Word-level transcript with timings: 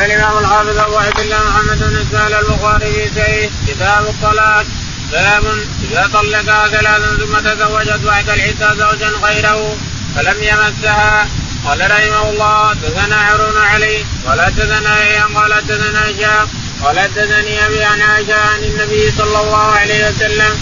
قال 0.00 0.10
الإمام 0.10 0.38
الحافظ 0.38 0.78
أبو 0.78 0.96
عبد 0.96 1.20
الله 1.20 1.38
محمد 1.44 1.78
بن 1.78 1.96
اسماعيل 1.96 2.34
البخاري 2.34 2.92
في 2.92 3.10
سيه 3.14 3.50
كتاب 3.68 4.06
الطلاق 4.06 4.66
باب 5.12 5.44
إذا 5.90 6.10
طلقها 6.12 6.68
ثلاثا 6.68 7.16
ثم 7.16 7.38
تزوجت 7.38 8.00
بعد 8.04 8.30
العده 8.30 8.74
زوجا 8.74 9.08
غيره 9.22 9.76
فلم 10.16 10.42
يمسها. 10.42 11.28
قال 11.66 11.80
رحمه 11.90 12.30
الله 12.30 12.68
حدثنا 12.68 13.32
هارون 13.32 13.56
علي 13.56 14.04
قال 14.26 14.40
حدثنا 14.40 15.02
أيام 15.02 15.38
قال 15.38 15.54
حدثنا 15.54 16.10
هشام 16.10 16.48
قال 16.82 17.00
حدثني 17.00 17.66
أبي 17.66 17.84
عن 17.84 18.02
عن 18.02 18.64
النبي 18.64 19.10
صلى 19.18 19.40
الله 19.40 19.72
عليه 19.72 20.08
وسلم. 20.08 20.58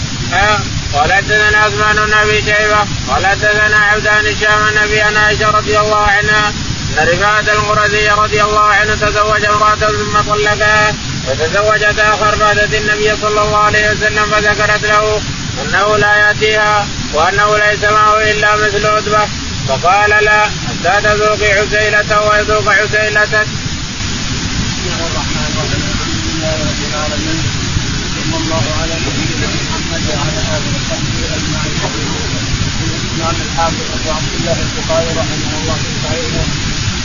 قال 0.93 1.13
حدثنا 1.13 1.57
عثمان 1.57 1.95
بن 1.95 2.13
أبي 2.13 2.41
شيبة 2.41 2.85
قال 3.09 3.25
حدثنا 3.25 3.77
عبدان 3.77 4.25
هشام 4.25 4.63
عن 4.63 4.77
أبي 4.77 5.01
عن 5.01 5.17
عائشة 5.17 5.51
رضي 5.51 5.79
الله 5.79 6.05
عنها 6.05 6.53
رفاعة 6.97 7.39
القرزي 7.39 8.09
رضي 8.09 8.43
الله 8.43 8.65
عنه 8.65 8.95
تزوج 8.95 9.45
امرأة 9.45 9.75
ثم 9.75 10.21
طلقها 10.31 10.95
وتزوجت 11.27 11.99
آخر 11.99 12.35
فاتت 12.37 12.73
النبي 12.73 13.15
صلى 13.21 13.41
الله 13.41 13.57
عليه 13.57 13.91
وسلم 13.91 14.25
فذكرت 14.31 14.85
له 14.85 15.21
أنه 15.61 15.97
لا 15.97 16.15
يأتيها 16.15 16.87
وأنه 17.13 17.57
ليس 17.57 17.83
معه 17.83 18.31
إلا 18.31 18.55
مثل 18.55 18.85
عتبة 18.85 19.27
فقال 19.67 20.09
لا 20.09 20.43
حتى 20.43 21.01
تذوقي 21.03 21.51
عسيلته 21.51 22.27
ويذوق 22.27 22.67
عسيلتك. 22.67 23.47
بسم 24.69 24.85
الله 24.85 25.07
الرحمن 25.11 25.45
الرحيم 25.51 25.81
الحمد 25.93 26.23
لله 26.27 26.55
رب 26.69 26.81
العالمين 26.89 27.43
صلى 28.15 28.37
الله 28.41 28.65
على 28.81 28.93
نبينا 29.05 29.47
محمد 29.47 30.03
وعلى 30.09 30.39
اله 30.55 30.65
وصحبه 30.75 31.25
اجمعين. 31.37 31.79
الإمام 33.19 33.35
الحافظ 33.45 33.85
أبو 33.95 34.09
عبد 34.17 34.33
الله 34.39 34.57
البخاري 34.65 35.09
رحمه 35.21 35.51
الله 35.61 35.75
في 35.83 35.91
صحيحه 36.03 36.45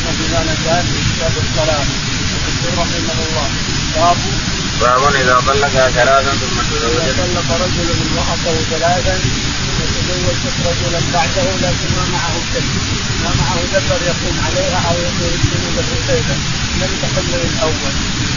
وفي 0.07 0.25
ما 0.33 0.83
في 0.83 0.99
كتاب 1.09 1.33
الصلاه 1.45 1.85
رحمه 2.79 3.19
الله 3.27 3.49
باب 3.97 4.17
باب 4.81 5.15
إذا 5.15 5.37
طلقها 5.47 5.91
ثلاثا 5.91 6.31
ثم 6.31 6.57
تزوج. 6.71 6.99
طلق 7.19 7.49
رجل 7.63 7.89
امرأته 8.05 8.57
ثلاثا 8.71 9.19
وتزوجت 9.81 10.57
رجلا 10.67 11.01
بعده 11.15 11.47
لكن 11.65 11.89
ما 11.97 12.05
معه 12.13 12.35
شيء. 12.53 12.69
ما 13.23 13.31
معه 13.41 13.59
ذكر 13.75 14.01
يقوم 14.11 14.37
عليها 14.47 14.79
أو 14.89 14.97
يكون 15.07 15.33
له 15.77 15.89
شيئا. 16.07 16.37
لم 16.81 16.93
تحل 17.03 17.35
الأول. 17.35 17.95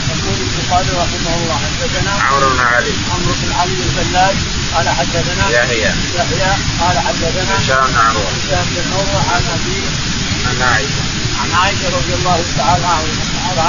يقول 0.10 0.38
البخاري 0.48 0.90
رحمه 1.04 1.36
الله 1.38 1.58
حدثنا 1.66 2.12
عمرو 2.12 2.50
بن 2.50 2.60
علي. 2.60 2.94
عمرو 3.14 3.34
بن 3.42 3.52
علي 3.60 3.74
الفلاج 3.88 4.36
قال 4.76 4.90
حدثنا 4.90 5.50
يحيى. 5.50 5.92
يحيى 6.16 6.52
قال 6.82 7.00
حدثنا 7.00 7.60
هشام 7.60 7.88
بن 7.88 7.98
عروة. 7.98 8.30
هشام 8.38 8.66
بن 8.76 8.94
عروة 8.94 9.22
عن 9.34 9.42
ابي 9.56 10.07
عن 10.48 10.62
عائشة. 10.62 11.04
عن 11.42 11.50
عائشة 11.62 11.88
رضي 11.98 12.14
الله 12.20 12.40
تعالى 12.58 12.88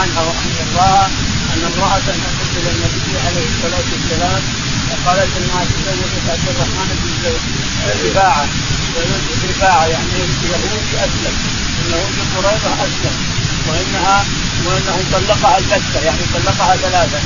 عنها 0.00 0.22
وعن 0.22 0.54
الله 0.66 1.06
أن 1.52 1.60
امرأة 1.72 1.96
اتت 1.96 2.50
إلى 2.58 2.70
النبي 2.74 3.12
عليه 3.26 3.46
الصلاة 3.52 3.88
والسلام 3.92 4.42
فقالت 4.88 5.30
إنها 5.38 5.64
تزوجت 5.64 6.24
عبد 6.28 6.48
الرحمن 6.48 6.88
بن 7.02 7.32
رفاعه 8.10 8.46
رفاعه 9.48 9.86
يعني 9.86 10.12
يهودي 10.52 10.94
أسلم. 11.06 11.36
إنه 11.80 12.00
قريظة 12.36 12.72
أسلم. 12.86 13.16
وانها 13.68 14.24
وإنه 14.66 14.96
طلقها 15.12 15.58
البتة 15.58 16.00
يعني 16.04 16.22
طلقها 16.34 16.76
ثلاثة. 16.76 17.20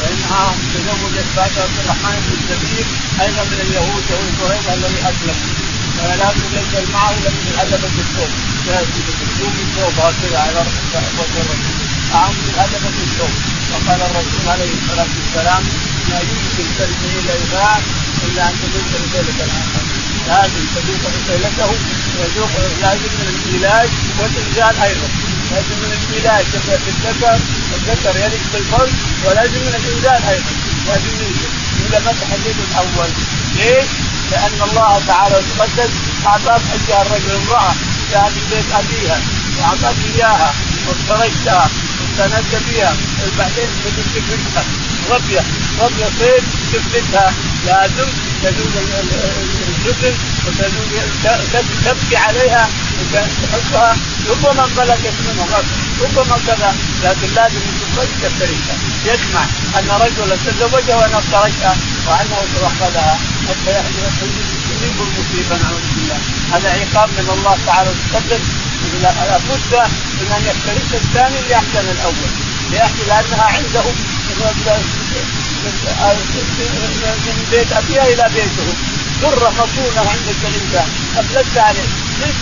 وإنها 0.00 0.54
تزوجت 0.74 1.26
بعد 1.36 1.50
عبد 1.58 1.78
الرحمن 1.84 2.16
بن 2.24 2.32
الزبير 2.38 2.86
أيضا 3.20 3.42
من 3.50 3.60
اليهود 3.66 4.02
يهود 4.10 4.32
قريظة 4.42 4.74
الذي 4.74 5.00
أسلم. 5.00 5.65
فلا 5.96 6.28
ليس 6.54 6.88
معه 6.94 7.12
من 7.12 7.54
هدبة 7.58 7.94
الثوب 8.04 8.32
يكون 9.08 9.52
الثوب 9.66 9.94
هكذا 9.98 10.38
على 10.38 10.60
وجه 11.18 11.40
الرسول. 11.40 11.76
معه 12.12 12.30
من 12.30 12.52
هدبة 12.58 12.96
الثوب 13.06 13.34
وقال 13.72 14.00
الرسول 14.02 14.44
عليه 14.48 14.70
الصلاة 14.78 15.12
والسلام 15.18 15.62
لا 16.10 16.20
يمكن 16.20 16.66
تلقي 16.78 17.10
إلى 17.20 17.32
الباب 17.40 17.82
إلا 18.26 18.42
أن 18.48 18.54
تذوق 18.62 18.88
رسالة 19.04 19.38
الآخر. 19.46 19.82
لازم 20.28 20.64
تذوق 20.74 21.02
رسالته 21.16 21.70
ويذوق 22.16 22.52
لازم 22.82 23.10
من 23.18 23.28
العلاج 23.34 23.90
والانزال 24.18 24.82
أيضا. 24.88 25.08
لازم 25.50 25.76
من 25.82 25.90
العلاج 25.98 26.44
تبدأ 26.52 26.78
في 26.78 26.90
الذكر 26.94 27.38
الذكر 27.76 28.16
يليق 28.24 28.44
بالفرد 28.52 28.94
ولازم 29.24 29.60
من 29.66 29.74
الانزال 29.80 30.20
أيضا. 30.32 30.52
لازم 30.86 31.14
اذا 31.86 31.98
ما 31.98 32.12
تحدد 32.20 32.56
الأول. 32.68 33.10
ليش؟ 33.56 33.90
لأن 34.30 34.58
الله 34.70 35.00
تعالى 35.06 35.36
تقدس 35.50 35.90
أعطاك 36.26 36.60
أيها 36.88 37.02
الرجل 37.02 37.30
امرأة 37.34 37.72
جاء 38.10 38.30
في 38.34 38.40
بيت 38.54 38.64
أبيها 38.74 39.18
وأعطاك 39.58 39.96
إياها 40.14 40.54
وافترجتها 40.88 41.70
واستانست 42.18 42.68
بها 42.68 42.96
بعدين 43.38 43.68
تفردها 43.84 44.64
ربيه 45.10 45.42
ربيه 45.80 46.06
صيد 46.18 46.44
تفردها 46.72 47.32
لازم 47.66 48.08
تذوق 48.42 48.72
الجبن 49.68 50.14
وتذوق 50.46 51.02
تبكي 51.84 52.16
عليها 52.16 52.68
تحبها 53.12 53.96
ربما 54.30 54.66
ملكت 54.76 55.14
منه 55.26 55.46
غضب 55.52 55.66
ربما 56.02 56.38
كذا. 56.46 56.74
لكن 57.04 57.34
لازم 57.34 57.60
تفرج 57.80 58.08
تفترجها 58.22 58.76
يسمع 59.06 59.44
أن 59.78 59.88
رجلا 60.00 60.36
تزوجها 60.46 60.96
وأنا 60.96 61.18
افترجتها 61.18 61.76
وانه 62.06 62.38
توخذها 62.54 63.18
حتى 63.48 63.70
يصيب 64.76 64.98
المصيبة 65.00 65.56
نعوذ 65.62 65.86
بالله. 65.96 66.18
هذا 66.52 66.68
عقاب 66.70 67.08
من 67.08 67.28
الله 67.36 67.56
تعالى 67.66 67.90
تقدم 68.12 68.42
لابد 69.02 69.72
من 70.20 70.28
أن 70.36 70.42
يفترس 70.50 70.90
الثاني 70.94 71.40
لاحسن 71.48 71.84
الأول. 71.94 72.30
لانها 73.08 73.44
عنده 73.44 73.86
من 77.26 77.46
بيت 77.50 77.72
أبيها 77.72 78.04
إلى 78.04 78.30
بيته. 78.34 78.68
ذرة 79.22 79.50
مصونه 79.50 80.10
عندك 80.10 80.40
الانسان 80.50 80.88
أفلت 81.16 81.58
عليه. 81.58 81.88
ليس 82.20 82.40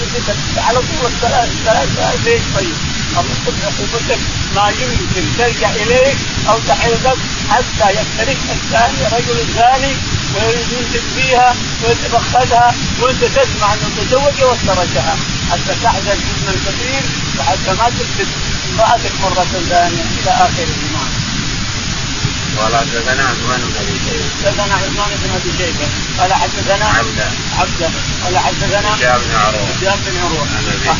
على 0.58 0.78
طول 0.78 1.06
الثلاث 1.12 1.48
ثلاث 1.64 1.88
ليش 2.24 2.42
طيب؟ 2.56 2.76
الله 3.18 3.54
عقوبتك 3.64 4.20
ما 4.54 4.68
يمكن. 4.68 5.24
ترجع 5.38 5.70
إليك 5.70 6.16
أو 6.48 6.58
تحرزك 6.68 7.18
حتى 7.50 7.90
يفترق 7.90 8.40
الثاني 8.52 9.00
رجل 9.12 9.38
ثاني 9.54 9.92
وينزل 10.34 11.02
فيها 11.16 11.54
ويتبخذها 11.84 12.74
وأنت 13.00 13.24
تسمع 13.24 13.74
أنه 13.74 13.88
تزوج 14.00 14.42
وافترجها 14.42 15.16
حتى 15.50 15.74
تحزن 15.82 16.18
حزنا 16.26 16.52
كثير 16.66 17.02
وحتى 17.38 17.72
ما 17.78 17.88
تكتب 17.88 18.28
امرأتك 18.72 19.12
مرة 19.22 19.46
ثانية 19.68 20.04
إلى 20.20 20.30
اخره 20.30 20.74
نعم. 20.92 21.24
قال 22.58 22.76
حدثنا 22.76 23.22
عثمان 23.30 23.60
بن 23.60 23.76
أبي 23.82 23.98
شيبة. 24.04 24.24
حدثنا 24.44 24.74
عثمان 24.74 25.10
بن 25.22 25.30
أبي 25.34 25.50
شيبة. 25.58 25.86
قال 26.18 26.32
حدثنا 26.32 26.84
عبده. 26.84 27.28
عبده. 27.58 27.90
قال 28.24 28.38
حدثنا 28.38 28.94
هشام 28.94 29.20
بن 29.26 29.36
عروة. 29.36 29.68
هشام 29.76 29.98
بن 30.06 30.16
عروة. 30.18 30.46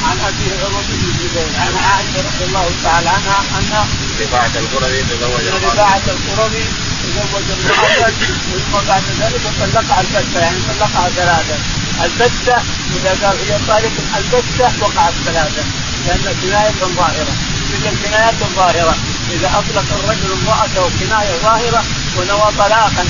عن 0.08 0.18
ابي 0.28 0.46
عروة 0.62 0.82
بن 0.88 1.08
الزبير. 1.08 1.48
عن 1.60 1.74
عائشة 1.76 2.18
رضي 2.28 2.44
الله 2.44 2.70
تعالى 2.84 3.08
عنها 3.08 3.38
أن 3.58 3.86
رفاعة 4.20 4.50
القرظي 4.56 5.02
تزوج 5.02 5.64
رفاعة 5.64 6.02
القرظي 6.08 6.64
تزوج 7.04 7.46
امرأة 7.50 8.10
ثم 8.52 8.88
بعد 8.88 9.02
ذلك 9.20 9.42
طلقها 9.60 10.00
البتة 10.00 10.40
يعني 10.40 10.58
طلقها 10.68 11.08
ثلاثة 11.08 11.56
البتة 12.04 12.56
إذا 12.96 13.10
قال 13.22 13.36
هي 13.48 13.58
طالق 13.68 13.92
البتة 14.16 14.72
وقعت 14.80 15.12
ثلاثة 15.24 15.64
لأن 16.06 16.34
كناية 16.42 16.94
ظاهرة 16.96 17.34
تلك 17.70 17.92
الكنايات 17.92 18.34
الظاهرة 18.42 18.96
إذا 19.32 19.48
أطلق 19.48 19.84
الرجل 19.98 20.32
امرأته 20.32 20.90
كناية 21.00 21.34
ظاهرة 21.42 21.84
ونوى 22.16 22.52
طلاقا 22.58 23.04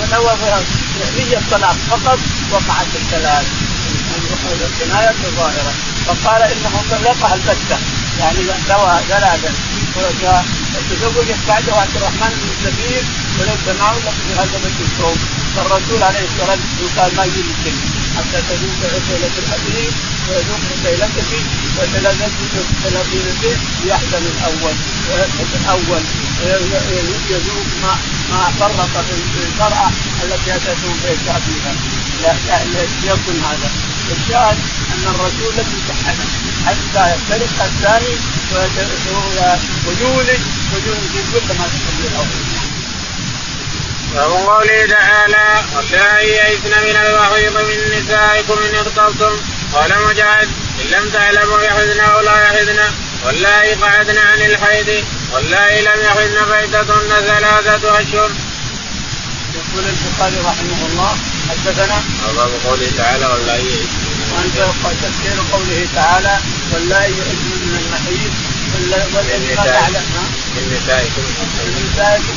ونوى 0.00 0.32
نية 1.16 1.38
الطلاق 1.38 1.76
فقط 1.90 2.18
وقعت 2.52 2.86
الثلاث 2.94 3.46
الكناية 4.66 5.14
الظاهرة 5.24 5.72
فقال 6.06 6.42
إنه 6.42 6.82
طلقها 6.90 7.34
البتة 7.34 7.78
يعني 8.18 8.38
نوى 8.68 9.00
ثلاثا 9.08 9.52
وتزوجت 10.76 11.40
بعده 11.48 11.72
عبد 11.82 11.96
الرحمن 11.96 12.32
بن 12.40 12.48
الزبير 12.54 13.02
وليس 13.38 13.66
معه 13.80 13.96
إلا 13.96 14.10
في 14.10 14.32
هذا 14.40 14.56
الثوب 14.80 15.18
فالرسول 15.56 16.02
عليه 16.02 16.24
الصلاة 16.30 16.58
والسلام 16.82 16.98
قال 16.98 17.16
ما 17.16 17.24
يمكن 17.24 17.74
حتى 18.16 18.38
تذوق 18.48 18.80
عسيلة 18.94 19.34
الحديد 19.42 19.92
ويذوق 20.28 20.60
عسيلتك 20.72 21.30
وتلذذ 21.76 22.32
يحزن 23.86 24.24
الأول. 24.34 24.74
ويسحب 25.10 25.50
الأول. 25.60 26.02
يذوق 27.30 27.66
ما 27.82 27.96
ما 28.30 28.50
فرط 28.60 29.04
في 29.06 29.40
المراه 29.48 29.90
التي 30.24 30.56
اتت 30.56 30.82
بيت 31.04 31.28
أبيها. 31.28 31.72
لا 32.22 32.32
يكن 33.04 33.36
هذا. 33.48 33.70
الشاهد 34.12 34.58
أن 34.92 35.14
الرسول 35.14 35.52
لم 35.56 35.66
يتحدث 35.78 36.55
حتى 36.66 37.14
يفترق 37.14 37.64
الثاني 37.64 38.14
ويولد 39.86 40.40
ويولد 40.74 41.10
كل 41.32 41.54
ما 41.58 41.66
تحب 41.66 42.00
الأول 42.04 42.26
باب 44.14 44.30
قوله 44.30 44.86
تعالى 44.86 45.64
واللائي 45.76 46.30
يئسن 46.30 46.82
من 46.86 46.96
المحيض 46.96 47.56
من 47.56 47.98
نسائكم 47.98 48.58
إن 48.68 48.74
ارتبتم 48.74 49.40
قال 49.74 49.90
مجاهد 50.08 50.48
إن 50.80 50.86
لم 50.90 51.10
تعلموا 51.10 51.60
يحزن 51.62 52.00
أو 52.00 52.20
لا 52.20 52.42
يحزن 52.42 52.80
واللائي 53.24 53.74
قعدن 53.74 54.18
عن 54.18 54.40
الحيض 54.40 55.04
والله 55.32 55.80
لم 55.80 56.00
يحن 56.04 56.44
فائدتهن 56.48 57.08
ثلاثة 57.26 58.00
أشهر. 58.00 58.30
يقول 59.56 59.84
البخاري 59.88 60.38
رحمه 60.44 60.86
الله 60.86 61.16
حدثنا 61.50 62.02
باب 62.36 62.50
قوله 62.64 62.90
تعالى 62.96 63.26
والله 63.26 63.62
وانت 64.36 64.58
تفسير 65.02 65.36
قوله 65.52 65.86
تعالى 65.94 66.38
والله 66.72 67.04
يئسن 67.04 67.50
من 67.66 67.74
المحيط 67.82 68.32
والذي 68.72 69.54
ما 69.54 69.64
تعلم 69.64 70.04
من 70.54 70.64
نسائكم 70.76 71.22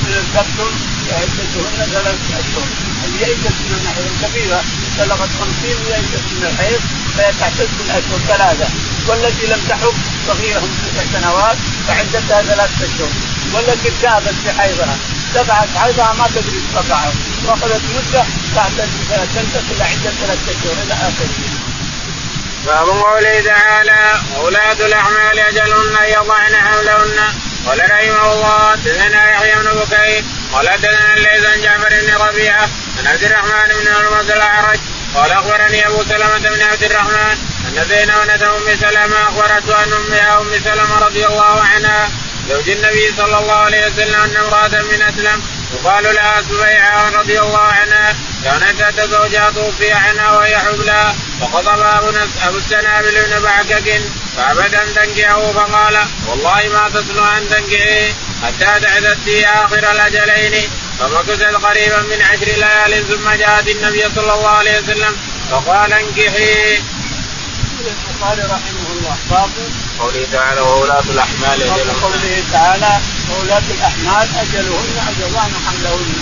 من 0.05 0.13
ارتبتم 0.21 0.71
فعدتهن 1.07 1.79
ثلاثة 1.93 2.29
أشهر. 2.39 2.67
اليئس 3.05 3.55
من 3.65 3.71
المحيط 3.79 4.13
كبيرة 4.23 4.63
بلغت 4.97 5.29
50 5.39 5.79
يئس 5.89 6.25
من 6.37 6.45
الحيض 6.51 6.81
فهي 7.17 7.31
تعتد 7.39 7.69
بالأشهر 7.77 8.19
ثلاثة. 8.27 8.67
والتي 9.07 9.45
لم 9.47 9.61
تحب 9.69 9.95
صغيرة 10.27 10.59
من 10.59 10.77
تسع 10.83 11.19
سنوات 11.19 11.57
فعدتها 11.87 12.41
ثلاثة 12.41 12.85
أشهر. 12.85 13.11
والتي 13.53 13.87
ارتابت 13.89 14.35
في 14.43 14.51
حيضها 14.61 14.97
تبعت 15.33 15.69
حيضها 15.77 16.13
ما 16.19 16.27
تدري 16.35 16.61
وقعت 16.75 17.13
وأخذت 17.45 17.81
مدة 17.95 18.23
تنتقل 19.35 19.75
إلى 19.75 19.83
عدة 19.83 20.11
ثلاثة 20.21 20.51
أشهر 20.51 20.75
إلى 20.83 20.93
آخره. 20.93 21.58
باب 22.65 22.87
قوله 22.87 23.41
تعالى 23.41 24.19
وولاة 24.37 24.79
الأحمال 24.85 25.39
أجلهن 25.39 25.97
أن 25.97 26.09
يضعن 26.09 26.55
حملهن. 26.55 27.33
قال 27.67 27.79
رحمه 27.91 28.33
الله 28.33 28.71
حدثنا 28.71 29.29
يحيى 29.31 29.55
بن 29.55 29.69
بكير 29.79 30.23
قال 30.53 30.69
حدثنا 30.69 31.13
الليث 31.13 31.45
عن 31.45 31.61
جعفر 31.61 31.89
بن 31.89 32.13
ربيعة 32.27 32.69
عن 32.99 33.07
عبد 33.07 33.23
الرحمن 33.23 33.67
بن 33.67 33.87
هرمز 33.93 34.31
الأعرج. 34.31 34.79
قال 35.15 35.31
أخبرني 35.31 35.87
أبو 35.87 36.03
سلمة 36.03 36.37
بن 36.37 36.61
عبد 36.61 36.83
الرحمن 36.83 37.37
أن 37.67 37.85
زينب 37.89 38.27
بنت 38.27 38.43
أم 38.43 38.75
سلمة 38.81 39.27
أخبرته 39.29 39.75
عن 39.75 39.93
أمها 39.93 40.41
أم 40.41 40.59
سلمة 40.63 40.99
رضي 40.99 41.25
الله 41.25 41.61
عنها 41.61 42.09
زوج 42.49 42.69
النبي 42.69 43.13
صلى 43.17 43.39
الله 43.39 43.55
عليه 43.55 43.87
وسلم 43.87 44.21
أن 44.21 44.37
امرأة 44.37 44.83
من 44.91 45.01
أسلم 45.01 45.43
يقال 45.73 46.03
لها 46.03 46.41
سبيعه 46.41 47.09
رضي 47.09 47.39
الله 47.39 47.59
عنها 47.59 48.15
كانت 48.43 48.81
اتى 48.81 49.07
زوجها 49.07 49.51
توفي 49.51 49.91
عنها 49.91 50.31
وهي 50.31 50.59
حبلى 50.59 51.13
فخطب 51.41 51.79
أبو 52.43 52.57
السنابل 52.57 53.25
بن 53.25 53.43
بعكك 53.43 54.01
فابد 54.37 54.75
ان 54.75 54.93
تنكحه 54.93 55.51
فقال 55.51 55.99
والله 56.27 56.69
ما 56.73 56.89
تصلح 56.89 57.35
أن 57.37 57.49
تنكحيه 57.49 58.13
حتى 58.43 58.79
تعدت 58.79 59.45
آخر 59.45 59.91
الأجلين. 59.91 60.69
فمكثت 60.99 61.43
قريبا 61.43 62.01
من 62.01 62.21
عشر 62.21 62.45
ليال 62.45 63.07
ثم 63.07 63.29
جاءت 63.29 63.67
النبي 63.67 64.03
صلى 64.15 64.33
الله 64.33 64.49
عليه 64.49 64.79
وسلم 64.79 65.17
فقال 65.51 65.91
يقول 65.91 66.83
البخاري 68.09 68.41
رحمه 68.41 68.91
الله 68.91 69.17
باب 69.29 69.49
قوله 69.99 70.27
تعالى 70.31 70.61
وولاة 70.61 71.03
الأحمال 71.09 71.63
قوله 72.01 72.43
تعالى 72.53 72.99
وولاة 73.31 73.67
الأحمال 73.77 74.27
أجلهن 74.43 74.95
أجلان 75.09 75.51
حملهن. 75.65 76.13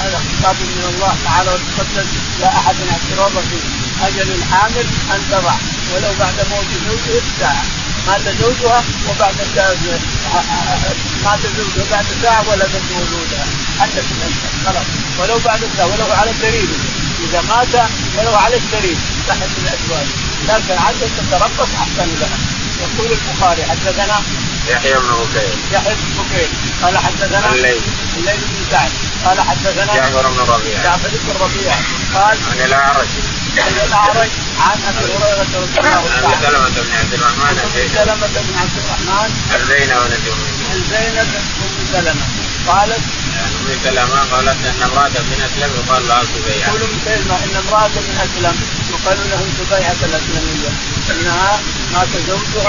هذا 0.00 0.18
خطاب 0.18 0.56
من 0.60 0.84
الله 0.94 1.14
تعالى 1.24 1.50
وتقدم 1.50 2.06
لا 2.40 2.48
أحد 2.48 2.76
اعتراض 2.92 3.32
فيه 3.50 3.64
أجل 4.06 4.32
الحامل 4.32 4.86
أن 5.14 5.20
تضع. 5.30 5.54
ولو 5.92 6.12
بعد 6.20 6.34
موت 6.50 6.70
زوجها 6.86 7.20
بساعة 7.36 7.64
مات 8.06 8.20
زوجها 8.40 8.84
وبعد 9.08 9.34
مات 11.24 11.40
زوجها 11.56 11.84
بعد 11.90 12.06
ساعة 12.22 12.44
ولدت 12.48 12.82
مولودها. 12.92 13.46
حتى 13.80 14.02
خلاص. 14.66 14.86
ولو 15.18 15.38
بعد 15.44 15.60
ساعة. 15.76 15.86
ولو 15.86 16.12
على 16.12 16.30
الدليل. 16.30 16.68
إذا 17.28 17.40
مات 17.48 17.74
ولو 18.18 18.34
على 18.34 18.56
الدليل. 18.56 18.96
تحت 19.28 19.50
الأزواج. 19.62 20.08
لكن 20.48 20.82
عدت 20.82 21.10
تتربص 21.18 21.70
أحسن 21.82 22.08
لها. 22.20 22.38
يقول 22.80 23.12
البخاري 23.12 23.62
حدثنا 23.64 24.22
يحيى 24.70 24.92
بن 24.92 25.12
بكير. 25.20 25.54
يحيى 25.72 25.94
بن 25.94 26.22
بكير. 26.22 26.48
قال 26.82 26.98
حدثنا 26.98 27.52
الليل. 27.52 27.80
الليل 28.16 28.36
بن 28.36 28.64
سعد. 28.70 28.90
قال 29.24 29.40
حدثنا 29.40 29.94
جعفر 29.94 30.28
بن 30.28 30.40
ربيعة. 30.52 30.82
جعفر 30.82 31.08
بن 31.08 31.30
ربيعة. 31.44 31.78
قال 32.14 32.38
عن 32.50 32.60
الأعرج. 32.64 33.08
عن 33.58 33.72
الأعرج. 33.86 34.30
عن 34.60 34.78
أبي 34.88 35.04
هريرة 35.12 35.50
رضي 35.62 35.78
الله 35.80 35.90
عنه. 35.90 36.28
عن 36.28 36.42
سلمة 36.42 36.68
بن 36.68 36.92
عبد 36.98 37.14
الرحمن. 37.14 37.54
سلمة 37.94 38.26
بن 38.26 38.54
عبد 38.60 38.76
الرحمن. 38.82 39.30
عن 39.52 39.60
زينب 39.68 40.02
بنت 40.10 40.28
أم 40.72 40.82
زينب 40.90 42.39
قالت 42.68 43.00
ام 43.40 43.78
سلمة 43.84 44.18
قالت 44.32 44.58
ان 44.66 44.82
امرأة 44.82 45.08
من 45.30 45.38
أسلم 45.48 45.70
يقال 45.80 46.08
لها 46.08 46.22
سبيعة 46.34 46.68
يقول 46.68 46.82
ام 46.82 46.98
سلمة 47.04 47.34
إن 47.44 47.54
امرأة 47.68 47.88
من 47.88 48.16
أسلم 48.26 48.56
يقال 48.90 49.18
له 49.30 49.40
سبيعة 49.60 50.00
الأسلمية 50.08 50.70
إنها 51.10 51.60
مات 51.92 52.08
زوجها 52.28 52.64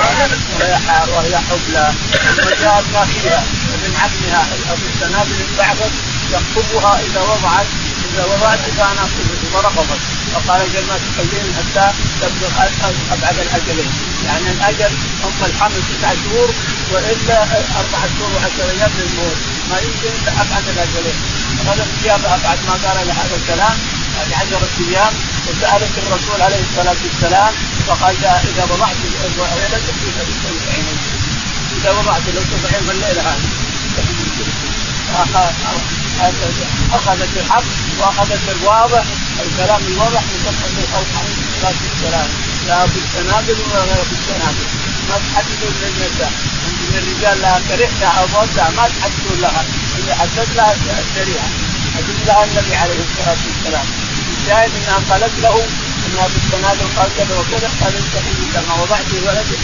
وهي 0.59 1.13
وهي 1.13 1.37
حبلى. 1.37 1.93
ثم 2.37 2.49
جاءت 2.63 2.85
ما 2.93 3.05
فيها 3.05 3.43
ومن 3.73 3.93
عمها 4.01 4.43
ابو 4.71 4.85
السنابل 4.93 5.39
بعثت 5.57 5.91
يخطبها 6.33 6.99
إذا 6.99 7.21
وضعت 7.21 7.65
اذا 8.13 8.25
وضعت 8.25 8.59
كان 8.77 8.97
ورفضت 9.53 9.99
فقال 10.33 10.61
جل 10.73 10.85
ما 10.87 10.97
تخلين 11.05 11.47
حتى 11.57 11.85
تبلغ 12.21 12.51
أبعد 13.11 13.39
الأجلين. 13.39 13.91
يعني 14.25 14.51
الأجل 14.51 14.93
هم 15.23 15.45
الحمل 15.45 15.81
تسعة 15.89 16.15
شهور 16.23 16.49
وإلا 16.91 17.43
أربعة 17.79 18.07
شهور 18.17 18.31
وعشر 18.35 18.69
أيام 18.69 18.91
للموت. 18.99 19.37
ما 19.69 19.77
يمكن 19.79 20.13
أبعد 20.27 20.63
الأجلين. 20.73 21.17
هذا 21.67 21.83
الثياب 21.83 22.19
أبعد 22.25 22.59
ما 22.67 22.73
قال 22.73 23.07
له 23.07 23.13
هذا 23.13 23.35
الكلام. 23.35 23.77
هذه 24.17 24.35
عشرة 24.35 24.69
أيام 24.89 25.13
وسألت 25.47 25.91
الرسول 25.97 26.41
عليه 26.41 26.61
الصلاة 26.69 26.95
والسلام 27.03 27.53
فقال 27.87 28.15
إذا 28.25 28.63
وضعت 28.71 28.95
ولدك 29.37 29.85
في 29.99 30.71
عينيك 30.71 31.01
إذا 31.77 31.91
وضعت 31.91 32.21
لو 32.35 32.41
تسعين 32.41 32.83
في 32.85 32.91
الليلة 32.91 33.21
هذه 33.21 33.71
أخذت 36.93 37.29
الحق 37.37 37.63
واخذت 38.01 38.49
الواضح 38.49 39.05
الكلام 39.45 39.81
الواضح 39.87 40.23
من 40.23 40.45
الخلق 40.83 41.11
عليه 41.19 41.35
الصلاه 41.47 41.79
والسلام 41.85 42.29
لا 42.67 42.85
بالسنابل 42.85 43.57
ولا 43.61 43.83
غير 43.83 44.03
بالسنابل 44.09 44.67
ما 45.09 45.17
تحدثوا 45.17 45.71
للنساء 45.81 46.31
من 46.81 46.97
الرجال 46.97 47.41
لها 47.41 47.61
كرهتها 47.67 48.11
أو 48.19 48.25
ضدها 48.25 48.69
ما 48.77 48.85
تحدثوا 48.87 49.35
لها. 49.41 49.65
اللي 49.99 50.15
حدث 50.15 50.49
لها 50.55 50.73
الشريعة. 50.73 51.49
حدث 51.95 52.27
لها 52.27 52.43
النبي 52.45 52.75
عليه 52.75 52.99
الصلاة 53.07 53.41
والسلام. 53.47 53.85
الشاهد 54.37 54.71
إنها 54.77 54.99
قالت 55.09 55.33
له 55.43 55.55
انها 56.05 56.27
بالسنابل 56.33 56.87
قال 56.97 57.09
كذا 57.17 57.39
وكذا 57.39 57.69
قال 57.81 57.93
انتهي 58.01 58.33
كما 58.53 58.73
وضعت 58.81 59.11
ولدك 59.25 59.59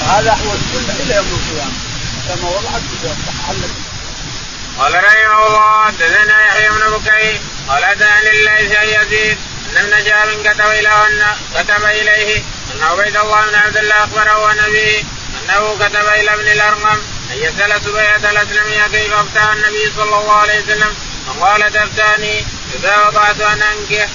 وهذا 0.00 0.32
هو 0.32 0.52
السنة 0.60 0.94
إلى 1.02 1.14
يوم 1.16 1.26
القيامة. 1.26 1.78
كما 2.28 2.48
وضعت 2.48 2.82
تحلت 3.26 3.97
قال 4.78 4.94
رحمه 4.94 5.46
الله 5.46 5.84
حدثنا 5.84 6.46
يحيى 6.46 6.68
بن 6.68 6.98
بكير 6.98 7.40
قال 7.68 7.84
حدثني 7.84 8.30
الليث 8.30 8.72
ان 8.72 8.88
يزيد 8.88 9.38
أن 9.70 9.76
ابن 9.76 10.04
شهاب 10.04 10.28
كتب 10.44 10.66
إلى 10.66 10.88
ان 10.88 11.24
كتب 11.54 11.84
إليه 11.84 12.42
أن 12.74 12.82
عبيد 12.82 13.16
الله 13.16 13.46
بن 13.46 13.54
عبد 13.54 13.76
الله 13.76 14.04
أخبره 14.04 14.46
عن 14.48 14.58
أبيه 14.58 15.02
أنه 15.38 15.76
كتب 15.76 16.06
إلى 16.20 16.34
ابن 16.34 16.48
الأرقم 16.48 16.98
أن 17.32 17.36
يسأل 17.36 17.80
سبيعة 17.84 18.30
الأسلمية 18.30 18.86
كيف 18.92 19.12
افتى 19.12 19.52
النبي 19.52 19.92
صلى 19.96 20.20
الله 20.20 20.32
عليه 20.32 20.62
وسلم 20.62 20.94
فقال 21.26 21.72
تفتاني 21.72 22.44
إذا 22.74 23.06
وضعت 23.06 23.40
أن 23.40 23.62
أنكح. 23.62 24.08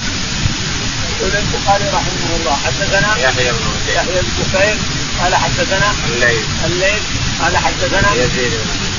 يقول 1.20 1.36
البخاري 1.36 1.84
رحمه 1.84 2.36
الله 2.36 2.56
حدثنا 2.66 3.16
يحيى 3.18 3.52
بن 3.52 3.58
بكير 3.58 3.96
يحيى 3.96 4.20
بن 4.20 4.28
بكير 4.38 4.76
قال 5.22 5.34
حدثنا 5.34 5.94
الليل 6.08 6.44
الليل 6.64 7.02
قال 7.42 7.56
حدثنا 7.56 8.14
يزيد 8.14 8.52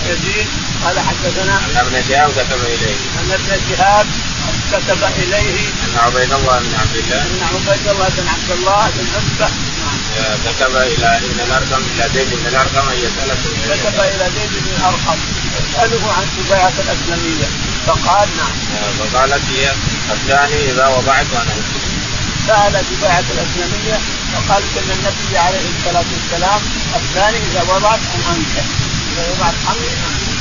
يزيد 0.10 0.48
قال 0.84 1.00
حدثنا 1.00 1.55
ان 1.65 1.77
ابن 1.77 2.03
شهاب 2.10 2.32
كتب 2.32 2.62
إليه. 2.65 2.96
ان 3.20 3.32
ابن 3.32 3.62
شهاب 3.70 4.08
كتب 4.72 5.03
إليه. 5.24 5.60
ان 5.86 5.98
عبيد 6.05 6.34
الله 6.34 6.60
بن 6.60 6.74
عبد 6.82 6.96
الله. 6.96 7.22
ان 7.22 7.41
عبيد 7.53 7.88
الله 7.88 8.10
بن 8.17 8.27
عبد 8.27 8.51
الله 8.58 8.89
بن 8.96 9.08
عتبة. 9.15 9.50
كتب 10.46 10.75
إلى 10.75 11.17
ابن 11.17 11.39
الأرقم 11.39 11.84
إلى 11.96 12.10
زيد 12.13 12.29
بن 12.39 12.48
الأرقم 12.48 12.89
ان 12.89 12.98
يساله 13.05 13.36
كتب 13.75 14.00
إلى 14.00 14.25
زيد 14.36 14.51
بن 14.63 14.72
الأرقم. 14.77 15.20
يسأله 15.60 16.13
عن 16.17 16.25
سبيعه 16.38 16.74
الأسلمية. 16.79 17.48
فقال 17.88 18.29
نعم. 18.38 18.55
فقالت 19.00 19.44
هي 19.55 19.72
الثاني 20.12 20.72
إذا 20.72 20.88
وضعت 20.88 21.25
وأنا 21.34 21.53
سأل 22.48 22.86
سبيعه 22.91 23.24
الأسلمية 23.34 24.00
فقالت 24.34 24.77
إن 24.77 24.91
النبي 24.91 25.38
عليه 25.38 25.65
الصلاة 25.77 26.05
والسلام 26.13 26.62
الثاني 26.96 27.38
إذا 27.38 27.62
وضعت 27.62 28.00
ان 28.15 28.36
انكح 28.36 28.65
إذا 29.13 29.32
وضعت 29.32 29.53
حمل 29.67 30.35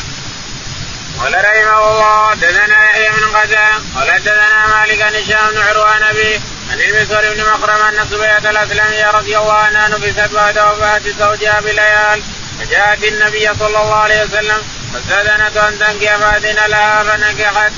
قال 1.21 1.35
رحمه 1.35 1.91
الله 1.91 2.31
حدثنا 2.31 2.91
يحيى 2.91 3.11
بن 3.11 3.25
غزال 3.25 3.83
قال 3.95 4.11
حدثنا 4.11 4.67
مالك 4.67 5.03
عن 5.03 5.15
هشام 5.15 5.51
بن 5.51 5.59
عروان 5.59 6.03
أبي 6.03 6.41
عن 6.71 6.81
المسور 6.81 7.35
بن 7.35 7.41
مخرم 7.41 7.83
أن 7.87 8.09
سبيعة 8.11 8.51
الاسلمية 8.51 9.11
رضي 9.11 9.39
الله 9.39 9.53
عنها 9.53 9.89
نفست 9.89 10.31
بعد 10.35 10.59
وفاة 10.59 11.03
زوجها 11.19 11.61
بليال 11.61 12.23
فجاءت 12.61 13.05
النبي 13.05 13.49
صلى 13.59 13.83
الله 13.83 13.95
عليه 13.95 14.25
وسلم 14.25 14.63
فاستأذنت 14.95 15.57
أن 15.57 15.79
تنكح 15.79 16.17
فأذن 16.17 16.67
لها 16.67 17.05
فنكحت. 17.05 17.73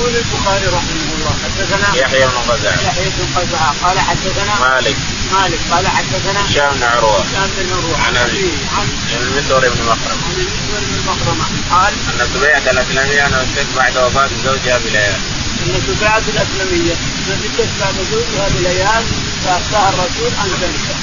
يقول 0.00 0.16
البخاري 0.16 0.66
رحمه 0.66 1.14
الله 1.14 1.34
حدثنا 1.44 2.02
يحيى 2.02 2.26
بن 2.26 2.52
غزال 2.52 2.78
يحيى 2.86 3.04
بن 3.04 3.26
غزال 3.36 3.82
قال 3.84 4.00
حدثنا 4.00 4.54
مالك 4.60 4.96
مالك 5.32 5.60
قال 5.70 5.88
حدثنا 5.88 6.40
هشام 6.50 6.74
بن 6.76 6.82
عروة. 6.82 7.20
هشام 7.20 7.50
بن 7.58 7.72
عروة. 7.72 7.96
عن 8.06 8.16
أبي. 8.16 8.52
عن 8.76 8.88
المسور 9.22 9.60
بن 9.60 9.82
مخرم. 9.82 10.18
عن 10.26 10.34
المسور 10.38 10.80
بن 10.80 11.10
مخرمه 11.10 11.44
قال 11.70 11.92
أن 12.08 12.28
سبيعة 12.34 12.62
الأسلمية 12.70 13.28
نفست 13.28 13.66
بعد 13.76 13.96
وفاة 13.96 14.30
زوجها 14.44 14.78
بليال. 14.78 15.20
أن 15.62 15.82
سبيعة 15.86 16.22
الأسلمية 16.34 16.94
نفست 17.30 17.70
بعد 17.80 17.94
زوجها 18.12 18.48
بليال 18.48 19.04
فافتاها 19.44 19.88
الرسول 19.88 20.32
ان 20.44 20.50
تنسى 20.60 20.94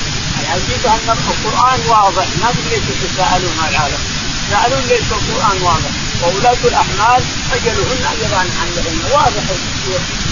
العجيب 0.42 0.86
أن 0.86 1.10
القرآن 1.10 1.80
واضح 1.88 2.26
ما 2.42 2.54
ليش 2.70 2.80
تتساءلون 2.80 3.54
مع 3.58 3.70
العالم. 3.70 4.00
يتساءلون 4.44 4.82
ليش 4.88 5.08
القرآن 5.12 5.62
واضح. 5.62 5.92
وولاة 6.24 6.58
الأحمال 6.66 7.24
أجلهن 7.54 8.02
أن 8.12 8.18
يضعن 8.26 8.48
حملهن 8.60 9.00
واضح 9.14 9.44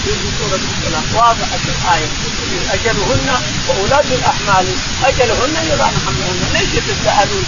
في 0.04 0.12
سورة 0.38 0.60
الكلام 0.78 1.04
واضحة 1.14 1.64
الآية. 1.68 2.08
أجلهن 2.74 3.28
وولاة 3.68 4.08
الأحمال. 4.18 4.66
أجلهن 5.04 5.56
أن 5.56 5.66
يضعن 5.72 5.94
حملهن 6.06 6.40
ليش 6.52 6.68
تتساءلون 6.76 7.44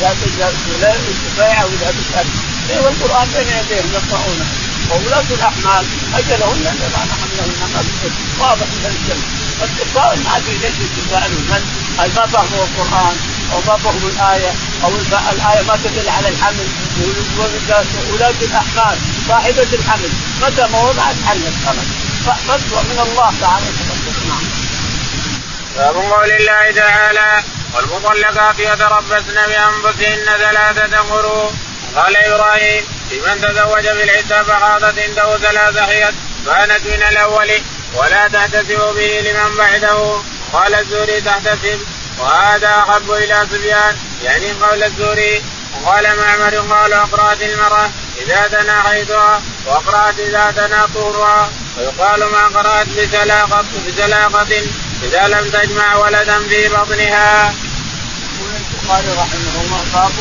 لا 0.00 0.92
بيع 1.38 1.64
ولا 1.64 1.90
تسأل 1.98 2.26
إيه 2.70 2.80
والقرآن 2.80 3.28
بين 3.34 3.48
يديهم 3.48 3.90
يقرؤونه 3.94 4.46
وولاة 4.90 5.24
الأحمال 5.30 5.84
أجلهن 6.14 6.66
أن 6.72 6.78
يضعن 6.84 7.08
حملهن 7.20 7.52
واضح 8.40 8.66
من 8.66 8.84
الجنة 8.92 9.26
التساؤل 9.62 10.18
ما 10.24 10.40
في 10.40 10.52
ليش 10.62 10.74
يتساءلون 10.84 11.44
من 11.50 11.62
ما 11.98 12.26
فهموا 12.26 12.64
القرآن 12.64 13.16
أو 13.52 13.58
ما 13.66 13.76
فهموا 13.76 14.10
الآية؟ 14.10 14.52
أو 14.84 14.90
الآية 15.32 15.62
ما 15.68 15.78
تدل 15.84 16.08
على 16.08 16.28
الحمل. 16.28 16.66
ولاة 18.12 18.34
الأحمال 18.42 18.96
صاحبة 19.28 19.68
الحمل. 19.72 20.10
متى 20.42 20.72
ما 20.72 20.82
وضعت 20.82 21.16
حملت 21.26 21.54
خلاص 21.66 21.88
فتوى 22.26 22.82
من 22.90 22.98
الله 23.06 23.32
تعالى. 23.40 23.66
باب 25.76 25.96
قول 25.96 26.30
الله 26.30 26.70
تعالى 26.70 27.42
والمطلقات 27.74 28.58
يتربصن 28.58 29.34
بأنفسهن 29.34 30.26
ثلاثة 30.38 30.98
قروء 30.98 31.52
قال 31.96 32.16
إبراهيم 32.16 32.84
لمن 33.10 33.40
تزوج 33.40 33.88
بالعدة 33.88 34.42
فخاضت 34.42 34.98
عنده 34.98 35.38
ثلاث 35.38 35.78
حيض 35.78 36.14
بانت 36.46 36.86
من 36.86 37.02
الأول 37.10 37.50
ولا 37.94 38.28
تحتسب 38.28 38.80
به 38.96 39.20
لمن 39.20 39.56
بعده 39.56 40.22
قال 40.52 40.74
الزوري 40.74 41.20
تحتسب 41.20 41.80
وهذا 42.18 42.68
أحب 42.68 43.10
إلى 43.10 43.46
سفيان 43.52 43.96
يعني 44.22 44.52
قول 44.52 44.82
الزوري 44.82 45.42
وقال 45.82 46.04
معمر 46.16 46.74
قال 46.74 46.92
أقرأت 46.92 47.42
المرأة 47.42 47.90
إذا 48.22 48.48
تنا 48.48 48.82
حيضها 48.82 49.42
وأقرأت 49.66 50.18
إذا 50.18 50.52
تنا 50.56 50.88
طهرها 50.94 51.50
ويقال 51.78 52.20
ما 52.20 52.46
قرأت 52.46 52.86
بسلاقة 52.88 53.64
بسلاقة 53.88 54.52
إذا 55.02 55.28
لم 55.28 55.50
تجمع 55.50 55.96
ولدا 55.96 56.38
في 56.48 56.68
بطنها. 56.68 57.54
يقول 58.34 58.50
البخاري 58.56 59.08
رحمه 59.08 59.54
الله 59.64 59.84
باب 59.94 60.12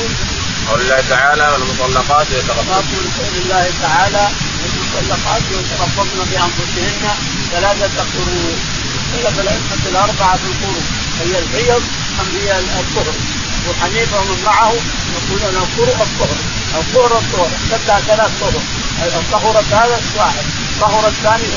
قول 0.70 0.82
الله 0.82 1.04
تعالى 1.10 1.50
والمطلقات 1.52 2.28
يتربصن. 2.32 3.04
قول 3.20 3.36
الله 3.44 3.72
تعالى 3.82 4.28
المطلقات 4.66 5.42
يتربصن 5.52 6.20
بأنفسهن 6.32 7.04
ثلاثة 7.52 8.04
قرون. 8.14 8.60
اختلف 9.14 9.40
الأئمة 9.40 9.84
الأربعة 9.90 10.38
في 10.38 10.46
القرون. 10.52 10.86
هي 11.22 11.40
الحيض 11.40 11.84
أم 12.20 12.28
هي 12.42 12.60
الطهر. 12.60 13.14
أبو 13.64 13.74
حنيفة 13.82 14.20
ومن 14.20 14.44
معه 14.46 14.74
يقولون 15.14 15.56
القرء 15.64 15.96
الطهر 16.02 16.38
الطهر. 16.80 17.18
الطهر 17.18 17.52
اختلف 17.72 18.06
ثلاث 18.08 18.32
طهر 18.42 18.62
الطهر 19.20 19.60
الثالث 19.60 20.18
واحد. 20.18 20.46
الطهر 20.74 21.08
الثاني 21.08 21.48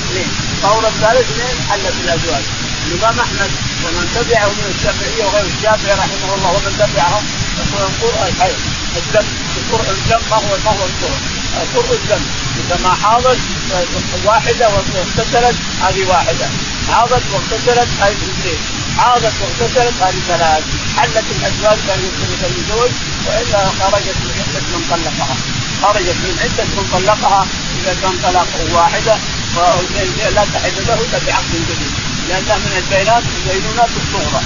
اثنين. 0.00 0.28
الطهر 0.54 0.86
الثالث 0.88 1.30
اثنين 1.30 1.56
حلت 1.70 1.94
الأزواج 2.04 2.44
الإمام 2.86 3.20
أحمد 3.20 3.50
ومن 3.84 4.04
تبعه 4.14 4.46
من 4.46 4.74
الشافعية 4.74 5.24
وغير 5.24 5.46
الشافعي 5.56 5.94
رحمه 5.94 6.34
الله 6.34 6.50
ومن 6.56 6.72
تبعهم 6.78 7.24
يقول 7.58 7.82
القرء 7.90 8.28
الحيض 8.28 8.58
الدم 8.96 9.26
القرء 9.58 9.90
الدم 9.90 10.22
ما 10.30 10.36
هو 10.36 10.56
ما 10.64 10.70
هو 10.70 10.84
الطهر 10.84 11.20
القرء 11.62 11.94
الدم 11.94 12.24
إذا 12.60 12.76
ما 12.84 12.94
حاضت 12.94 13.38
واحدة 14.24 14.68
واغتسلت 14.68 15.56
هذه 15.82 16.08
واحدة. 16.08 16.48
حاضت 16.92 17.22
واغتسلت 17.32 17.88
هذه 18.00 18.12
اثنين. 18.12 18.58
حاضت 18.98 19.32
واغتسلت 19.40 19.94
هذه 20.02 20.20
ثلاث. 20.28 20.64
حلت 20.96 21.24
الأزواج 21.36 21.78
كان 21.86 21.98
يمكن 22.04 22.44
الزوج 22.44 22.90
وإلا 23.26 23.68
خرجت 23.80 24.16
من 24.24 24.34
عدة 24.40 24.60
من 24.72 24.82
طلقها. 24.90 25.36
خرجت 25.84 26.16
من 26.24 26.34
عدة 26.42 26.64
من 26.76 26.86
طلقها 26.92 27.46
إذا 27.80 27.96
كان 28.02 28.14
طلاقه 28.22 28.74
واحدة 28.74 29.16
لا 30.36 30.44
تحل 30.54 30.76
له 30.88 30.94
إلا 30.94 31.18
بعقد 31.26 31.54
جديد. 31.68 31.92
لانها 32.28 32.56
من 32.56 32.72
البينات 32.82 33.22
البينونات 33.36 33.90
الصغرى. 34.00 34.42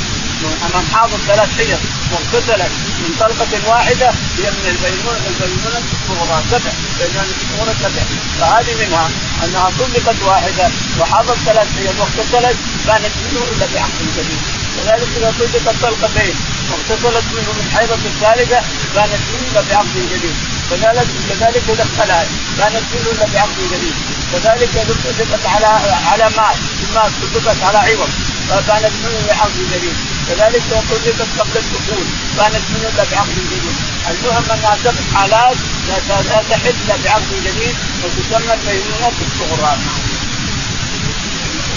من 0.74 0.84
حاضر 0.94 1.18
ثلاث 1.28 1.50
حيض 1.58 1.80
واغتسلت 2.12 2.72
من 3.02 3.10
طلقة 3.20 3.70
واحدة 3.70 4.08
هي 4.38 4.50
من 4.50 4.66
البينونة 4.72 5.20
البينونة 5.30 5.82
الصغرى. 5.94 6.42
سبع. 6.50 6.72
بينونة 6.98 7.34
الصغرى 7.42 7.74
سبع. 7.82 8.02
فهذه 8.38 8.72
منها 8.80 9.10
أنها 9.44 9.70
طلقت 9.78 10.22
واحدة 10.22 10.70
وحاضت 11.00 11.38
ثلاث 11.46 11.68
حيض 11.76 11.94
واغتسلت 12.00 12.56
كانت 12.86 13.12
منه 13.24 13.42
إلا 13.52 13.66
بعقد 13.74 14.06
جديد. 14.16 14.67
كذلك 14.78 15.08
إذا 15.16 15.34
طلقت 15.38 15.82
طلقتين 15.82 16.34
واغتسلت 16.70 17.24
منه 17.34 17.52
من 17.58 17.66
حيضة 17.74 17.94
الثالثة 17.94 18.60
كانت 18.94 19.22
منه 19.32 19.64
بعقد 19.70 19.96
جديد. 20.12 20.36
كذلك 20.70 21.08
كذلك 21.28 21.62
إذا 21.68 21.84
اختلت 21.88 22.28
كانت 22.58 22.84
منه 22.94 23.26
بعقد 23.34 23.58
جديد. 23.72 23.94
كذلك 24.32 24.70
إذا 24.76 24.94
طلقت 25.18 25.46
على 25.46 25.66
على 26.10 26.30
ماء 26.36 26.56
الماء 26.88 27.10
طلقت 27.34 27.62
على 27.62 27.78
عوض 27.78 28.10
فكانت 28.48 28.94
منه 29.04 29.20
بعقد 29.28 29.52
جديد. 29.74 29.96
كذلك 30.28 30.62
لو 30.70 30.80
طلقت 30.90 31.28
قبل 31.38 31.56
الدخول 31.62 32.06
كانت 32.38 32.64
منه 32.70 32.90
بعقد 32.96 33.38
جديد. 33.52 33.76
المهم 34.10 34.44
انها 34.52 34.76
سبع 34.84 35.04
حالات 35.14 35.56
لا 35.88 36.42
تحل 36.50 36.74
بعقد 37.04 37.32
جديد 37.46 37.74
وتسمى 38.02 38.54
البينونة 38.54 39.12
الصغرى 39.26 39.78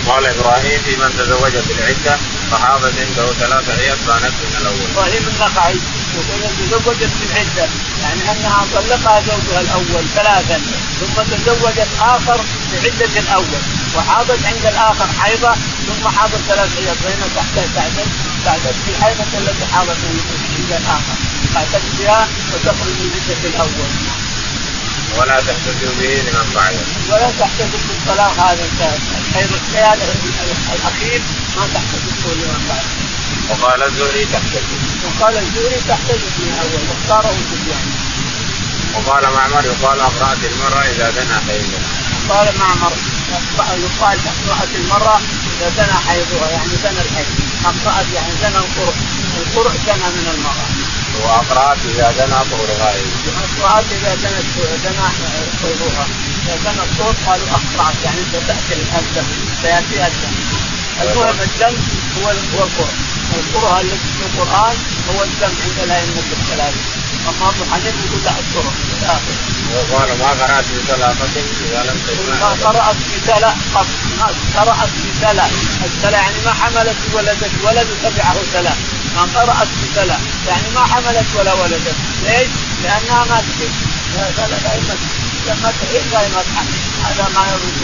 قال 0.07 0.25
إبراهيم 0.25 0.81
في 0.85 0.95
من 0.95 1.09
تزوج 1.17 1.51
بالعده 1.51 2.17
فحاضت 2.51 2.93
عنده 2.99 3.33
ثلاث 3.33 3.69
عيال 3.69 3.97
كانت 4.07 4.33
من 4.43 4.55
الأول. 4.61 4.87
إبراهيم 4.91 5.23
النخعي 5.27 5.75
يقول 6.15 6.41
تزوجت 6.59 7.09
بالعده 7.19 7.67
يعني 8.01 8.21
أنها 8.31 8.65
طلقها 8.75 9.21
زوجها 9.21 9.61
الأول 9.61 10.03
ثلاثا. 10.15 10.61
ثم 10.99 11.23
تزوجت 11.35 11.87
آخر 12.01 12.39
بعدة 12.83 13.19
الأول. 13.19 13.61
وحاضت 13.95 14.45
عند 14.45 14.65
الآخر 14.65 15.07
حيضة. 15.19 15.53
ثم 15.87 16.07
حاضت 16.09 16.41
ثلاث 16.47 16.69
عيال. 16.77 16.95
فهنا 17.03 17.27
تحتاج 17.35 17.67
تعتد 17.75 18.07
تعتد 18.45 18.75
في 18.85 18.91
الحيضه 18.97 19.23
التي 19.37 19.65
حاضت 19.73 19.97
عند 20.57 20.71
الآخر. 20.81 21.15
تعتد 21.53 21.85
بها 21.99 22.27
وتخرج 22.53 22.95
من 23.01 23.11
عدة 23.15 23.49
الأول. 23.49 24.20
ولا 25.17 25.37
تحتج 25.39 25.81
به 25.99 26.13
لمن 26.25 26.47
بعده. 26.55 26.85
ولا 27.09 27.29
تحتج 27.39 27.71
بالطلاق 27.87 28.33
هذا 28.39 28.63
الحيض 29.27 29.51
الأخير 30.73 31.21
ما 31.57 31.67
تحتج 31.73 32.03
به 32.23 32.33
لمن 32.33 32.61
بعده. 32.69 32.91
وقال 33.49 33.83
الزهري 33.83 34.25
تحتج. 34.25 34.65
وقال 35.05 35.37
الزهري 35.37 35.81
تحتج 35.87 36.21
به 36.37 36.47
الأول 36.53 36.81
واختاره 36.89 37.35
سفيان. 37.51 37.87
وقال 38.95 39.23
معمر 39.33 39.65
يقال 39.65 39.99
اقرات 39.99 40.37
المرأة 40.51 40.83
إذا 40.91 41.09
دنا 41.09 41.41
حيضها. 41.47 41.81
قال 42.29 42.57
معمر 42.59 42.93
يقال 43.59 44.19
اقرات 44.31 44.69
المرأة 44.75 45.19
إذا 45.59 45.69
دنا 45.77 45.97
حيضها 46.07 46.49
يعني 46.49 46.75
دنا 46.83 47.01
الحيض. 47.01 47.27
اقرات 47.65 48.05
يعني 48.15 48.33
دنا 48.41 48.59
القرء. 48.59 48.95
القرء 49.41 49.73
دنا 49.87 50.07
من 50.09 50.27
المرأة. 50.35 50.67
واقرات 51.23 51.77
إذا 51.85 52.11
دنا 52.17 52.39
طهر 52.51 52.69
غائب. 52.81 53.07
اقرات 53.43 53.85
إذا 53.91 54.15
دنا 54.15 54.39
دنا 54.83 55.07
طهرها. 55.61 56.05
إذا 56.45 56.55
دنا 56.63 56.83
الطهر 56.83 57.15
قالوا 57.27 57.47
اقرات 57.47 57.95
يعني 58.03 58.21
تاكل 58.47 58.81
الدم 58.99 59.27
سيأتي 59.61 60.07
الدم. 60.07 60.33
المهم 61.01 61.41
الدم 61.41 61.75
هو 62.17 62.27
هو 62.27 62.63
القرء. 62.63 62.93
القرء 63.39 63.81
التي 63.81 64.09
في 64.17 64.23
القرآن 64.25 64.75
هو 65.09 65.23
الدم 65.23 65.53
عند 65.63 65.79
الأئمة 65.83 66.23
الثلاثة. 66.39 67.01
اما 67.29 67.49
أبو 67.49 67.63
حنيفة 67.71 68.01
يقول 68.05 68.23
لا 68.25 68.31
القرء 68.39 68.73
وقال 69.71 70.09
ما 70.19 70.27
قرأت 70.27 70.65
بثلاثة 70.65 71.41
إذا 71.65 71.83
لم 71.83 71.97
تجمع 72.07 72.39
ما 72.39 72.69
قرأت 72.69 72.95
بثلاث 72.95 73.55
ما 74.19 74.27
قرأت 74.55 74.89
بثلاث 75.05 75.51
الثلاث 75.83 76.13
يعني 76.13 76.35
ما 76.45 76.53
حملت 76.53 76.97
ولدت 77.13 77.51
ولد 77.63 77.87
تبعه 78.03 78.35
ثلاث 78.53 78.77
ما 79.15 79.23
قرأت 79.35 79.67
بثلاث 79.83 80.21
يعني 80.47 80.69
ما 80.75 80.83
حملت 80.85 81.25
ولا 81.35 81.53
ولدت. 81.53 81.95
ليش؟ 82.23 82.49
لأنها 82.83 83.25
ما 83.29 83.37
تحب. 83.47 83.71
لما 85.47 85.71
تحب. 85.81 86.11
لا 86.11 86.19
ما 86.35 86.41
تحمل 86.41 86.77
هذا 87.05 87.29
ما 87.35 87.41
يريد 87.51 87.75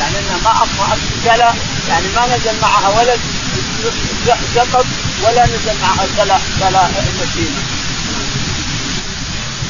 يعني 0.00 0.18
إنها 0.18 0.38
ما 0.44 0.50
اقرات 0.50 0.98
بثلاث 1.16 1.54
يعني 1.88 2.06
ما 2.16 2.36
نزل 2.36 2.60
معها 2.62 2.88
ولد 2.88 3.20
سقط 4.54 4.86
ولا 5.22 5.44
نزل 5.44 5.80
معها 5.82 6.06
ثلاث 6.16 6.42
ثلاث 6.60 6.90
مسيره 7.20 7.62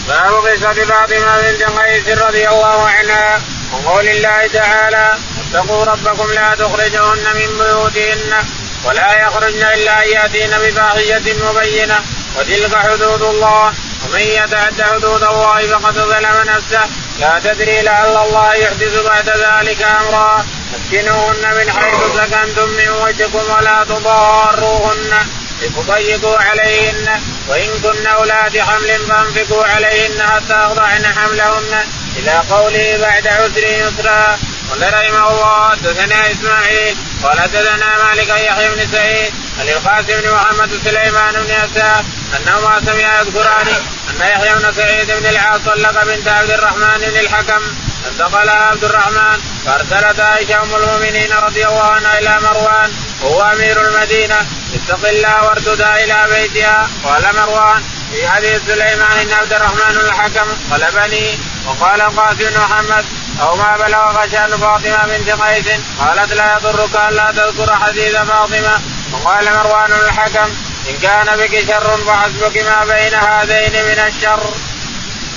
باب 0.09 0.35
قصة 0.35 0.85
فاطمة 0.85 1.41
بنت 1.41 1.63
قيس 1.63 2.19
رضي 2.19 2.49
الله 2.49 2.89
عنها. 2.89 3.41
وقول 3.73 4.09
الله 4.09 4.47
تعالى 4.47 5.19
اتقوا 5.41 5.85
ربكم 5.85 6.33
لا 6.33 6.55
تخرجهن 6.55 7.25
من 7.35 7.59
بيوتهن. 7.59 8.45
ولا 8.85 9.23
يخرجن 9.23 9.63
إلا 9.63 10.05
أن 10.05 10.09
ياتين 10.09 10.51
بفاحشة 10.51 11.35
مبينة. 11.45 12.05
وتلك 12.39 12.77
حدود 12.77 13.23
الله. 13.23 13.73
ومن 14.05 14.21
يتعد 14.21 14.83
حدود 14.83 15.23
الله 15.23 15.67
فقد 15.67 15.95
ظلم 15.95 16.45
نفسه. 16.47 16.85
لا 17.21 17.41
تدري 17.45 17.83
لعل 17.83 18.17
الله 18.17 18.55
يحدث 18.55 19.03
بعد 19.07 19.29
ذلك 19.29 19.83
أمرا. 19.83 20.47
اسكنوهن 20.77 21.55
من 21.55 21.73
حيث 21.73 22.01
سكنتم 22.17 22.69
من 22.69 22.89
وجهكم 22.89 23.51
ولا 23.59 23.85
تضاروهن. 23.85 25.27
لتضيقوا 25.63 26.39
عليهن. 26.39 27.21
وإن 27.49 27.81
كن 27.83 28.07
أولاد 28.07 28.59
حمل 28.59 28.99
فأنفقوا 29.09 29.65
عليهن 29.65 30.23
حتى 30.23 30.71
يضعن 30.71 31.07
حملهن. 31.07 31.85
إلى 32.17 32.43
قوله 32.51 32.97
بعد 32.97 33.27
عسر 33.27 33.65
يسرا. 33.67 34.39
قال 34.71 34.95
رحمه 34.95 35.31
الله 35.31 35.69
حدثنا 35.71 36.31
إسماعيل 36.33 36.97
قال 37.23 37.41
حدثنا 37.41 38.05
مالك 38.05 38.29
يحيى 38.29 38.69
بن 38.69 38.93
سعيد 38.93 39.33
عن 39.61 39.69
القاسم 39.69 40.21
بن 40.21 40.31
محمد 40.35 40.71
سليمان 40.85 41.35
بن 41.35 41.51
يسار 41.51 42.05
أنهما 42.37 42.81
سمع 42.81 43.21
يذكران 43.21 43.69
ان 44.11 44.29
يحيى 44.29 44.55
بن 44.55 44.73
سعيد 44.73 45.11
بن 45.11 45.27
العاص 45.27 45.61
طلق 45.67 46.05
بنت 46.05 46.29
عبد 46.29 46.51
الرحمن 46.51 46.99
بن 46.99 47.17
الحكم 47.21 47.63
انتقلها 48.11 48.55
عبد 48.55 48.85
الرحمن 48.85 49.39
فأرسلت 49.67 50.21
عائشة 50.21 50.63
أم 50.63 50.75
المؤمنين 50.75 51.33
رضي 51.33 51.67
الله 51.67 51.83
عنها 51.91 52.19
إلى 52.19 52.39
مروان 52.41 52.93
وهو 53.23 53.43
أمير 53.43 53.89
المدينة 53.89 54.47
اتق 54.75 55.09
الله 55.09 55.45
وارددها 55.45 56.05
إلى 56.05 56.27
بيتها 56.31 56.89
قال 57.05 57.23
مروان 57.37 57.83
في 58.13 58.29
حديث 58.29 58.61
سليمان 58.67 59.19
إن 59.19 59.33
عبد 59.33 59.53
الرحمن 59.53 59.97
الحكم 59.97 60.49
غلبني 60.71 61.39
وقال 61.67 62.01
القاسم 62.01 62.61
محمد 62.61 63.05
أو 63.41 63.57
ما 63.57 63.77
بلغ 63.77 64.29
شان 64.33 64.51
فاطمة 64.57 65.07
بنت 65.07 65.31
قيس 65.31 65.67
قالت 65.99 66.33
لا 66.33 66.57
يضرك 66.57 66.95
الا 67.09 67.33
تذكر 67.33 67.77
حديث 67.77 68.17
فاطمة 68.17 68.81
وقال 69.13 69.45
مروان 69.45 69.93
الحكم 69.93 70.51
إن 70.89 70.97
كان 71.03 71.37
بك 71.37 71.65
شر 71.69 71.99
فحسبك 72.07 72.65
ما 72.65 72.85
بين 72.85 73.15
هذين 73.15 73.73
من 73.73 73.99
الشر. 74.09 74.43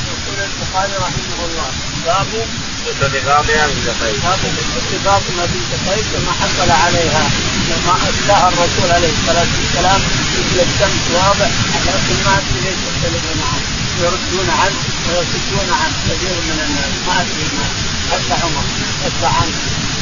يقول 0.08 0.38
البخاري 0.40 0.94
رحمه 0.94 1.40
الله 1.46 1.70
باب 2.06 2.48
قصة 2.86 3.20
فاطمة 3.26 3.68
بنت 3.68 3.88
قيس. 4.04 4.18
باب 4.24 4.40
قصة 4.76 4.98
فاطمة 5.06 5.46
بنت 5.46 5.90
قيس 5.90 6.06
لما 6.14 6.32
حصل 6.42 6.72
عليها 6.86 7.24
لما 7.70 7.96
اتاها 8.10 8.48
الرسول 8.50 8.90
عليه 8.92 9.12
الصلاة 9.18 9.52
والسلام 9.60 10.02
مثل 10.36 10.58
الشمس 10.68 11.04
واضح 11.16 11.50
لكن 11.86 12.16
ما 12.26 12.34
ادري 12.38 12.60
ليش 12.66 12.80
يختلفون 12.88 13.40
عنه 13.52 13.68
يردون 14.02 14.50
عنه 14.62 14.80
ويصدون 15.08 15.70
عنه 15.80 15.96
كثير 16.08 16.36
من 16.50 16.60
الناس. 16.66 16.94
ما 17.08 17.14
أدري 17.22 17.48
ما. 17.58 17.68
حتى 18.12 18.34
عمر 18.44 18.66
حتى 19.04 19.28
عنه 19.38 19.58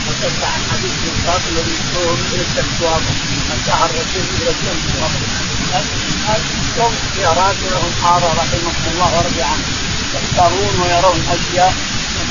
وحتى 0.07 0.45
عن 0.53 0.61
حديث 0.71 0.93
فاطمة 1.25 1.49
الذي 1.51 1.77
هو 1.95 2.13
مثل 2.13 2.39
الشمس 2.45 2.77
واضح. 2.81 3.15
اتاها 3.53 3.85
الرسول 3.85 4.25
مثل 4.33 4.47
الشمس 4.55 4.85
واضح. 5.01 5.21
قوم 6.77 6.93
اختيارات 7.03 7.55
لهم 7.71 7.91
حاره 8.03 8.29
رحمهم 8.39 8.75
الله 8.91 9.09
ورضي 9.17 9.41
عنهم 9.41 9.73
يختارون 10.15 10.73
ويرون 10.81 11.19
أشياء. 11.35 11.73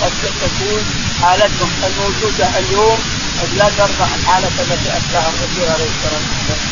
قد 0.03 0.13
تكون 0.43 0.85
حالتهم 1.23 1.71
الموجودة 1.87 2.59
اليوم 2.59 2.99
قد 3.41 3.51
لا 3.59 3.69
ترضى 3.79 4.05
الحالة 4.19 4.49
التي 4.61 4.89
أتاها 4.99 5.31
الرسول 5.33 5.67
عليه 5.75 5.91
الصلاة 5.95 6.23
والسلام. 6.31 6.63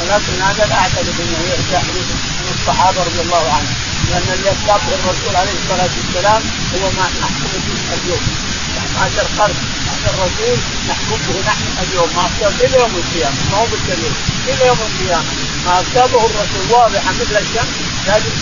ولكن 0.00 0.42
هذا 0.42 0.66
لا 0.70 0.76
اعتقد 0.82 1.14
انه 1.20 1.40
يرجع 1.52 1.80
من 2.42 2.48
الصحابة 2.56 3.00
رضي 3.08 3.20
الله 3.20 3.44
عنهم. 3.56 3.74
لأن 4.10 4.28
اللي 4.34 4.50
اصابه 4.56 4.94
الرسول 4.98 5.36
عليه 5.36 5.56
الصلاة 5.62 5.92
والسلام 5.98 6.42
هو 6.74 6.84
ما 6.98 7.06
نحكم 7.20 7.52
به 7.66 7.78
اليوم. 7.96 8.24
هذا 9.00 9.22
القرن 9.26 9.58
هذا 9.90 10.08
الرسول 10.14 10.58
نحكم 10.88 11.18
به 11.26 11.36
نحن 11.50 11.64
اليوم. 11.84 12.08
ما 12.16 12.22
أصاب 12.30 12.52
إلى 12.64 12.76
يوم 12.82 12.94
القيامة. 13.02 13.36
ما 13.50 13.56
هو 13.58 13.66
بالدليل. 13.66 14.14
إلى 14.48 14.66
يوم 14.66 14.78
القيامة. 14.88 15.30
ما 15.66 15.72
أصابه 15.82 16.20
الرسول 16.28 16.64
واضحا 16.70 17.10
مثل 17.20 17.36
الشمس 17.44 17.74
لازم 18.06 18.32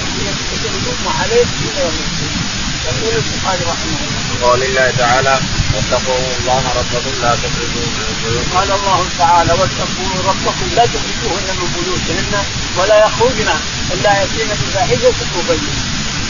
يكون 0.65 1.13
عليه 1.21 1.47
إلى 1.67 1.81
يوم 1.85 1.97
القيامة. 2.05 2.43
يقول 2.87 3.15
البخاري 3.23 3.63
رحمه 3.73 3.99
الله. 4.05 4.47
قول 4.47 4.63
الله 4.63 4.91
تعالى 4.99 5.35
واتقوا 5.75 6.19
الله 6.41 6.63
ربكم 6.79 7.15
لا 7.23 7.33
تخرجوا 7.43 7.87
من 7.95 8.05
البيوت. 8.11 8.47
قال 8.55 8.71
الله 8.73 9.01
تعالى 9.19 9.53
واتقوا 9.53 10.11
ربكم 10.31 10.67
لا 10.77 10.85
تخرجوهن 10.87 11.49
من 11.59 11.69
بيوتهن 11.75 12.35
ولا 12.79 12.97
يخرجن 13.07 13.49
إلا 13.93 14.11
يأتين 14.21 14.49
بفاحشة 14.49 15.19
مبينه. 15.37 15.75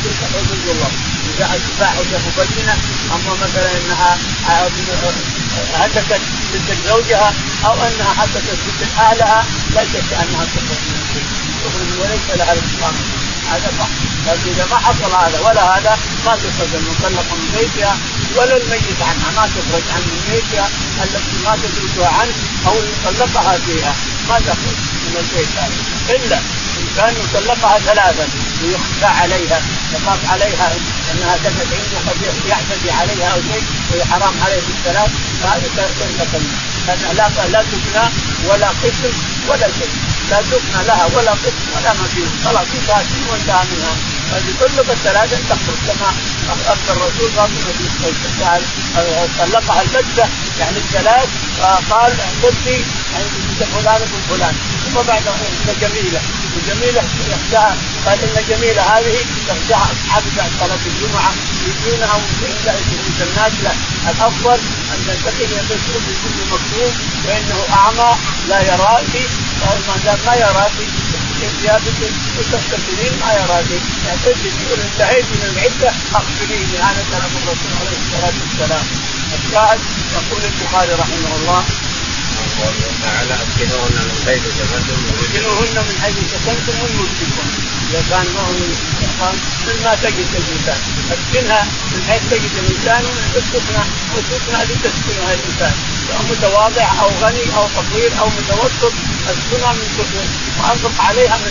تلك 0.02 0.20
حدود 0.32 0.64
الله. 0.74 0.90
إذا 1.30 1.60
فاحشة 1.80 2.20
مبينه 2.28 2.74
أما 3.14 3.32
مثلا 3.42 3.70
إنها 3.78 4.18
هتكت 5.74 6.20
بنت 6.52 6.70
زوجها 6.88 7.34
أو 7.64 7.72
إنها 7.72 8.12
هتكت 8.18 8.58
بنت 8.66 8.98
أهلها 8.98 9.44
لا 9.74 9.84
شك 9.84 10.10
أنها 10.22 10.44
تخرج 10.54 10.80
من 10.88 10.96
البيت. 11.02 11.28
تخرج 11.64 11.90
وليس 12.00 12.26
لها 12.38 12.52
الاطلاق. 12.52 12.94
هذا 13.50 13.72
صح 13.78 13.88
لكن 14.26 14.50
إذا 14.54 14.66
ما 14.70 14.78
حصل 14.78 15.12
هذا 15.24 15.40
ولا 15.40 15.78
هذا 15.78 15.98
ما 16.26 16.36
تخرج 16.36 16.74
المطلقه 16.74 17.34
من 17.34 17.58
بيتها 17.58 17.96
ولا 18.36 18.56
الميت 18.56 19.00
عنها 19.02 19.30
ما 19.36 19.46
تخرج 19.46 19.82
عن 19.94 20.02
بيتها 20.30 20.68
التي 21.04 21.36
ما 21.44 21.56
تزوجها 21.62 22.08
عنه 22.08 22.32
أو 22.66 22.74
طلقها 23.04 23.58
فيها. 23.66 23.94
ما 24.28 24.38
تخرج 24.38 24.78
من 25.04 25.16
البيت 25.16 25.48
هذا. 25.58 25.76
إلا 26.16 26.36
إن 26.80 26.86
كان 26.96 27.14
يطلقها 27.24 27.78
ثلاثا 27.78 28.28
ويخفى 28.62 29.06
عليها 29.06 29.60
يخاف 29.94 30.30
عليها 30.30 30.72
أنها 31.12 31.36
تجد 31.36 31.68
عنده 31.78 31.98
قد 32.10 32.16
يعتدي 32.48 32.90
عليها 32.90 33.28
أو 33.34 33.40
شيء 33.52 33.64
وهي 33.90 34.04
حرام 34.04 34.34
عليه 34.44 34.60
بالثلاث 34.68 35.10
فهذا 35.42 35.68
لأن 36.86 37.16
لا 37.16 37.28
لا 37.52 37.62
تبنى 37.62 38.04
ولا 38.48 38.68
قسم 38.68 39.12
ولا 39.48 39.68
شيء. 39.78 39.92
لا 40.32 40.40
تبنى 40.40 40.80
لها 40.88 41.06
ولا 41.16 41.32
قسم 41.32 41.64
ولا 41.76 41.92
مدين 41.92 42.30
خلاص 42.44 42.66
انتهت 42.78 43.06
وانتهى 43.30 43.64
منها؟ 43.70 43.94
فبطلق 44.30 44.90
الثلاثه 44.90 45.36
تخرج 45.50 45.78
كما 45.86 46.10
اخبر 46.72 46.92
الرسول 46.96 47.30
فاطمه 47.36 47.68
طلقها 49.38 49.82
البته 49.82 50.28
يعني 50.60 50.76
الثلاث 50.76 51.28
قال 51.90 52.12
خذي 52.42 52.84
عند 53.16 53.60
فلان 53.72 54.00
بن 54.00 54.20
فلان. 54.36 54.54
ثم 54.84 55.02
بعد 55.08 55.22
إن 55.26 55.76
جميلة. 55.80 56.20
وجميله 56.56 57.02
اختها 57.32 57.76
قال 58.06 58.18
إن 58.22 58.44
جميلة 58.48 58.82
هذه 58.82 59.16
تخشاها 59.48 59.88
أصحاب 59.92 60.22
بعد 60.36 60.50
صلاة 60.60 60.84
الجمعة 60.86 61.32
يجونها 61.66 62.12
عند 62.12 63.20
الناس 63.20 63.52
لا 63.62 63.72
الأفضل 64.10 64.58
أن 64.92 65.16
إلى 65.40 65.56
بيت 65.68 65.86
بكل 66.06 66.38
مكتوب 66.52 66.92
فانه 67.24 67.58
أعمى 67.72 68.16
لا 68.48 68.60
يراك 68.60 69.14
ما 69.88 69.96
دام 70.04 70.18
ما 70.26 70.34
يراك 70.34 70.72
ثيابك 71.60 72.00
وتستقبلين 72.38 73.12
ما 73.20 73.32
يراك 73.32 73.70
يعني 74.06 74.20
يقول 74.26 74.80
انتهيت 74.80 75.24
من 75.24 75.42
العدة 75.52 75.90
اخبريني 76.14 76.76
أنا 76.82 77.02
كلام 77.10 77.30
الرسول 77.42 77.72
عليه 77.80 77.96
الصلاة 78.02 78.34
والسلام. 78.42 78.84
الشاهد 79.38 79.80
يقول 80.14 80.42
البخاري 80.44 80.92
رحمه 80.92 81.36
الله 81.36 81.64
تعالى 83.02 83.34
اسكنوهن 83.34 83.96
من 84.08 84.16
حيث 84.26 84.42
سكنتم 84.58 84.98
اسكنوهن 85.20 85.76
من 85.88 85.94
حيث 86.02 86.16
سكنتم 86.32 86.74
مسجدكم 86.84 87.48
اذا 87.90 88.02
كان 88.10 88.26
من 89.66 89.76
ما 89.84 89.94
تجد 89.94 90.30
الإنسان. 90.40 90.80
اسكنها 91.14 91.62
من 91.92 92.02
حيث 92.08 92.22
تجد 92.30 92.54
الإنسان 92.62 93.02
اسكنها 93.38 93.84
واسكنها 94.14 94.64
لتسكنها 94.64 95.34
الإنسان. 95.34 95.74
سواء 96.08 96.22
متواضع 96.30 96.88
أو 97.02 97.10
غني 97.22 97.44
أو 97.56 97.64
فقير 97.68 98.10
أو 98.20 98.26
متوسط 98.38 98.92
اسكنها 99.32 99.72
من 99.72 99.86
سكن 99.98 100.26
وأنفق 100.58 101.04
عليها 101.04 101.36
من 101.36 101.50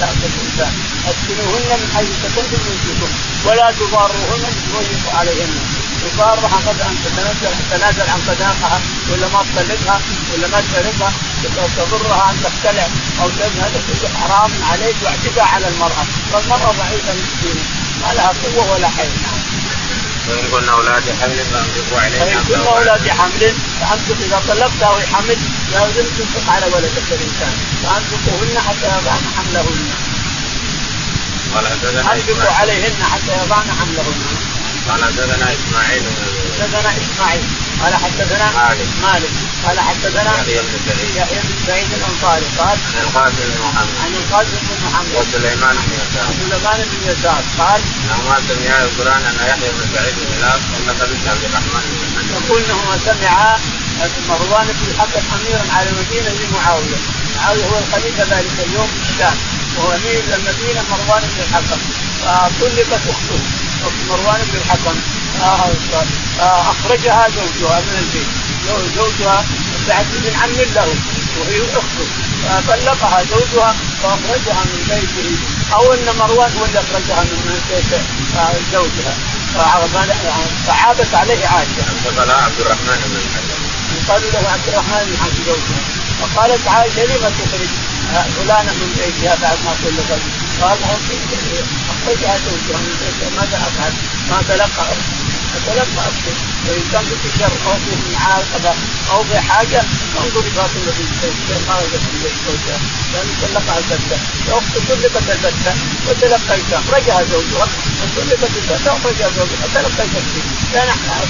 تاخذ 0.00 0.22
الإنسان. 0.30 0.72
اسكنوهن 1.10 1.70
من 1.80 1.88
حيث 1.96 2.10
سكنتم 2.24 2.60
مسجدكم 2.68 3.10
ولا 3.46 3.72
تضاروهن 3.78 4.44
تضيقوا 4.72 5.18
عليهن. 5.18 5.83
تضارها 6.04 6.58
قد 6.66 6.80
ان 6.80 6.94
تتنازل 7.04 8.10
عن 8.10 8.20
صداقها 8.26 8.80
ولا 9.10 9.26
ما 9.28 9.40
تطلقها 9.48 10.00
ولا 10.32 10.48
ما 10.48 10.60
تفارقها 10.60 11.12
تضرها 11.76 12.30
أن 12.30 12.36
تختلع 12.44 12.86
أو 13.22 13.28
هذا 13.62 13.80
كله 13.86 14.08
حرام 14.20 14.50
عليك 14.72 14.96
واعتداء 15.02 15.44
على 15.44 15.68
المرأة. 15.68 16.04
فالمرأة 16.32 16.72
ضعيفة 16.72 17.12
مسكينه 17.14 17.64
ما 18.02 18.14
لها 18.14 18.32
قوة 18.44 18.72
ولا 18.72 18.88
حيل. 18.88 19.10
وإن 20.28 20.44
كن 20.52 20.68
أولاد 20.68 21.02
حمل 21.20 21.38
فأنفقوا 21.52 22.00
عليهن 22.00 22.24
فإن 22.24 22.44
كن 22.48 22.66
أولاد 22.66 23.08
حمل 23.08 23.54
فأنفق. 23.80 24.16
إذا 24.26 24.42
طلقتها 24.48 24.90
وهي 24.90 25.06
حمل 25.06 25.38
لازم 25.72 26.06
تنفق 26.18 26.52
على 26.52 26.66
ولدك 26.66 27.08
الإنسان. 27.12 27.54
فأنفقوهن 27.82 28.58
حتى 28.68 28.86
يضعن 28.86 29.22
حملهن. 29.36 29.78
أنفقوا 32.12 32.52
عليهن 32.60 33.04
حتى 33.12 33.32
يضعن 33.44 33.68
حملهن. 33.80 34.18
قال 34.88 35.04
حدثنا 35.04 35.46
إسماعيل 35.56 36.02
حدثنا 36.60 36.90
إسماعيل. 37.02 37.44
قال 37.82 37.94
حدثنا 37.94 38.46
مالك. 38.52 38.88
مالك. 39.02 39.32
قال 39.66 39.80
حدثنا 39.80 40.32
يحيى 40.40 40.60
بن 40.62 40.74
سعيد. 40.86 41.16
يحيى 41.16 41.38
بن 41.44 41.54
سعيد 41.66 41.88
الأنصاري. 41.98 42.46
قال 42.58 42.78
عن 42.94 43.02
القاسم 43.02 43.36
بن 43.36 43.58
محمد. 43.64 43.94
عن 44.04 44.12
القاسم 44.14 44.56
بن 44.66 44.76
محمد. 44.86 45.14
وسليمان 45.16 45.76
بن 45.86 45.92
يسار. 46.02 46.28
سليمان 46.40 46.80
بن 46.90 47.00
يسار. 47.10 47.42
قال 47.58 47.80
انهما 48.04 48.36
سمعا 48.48 48.78
يذكران 48.84 49.22
أن 49.30 49.36
يحيى 49.50 49.70
بن 49.76 49.84
سعيد 49.94 50.14
بن 50.14 50.40
لاف 50.42 50.60
طلق 50.86 50.98
بنت 51.10 51.28
عبد 51.28 51.44
الرحمن 51.44 51.82
بن 52.16 52.26
يقول 52.36 52.62
انهما 52.62 52.96
سمعا 53.08 53.58
مروان 54.28 54.66
بن 54.66 54.90
الحكم 54.90 55.22
اميرا 55.36 55.64
على 55.76 55.88
المدينة 55.90 56.30
لمعاويه 56.40 56.98
معاوية. 57.36 57.64
هو 57.64 57.78
الخليفة 57.78 58.22
ذلك 58.22 58.56
اليوم 58.66 58.86
في 58.86 59.12
الشام. 59.12 59.36
وهو 59.76 59.92
أمير 59.92 60.24
المدينة 60.38 60.80
مروان 60.90 61.22
بن 61.22 61.42
الحكم 61.42 61.80
فطلقت 62.20 63.02
أخته. 63.12 63.38
اخت 63.40 63.53
مروان 64.08 64.40
بن 64.52 64.58
الحكم. 64.58 64.96
أخرجها 66.40 67.28
زوجها 67.28 67.80
من 67.80 67.96
البيت. 67.98 68.30
زوجها 68.96 69.44
سعد 69.86 70.06
بن 70.12 70.34
عم 70.42 70.50
له 70.74 70.88
وهي 71.38 71.60
أخته. 71.62 72.06
فطلقها 72.66 73.24
زوجها 73.30 73.74
فأخرجها 74.02 74.62
من 74.64 74.80
بيته. 74.88 75.28
أو 75.74 75.92
أن 75.92 76.06
مروان 76.18 76.52
هو 76.58 76.64
اللي 76.64 76.80
أخرجها 76.80 77.22
من 77.24 77.60
بيت 77.70 78.00
زوجها. 78.72 79.14
فعابت 80.66 81.14
عليه 81.14 81.46
عائشة. 81.46 81.84
انتقلها 81.92 82.36
عبد 82.36 82.60
الرحمن 82.60 82.98
بن 83.06 83.16
الحكم. 83.16 83.58
قالوا 84.08 84.30
له 84.30 84.48
عبد 84.52 84.68
الرحمن 84.68 85.02
بن 85.06 85.16
حكم 85.22 85.42
زوجها. 85.46 85.80
فقالت 86.20 86.68
عائشه 86.68 87.04
لم 87.04 87.32
تخرج 87.38 87.70
فلانه 88.36 88.72
من 88.72 88.90
بيتها 88.96 89.34
بعد 89.42 89.58
ما 89.64 89.72
طلقت؟ 89.84 90.22
قال 90.60 90.78
اخرجها 91.90 92.38
زوجها 92.38 92.78
من 92.80 92.94
بيتها 93.00 93.30
ماذا 93.40 93.56
افعل؟ 93.56 93.92
ما 94.30 94.42
تلقى 94.48 94.86
فتلقى 95.54 96.02
أكثر 96.10 96.34
وان 96.68 96.82
كان 96.92 97.04
في 97.22 97.28
شر 97.38 97.52
أو 97.66 97.74
في 97.84 97.92
معاقبه 98.14 98.74
أو 99.12 99.24
في 99.24 99.38
حاجة 99.40 99.82
انظري 100.20 100.50
فاطمه 100.50 100.92
بنت 100.98 101.12
زيد 101.22 101.58
خرجت 101.68 102.02
من 102.06 102.20
بيت 102.22 102.36
زوجها 102.46 102.78
لأن 103.12 103.28
طلقها 103.42 103.78
البته 103.78 104.18
الاخت 104.48 104.74
طلقت 104.88 105.30
البته 105.30 105.74
وتلقيتها 106.08 106.78
اخرجها 106.78 107.22
زوجها 107.32 107.68
وطلقت 108.02 108.50
البته 108.56 108.92
اخرجها 108.96 109.28
زوجها 109.38 109.66
تلقيت 109.74 110.10
فيه 110.32 110.44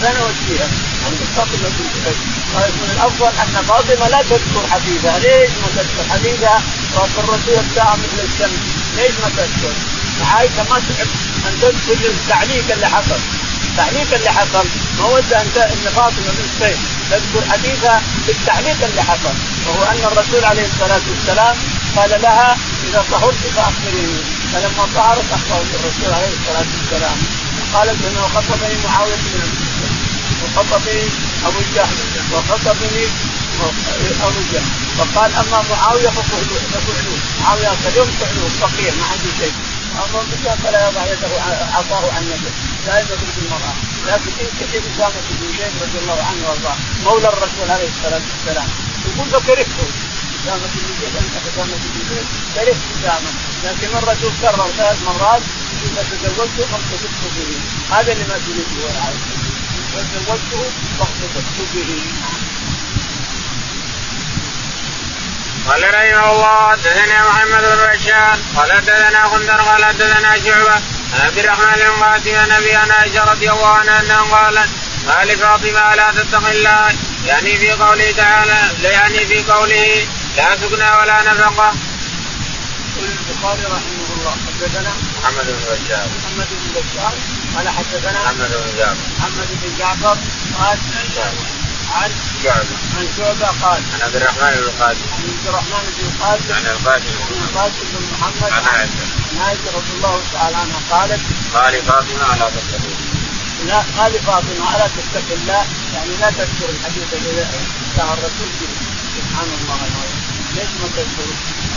فانا 0.02 0.20
اوجيها 0.20 0.68
عند 1.06 1.20
فاطمه 1.36 1.68
بنت 1.78 1.94
زيد 2.04 2.18
قالت 2.54 2.74
من 2.82 2.90
الافضل 2.94 3.26
ان 3.26 3.64
فاطمه 3.68 4.08
لا 4.08 4.22
تذكر 4.22 4.66
حديثها 4.70 5.18
ليش 5.18 5.50
ما 5.50 5.68
تذكر 5.76 6.04
حديثها 6.10 6.62
وفي 6.96 7.18
الرسول 7.18 7.64
بتاعها 7.72 7.96
مثل 7.96 8.24
الشمس 8.24 8.60
ليش 8.96 9.14
ما 9.22 9.28
تذكر؟ 9.36 9.74
عائشه 10.32 10.62
ما 10.70 10.78
تحب 10.88 11.08
أن 11.46 11.60
تذكر 11.60 12.10
التعليق 12.10 12.72
اللي 12.72 12.86
حصل 12.86 13.20
التعليق 13.74 14.14
اللي 14.14 14.30
حصل 14.30 14.66
ما 14.98 15.06
ود 15.06 15.32
أن 15.32 15.50
إن 15.56 15.90
فاطمة 15.96 16.30
بنت 16.38 16.54
زيد 16.60 16.78
تذكر 17.10 17.42
حديثها 17.52 18.02
بالتعليق 18.26 18.76
اللي 18.84 19.02
حصل 19.02 19.34
وهو 19.66 19.82
أن 19.82 20.00
الرسول 20.12 20.44
عليه 20.44 20.66
الصلاة 20.72 21.00
والسلام 21.10 21.56
قال 21.96 22.22
لها 22.22 22.56
إذا 22.88 23.04
طهرت 23.10 23.34
فأخبريني. 23.56 24.22
فلما 24.52 24.84
طهرت 24.94 25.24
اخبرت 25.32 25.70
الرسول 25.74 26.14
عليه 26.14 26.32
الصلاة 26.38 26.66
والسلام. 26.74 27.18
قالت 27.74 27.98
إنه 28.08 28.22
خطبني 28.34 28.76
معاوية 28.84 29.14
بن 29.14 29.42
وخطبني 30.42 31.02
أبو 31.46 31.60
جهل 31.74 31.98
وخطبني 32.32 33.04
أبو 34.22 34.40
جهل 34.52 34.64
فقال 34.98 35.30
أما 35.34 35.64
معاوية 35.70 36.08
ففعلوه 36.08 37.18
معاوية 37.40 37.68
اليوم 37.88 38.08
فعلوه 38.20 38.48
فقير 38.60 38.92
ما 39.00 39.06
عنده 39.12 39.30
شيء. 39.38 39.52
أما 39.94 40.20
ابو 40.20 40.62
فلا 40.62 40.88
يضع 40.88 41.02
يده 41.12 41.42
عصاه 41.76 42.12
عن 42.12 42.22
نفسه 42.30 42.52
لا 42.86 43.00
يضرب 43.00 43.28
المرأة. 43.42 43.74
لكن 44.06 44.32
ان 44.40 44.50
كتب 44.60 44.82
إسامة 44.94 45.20
بن 45.30 45.46
زيد 45.58 45.74
رضي 45.82 45.98
الله 45.98 46.18
عنه 46.28 46.42
وأرضاه. 46.48 46.76
مولى 47.04 47.28
الرسول 47.28 47.70
عليه 47.70 47.88
الصلاة 47.88 48.22
والسلام. 48.30 48.68
يقول 49.06 49.26
فكرهته 49.28 49.86
إسامة 50.36 50.66
بن 50.74 50.94
زيد 51.00 51.14
أنت 51.22 51.34
إسامة 51.48 51.74
بن 51.82 52.00
زيد. 52.08 52.26
كرهت 52.54 52.82
إسامة. 52.98 53.30
لكن 53.64 53.96
الرسول 53.96 54.32
كرر 54.42 54.68
ثلاث 54.78 54.98
مرات. 55.02 55.42
إذا 55.84 56.02
تزوجته 56.10 56.64
فاقتصدت 56.70 57.22
به. 57.36 57.50
هذا 57.96 58.12
اللي 58.12 58.24
ما 58.24 58.38
تريده. 58.44 58.94
يا 58.94 59.00
عائشه 59.00 59.34
تزوجته 60.12 60.62
فاقتصدت 60.98 61.58
به. 61.74 62.02
قال 65.68 65.82
رحمه 65.94 66.32
الله 66.32 66.70
حدثنا 66.70 67.28
محمد 67.28 67.60
بن 67.60 67.96
بشار 67.96 68.38
قال 68.56 68.72
حدثنا 68.72 69.24
غندر 69.24 69.60
قال 69.60 69.84
حدثنا 69.84 70.36
شعبة 70.44 70.74
عن 71.14 71.20
عبد 71.20 71.38
الرحمن 71.38 71.76
بن 71.76 72.04
قاسم 72.04 72.36
عن 72.36 72.50
أبي 72.52 72.76
عائشة 72.76 73.24
رضي 73.24 73.50
الله 73.50 73.68
عنها 73.68 74.00
أنها 74.00 74.22
قالت 74.22 74.68
ما 75.06 75.24
لفاطمه 75.24 75.94
لا 75.94 76.12
تتق 76.12 76.48
الله؟ 76.48 76.94
يعني 77.26 77.56
في 77.56 77.72
قوله 77.72 78.12
تعالى 78.16 78.58
يعني 78.82 79.26
في 79.26 79.42
قوله 79.42 80.06
لا 80.36 80.56
سكنى 80.56 80.90
ولا 81.00 81.22
نفقة. 81.22 81.72
يقول 82.96 83.08
البخاري 83.08 83.62
رحمه 83.64 84.08
الله 84.16 84.36
حدثنا 84.46 84.92
محمد 85.22 85.46
بن 85.46 85.64
بشار 85.70 86.08
محمد 86.18 86.48
بن 86.50 86.80
بشار 86.80 87.14
قال 87.56 87.68
حدثنا 87.68 88.22
محمد 88.22 88.50
بن 88.50 88.78
جعفر. 88.78 88.96
محمد 89.18 89.48
بن 89.62 89.78
جعفر 89.78 90.18
قال 90.58 90.78
عن 91.94 92.10
شعبة 92.42 92.76
عن 92.98 93.08
شعبة 93.16 93.46
قال 93.46 93.82
عن 93.94 94.00
عبد 94.02 94.16
الرحمن 94.16 94.50
بن 94.50 94.62
القاسم. 94.68 95.06
عن 95.12 95.22
عبد 95.22 95.46
الرحمن 95.46 95.84
بن 95.96 96.06
القاسم. 96.06 96.52
عن 96.54 96.66
القاسم. 96.66 97.14
عن 97.30 97.42
القاسم 97.48 97.84
بن 97.92 98.06
محمد. 98.12 98.52
عن 98.52 98.64
عائشة 98.64 99.06
عن 99.30 99.38
عائشة. 99.38 99.76
رضي 99.76 99.92
الله 99.96 100.22
تعالى 100.32 100.56
عنها 100.56 100.80
قالت 100.90 101.20
قال 101.54 101.82
فاطمة 101.82 102.24
على 102.24 102.50
تتقي. 102.50 102.94
لا 103.66 103.80
قال 103.98 104.12
فاطمة 104.12 104.76
ألا 104.76 104.88
تتقي 104.96 105.34
الله. 105.34 105.66
يعني 105.94 106.16
لا 106.20 106.30
تذكر 106.30 106.68
الحديث 106.68 107.14
الذي 107.14 107.46
جاء 107.96 108.12
الرسول 108.14 108.48
به 108.60 108.68
سبحان 109.16 109.48
الله 109.60 109.78
العظيم. 109.88 110.20
ليش 110.54 110.70
ما 110.80 110.88
تذكر؟ 110.96 111.28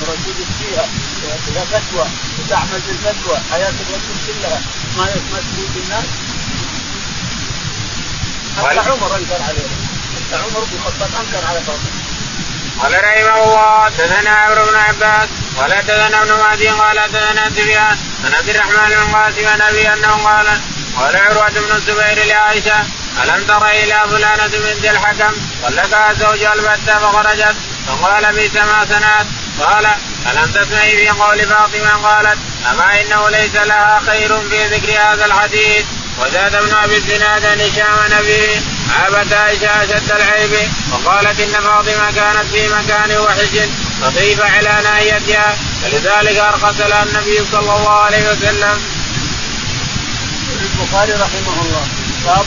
الرسول 0.02 0.36
يفتيها 0.42 0.86
فيها 1.46 1.66
فتوى. 1.66 2.08
وتعمل 2.40 2.82
بالفتوى. 2.88 3.38
حياة 3.52 3.70
الرسول 3.70 4.18
كلها. 4.28 4.62
ما 4.98 5.06
ما 5.06 5.40
الناس؟ 5.84 6.06
حتى 8.58 8.80
عمر 8.80 9.16
أنكر 9.16 9.42
عليه. 9.42 9.87
حتى 10.28 10.36
عمر 10.36 10.60
بن 10.60 10.78
الخطاب 10.78 11.10
أنكر 11.20 11.48
على 11.48 11.60
فاطمه 11.60 11.92
قال 12.82 13.04
رحمه 13.04 13.44
الله 13.44 13.86
حدثنا 13.86 14.30
عمرو 14.30 14.66
بن 14.66 14.76
عباس 14.76 15.30
قال 15.58 15.74
حدثنا 15.74 16.22
ابن 16.22 16.34
مهدي 16.34 16.68
قال 16.68 17.00
حدثنا 17.00 17.50
سفيان 17.50 17.98
عن 18.26 18.34
عبد 18.34 18.50
الرحمن 18.50 18.90
بن 18.90 19.16
قاسم 19.16 19.48
عن 19.48 19.62
أبي 19.62 19.94
أنه 19.94 20.12
قال 20.12 20.48
قال 20.98 21.18
عروة 21.18 21.50
بن 21.50 21.76
الزبير 21.76 22.26
لعائشة 22.26 22.86
ألم 23.24 23.44
تر 23.48 23.68
إلى 23.70 24.00
فلانة 24.10 24.48
بنت 24.48 24.86
الحكم 24.86 25.34
طلقها 25.64 26.14
زوجها 26.14 26.54
البتة 26.54 27.00
فخرجت 27.00 27.56
فقال 27.88 28.34
بئس 28.34 28.56
ما 28.56 28.86
صنعت. 28.90 29.26
قال 29.60 29.86
ألم 30.32 30.52
تسمعي 30.52 30.98
في 30.98 31.10
قول 31.10 31.40
فاطمة؟ 31.40 32.08
قالت 32.08 32.38
أما 32.72 33.02
إنه 33.02 33.30
ليس 33.30 33.56
لها 33.56 34.02
خير 34.06 34.50
في 34.50 34.68
ذكر 34.68 34.92
هذا 34.92 35.26
الحديث. 35.26 35.86
وزاد 36.20 36.56
ابن 36.56 36.74
أبي 36.74 36.98
الزناد 36.98 37.46
عن 37.46 37.62
هشام 37.62 38.20
نبي. 38.20 38.77
عابت 38.96 39.34
عائشة 39.34 39.84
أشد 39.84 40.12
العيب 40.12 40.72
وقالت 40.92 41.40
إن 41.40 41.62
فاطمة 41.62 42.12
كانت 42.16 42.46
في 42.54 42.68
مكان 42.68 43.18
وحش 43.18 43.54
فطيب 44.02 44.42
على 44.42 44.82
ناحيتها 44.84 45.58
فلذلك 45.84 46.38
ارخص 46.38 46.80
لها 46.80 47.04
النبي 47.04 47.38
صلى 47.52 47.76
الله 47.76 47.90
عليه 47.90 48.32
وسلم. 48.32 48.78
البخاري 50.62 51.12
رحمه 51.12 51.62
الله. 51.62 51.88
باب 52.26 52.46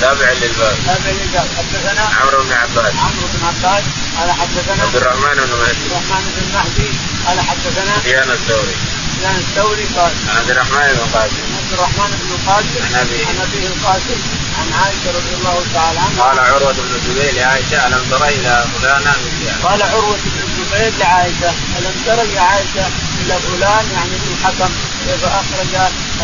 تابع 0.00 0.32
للباب. 0.32 0.76
تابع 0.86 1.10
للباب. 1.10 1.48
حدثنا 1.58 2.04
عمرو 2.20 2.42
بن 2.42 2.52
عباس. 2.52 2.94
عمرو 2.94 3.26
بن 3.34 3.46
عباس. 3.46 3.84
قال 4.18 4.30
حدثنا 4.32 4.82
عبد 4.82 4.96
الرحمن 4.96 5.34
بن 5.34 5.56
مهدي. 5.60 5.70
عبد 5.70 5.90
الرحمن 5.90 6.24
بن 6.36 6.54
مهدي. 6.54 6.90
قال 7.26 7.40
حدثنا 7.40 7.98
سفيان 8.00 8.30
الثوري. 8.30 8.76
سفيان 9.16 9.36
الثوري 9.36 9.84
قال 9.96 10.12
عبد 10.36 10.50
الرحمن 10.50 10.86
بن 10.94 11.18
قاسم. 11.18 11.44
عبد 11.58 11.72
الرحمن 11.72 12.10
بن 12.20 12.30
القاسم 12.36 12.82
عن 12.84 12.94
أبيه. 13.00 13.26
عن 13.26 13.36
أبيه 13.46 13.66
القاسم. 13.66 14.18
عن 14.58 14.72
عائشة 14.80 15.08
رضي 15.18 15.34
الله 15.38 15.56
تعالى 15.74 15.98
عنها. 15.98 16.22
قال 16.22 16.38
عروة 16.38 16.72
بن 16.72 16.94
الزبير 16.94 17.34
لعائشة 17.34 17.86
ألم 17.86 18.02
تر 18.10 18.24
إلى 18.28 18.64
فلانة 18.80 19.12
مثلها 19.24 19.68
قال 19.68 19.82
عروة 19.82 20.16
بن 20.24 20.40
الزبير 20.46 20.92
لعائشة 20.98 21.50
ألم 21.78 21.94
ترى 22.06 22.34
يا 22.34 22.40
عائشة 22.40 22.86
إلى 23.22 23.34
فلان 23.46 23.84
يعني 23.94 24.14
ابن 24.16 24.28
الحكم 24.34 24.70
كيف 25.06 25.24
أخرج 25.24 25.72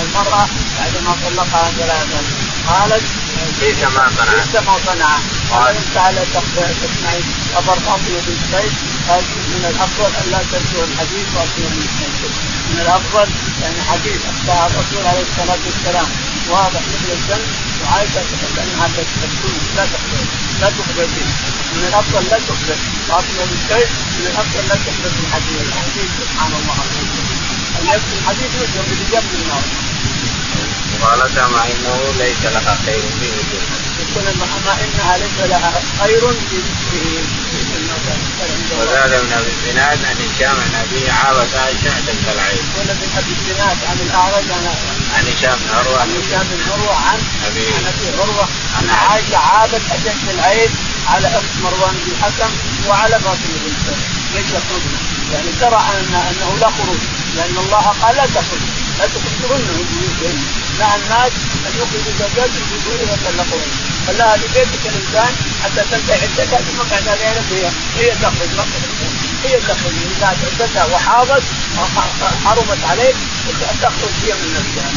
المرأة 0.02 0.48
بعدما 0.78 1.16
طلقها 1.24 1.70
ثلاثا 1.78 2.20
قالت 2.68 3.02
بئس 3.60 3.82
ما 3.82 4.10
صنع؟ 4.16 4.32
بئس 4.34 4.54
ما 4.66 4.76
صنع؟ 4.86 5.12
قال. 5.50 5.76
تعالى 5.94 6.20
تسمعي 6.82 7.20
خبر 7.54 7.74
فاطمة 7.74 8.20
بن 8.26 8.36
زيد 8.52 8.72
قال 9.08 9.22
من 9.52 9.64
الأفضل 9.70 10.10
أن 10.20 10.30
لا 10.32 10.38
تنسوا 10.52 10.84
الحديث 10.84 11.26
فاطمة 11.34 11.68
بن 11.74 11.86
زيد 12.00 12.30
من 12.70 12.80
الأفضل 12.80 13.28
يعني 13.62 13.82
حديث 13.90 14.20
أخطأ 14.32 14.66
الرسول 14.66 15.06
عليه 15.06 15.24
الصلاة 15.30 15.58
والسلام. 15.66 16.06
واضح 16.48 16.80
مثل 16.92 17.12
الشمس 17.18 17.50
وعائشة 17.82 18.22
تحب 18.30 18.56
أنها 18.64 18.88
تكون 19.22 19.54
لا 19.76 19.84
تخبر 19.84 20.24
لا 20.60 20.70
تخبر 20.70 21.06
به 21.16 21.28
من 21.74 21.84
الأفضل 21.88 22.24
لا 22.30 22.38
تخبر 22.38 22.76
بن 23.50 23.56
زيد 23.70 23.88
من 24.18 24.26
الأفضل 24.26 24.68
لا 24.68 24.74
تخبر 24.74 25.10
بالحديث 25.16 25.60
الحديث 25.68 26.10
سبحان 26.20 26.52
الله 26.60 26.78
أن 27.78 27.86
يكتب 27.86 28.12
الحديث 28.18 28.50
يوجد 28.54 29.00
بجنب 29.00 29.34
النار. 29.42 29.62
قالت 31.02 31.38
ما 31.38 31.62
إنه 31.72 32.12
ليس 32.18 32.42
لها 32.44 32.78
خير 32.86 33.02
في 33.20 33.89
يقول 34.10 34.26
اما 34.28 34.72
إنها 34.84 35.18
ليس 35.18 35.38
لها 35.50 35.82
خير 36.00 36.20
في 36.20 36.56
وزاد 38.80 39.12
ابن 39.12 39.32
أبي 39.32 39.50
الزناد 39.56 39.98
عن 40.04 40.16
هشام 40.16 40.56
عن 40.64 40.74
أبي 40.84 41.10
عابس 41.10 41.54
عائشه 41.54 41.92
تلك 42.06 42.24
العين. 42.34 42.64
يقول 42.70 42.90
ابن 42.90 43.08
أبي 43.18 43.32
الزناد 43.38 43.78
عن 43.90 43.98
الأعرج 44.06 44.44
عن 44.56 44.64
عن 45.14 45.24
هشام 45.32 45.56
بن 45.62 45.74
عروة. 45.74 46.00
عن 46.00 46.08
هشام 46.08 46.46
بن 46.50 46.60
عروة 46.72 46.96
عن 47.08 47.18
أبي 47.46 47.66
عن 47.76 47.84
أبي 47.92 48.06
عروة 48.18 48.48
ان 48.80 48.90
عائشة 48.90 49.36
عابت 49.36 49.82
اشد 49.90 50.28
العيب 50.34 50.70
على 51.06 51.28
أخت 51.28 51.52
مروان 51.62 51.94
بن 51.94 52.12
الحكم 52.12 52.50
وعلى 52.88 53.14
فاطمة 53.24 53.56
بن 53.64 53.74
سعد 53.86 53.98
ليس 54.34 54.46
يخرجن 54.46 54.94
يعني 55.32 55.50
ترى 55.60 55.80
أن 55.92 56.14
أنه 56.14 56.58
لا 56.60 56.70
خروج. 56.70 57.02
لأن 57.36 57.56
الله 57.64 57.86
قال 58.02 58.16
لا 58.16 58.26
تخرج. 58.26 58.62
لا 58.98 59.06
تخرجهن. 59.06 59.60
من 59.76 59.86
بيوتهن 59.90 60.38
نهى 60.78 60.96
الناس 60.96 61.32
أن 61.66 61.72
يخرجوا 61.80 62.12
زوجاتهم 62.20 62.64
في 62.70 62.76
بيوتهم 62.84 63.08
ويطلقوهن 63.10 63.79
خلاها 64.06 64.36
لبيتك 64.36 64.82
الانسان 64.86 65.32
حتى 65.64 65.82
تنتهي 65.90 66.20
عدتها 66.22 66.58
ثم 66.58 66.78
بعد 66.90 67.02
ذلك 67.02 67.44
هي 67.52 67.70
هي 67.98 68.10
تخرج 68.10 68.50
هي 69.44 69.60
تخرج 69.60 69.94
اذا 70.16 70.26
عدتها 70.26 70.84
وحاضت 70.84 71.42
حرمت 72.44 72.84
عليك 72.90 73.16
تخرج 73.82 74.14
هي 74.24 74.32
من 74.32 74.54
نفسها. 74.54 74.90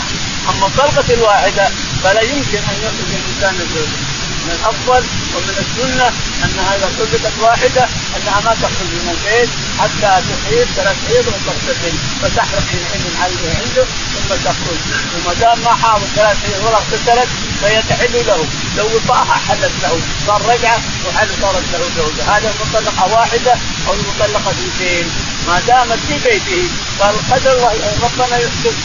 أما 0.49 0.67
الطلقه 0.67 1.13
الواحده 1.13 1.69
فلا 2.03 2.21
يمكن 2.21 2.57
أن 2.57 2.77
يخرج 2.83 3.09
الإنسان 3.09 3.53
من 3.53 3.67
زوجه 3.75 4.12
من 4.45 4.51
الأفضل 4.60 5.03
ومن 5.36 5.56
السنة 5.65 6.08
أن 6.43 6.56
هذا 6.69 6.91
طلقه 6.99 7.32
واحدة 7.41 7.84
أنها 8.17 8.39
ما 8.45 8.53
تخرج 8.63 8.89
من 9.03 9.10
البيت 9.15 9.49
حتى 9.79 10.12
تحيض 10.29 10.67
ثلاث 10.75 10.97
حيض 11.08 11.25
وتغتسل 11.27 11.93
فتحرق 12.21 12.63
حينئذ 12.71 13.06
عليه 13.21 13.49
عنده 13.62 13.86
ثم 14.13 14.36
تخرج. 14.45 14.79
وما 15.15 15.34
دام 15.34 15.60
ما 15.60 15.73
حاضر 15.82 16.08
ثلاث 16.15 16.38
حيض 16.43 16.65
ولا 16.65 16.77
اغتسلت 16.77 17.29
فهي 17.62 17.82
تحل 17.89 18.27
له. 18.27 18.45
لو 18.77 18.86
وطاها 18.95 19.36
حلت 19.47 19.71
له. 19.84 19.99
صار 20.27 20.41
رجعة 20.53 20.79
وحل 21.08 21.29
صارت 21.41 21.63
له 21.73 21.89
زوجة. 21.97 22.23
هذا 22.38 22.53
المطلقة 22.53 23.13
واحدة 23.13 23.53
أو 23.88 23.93
المطلقة 23.93 24.51
اثنتين. 24.51 25.12
ما 25.47 25.60
دامت 25.67 25.99
في 26.08 26.15
بيته 26.29 26.63
فالقدر 26.99 27.56
ربنا 28.03 28.38
يحدث 28.38 28.75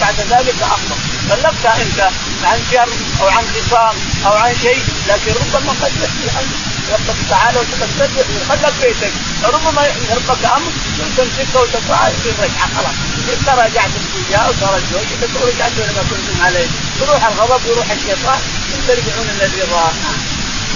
بعد 0.00 0.14
ذلك 0.20 0.54
امره 0.62 0.96
طلقتها 1.30 1.82
أنت. 1.82 2.10
عن 2.44 2.58
شر 2.72 2.88
أو 3.20 3.28
عن 3.28 3.44
خصام 3.54 3.94
أو 4.26 4.32
عن 4.32 4.54
شيء 4.62 4.82
لكن 5.08 5.32
ربما 5.32 5.72
قد 5.82 5.92
يحدث 6.26 6.74
ربك 6.92 7.16
تعالى 7.30 7.58
وتقدر 7.58 8.08
خلك 8.48 8.74
بيتك. 8.82 9.12
ربما 9.44 9.82
ربك 10.10 10.44
أمر 10.56 10.72
تمسكه 11.16 11.60
وتدفعها 11.60 12.08
يصير 12.08 12.34
رجعه 12.44 12.68
خلاص. 12.76 12.96
انت 13.32 13.48
رجعت 13.48 13.90
الزوجاء 14.00 14.50
وصارت 14.50 14.82
زوجتك 14.92 15.42
ورجعت 15.42 15.72
لما 15.78 16.02
كنتم 16.10 16.44
عليه. 16.44 16.66
تروح 17.00 17.26
الغضب 17.26 17.66
ويروح 17.66 17.90
الشيطان. 17.90 18.40
ترجعون 18.88 19.28
الذي 19.30 19.62
راه 19.72 19.92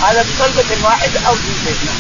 هذا 0.02 0.22
بطلقه 0.22 0.84
واحدة 0.84 1.20
أو 1.28 1.34
في 1.34 1.52
بيتنا 1.64 1.92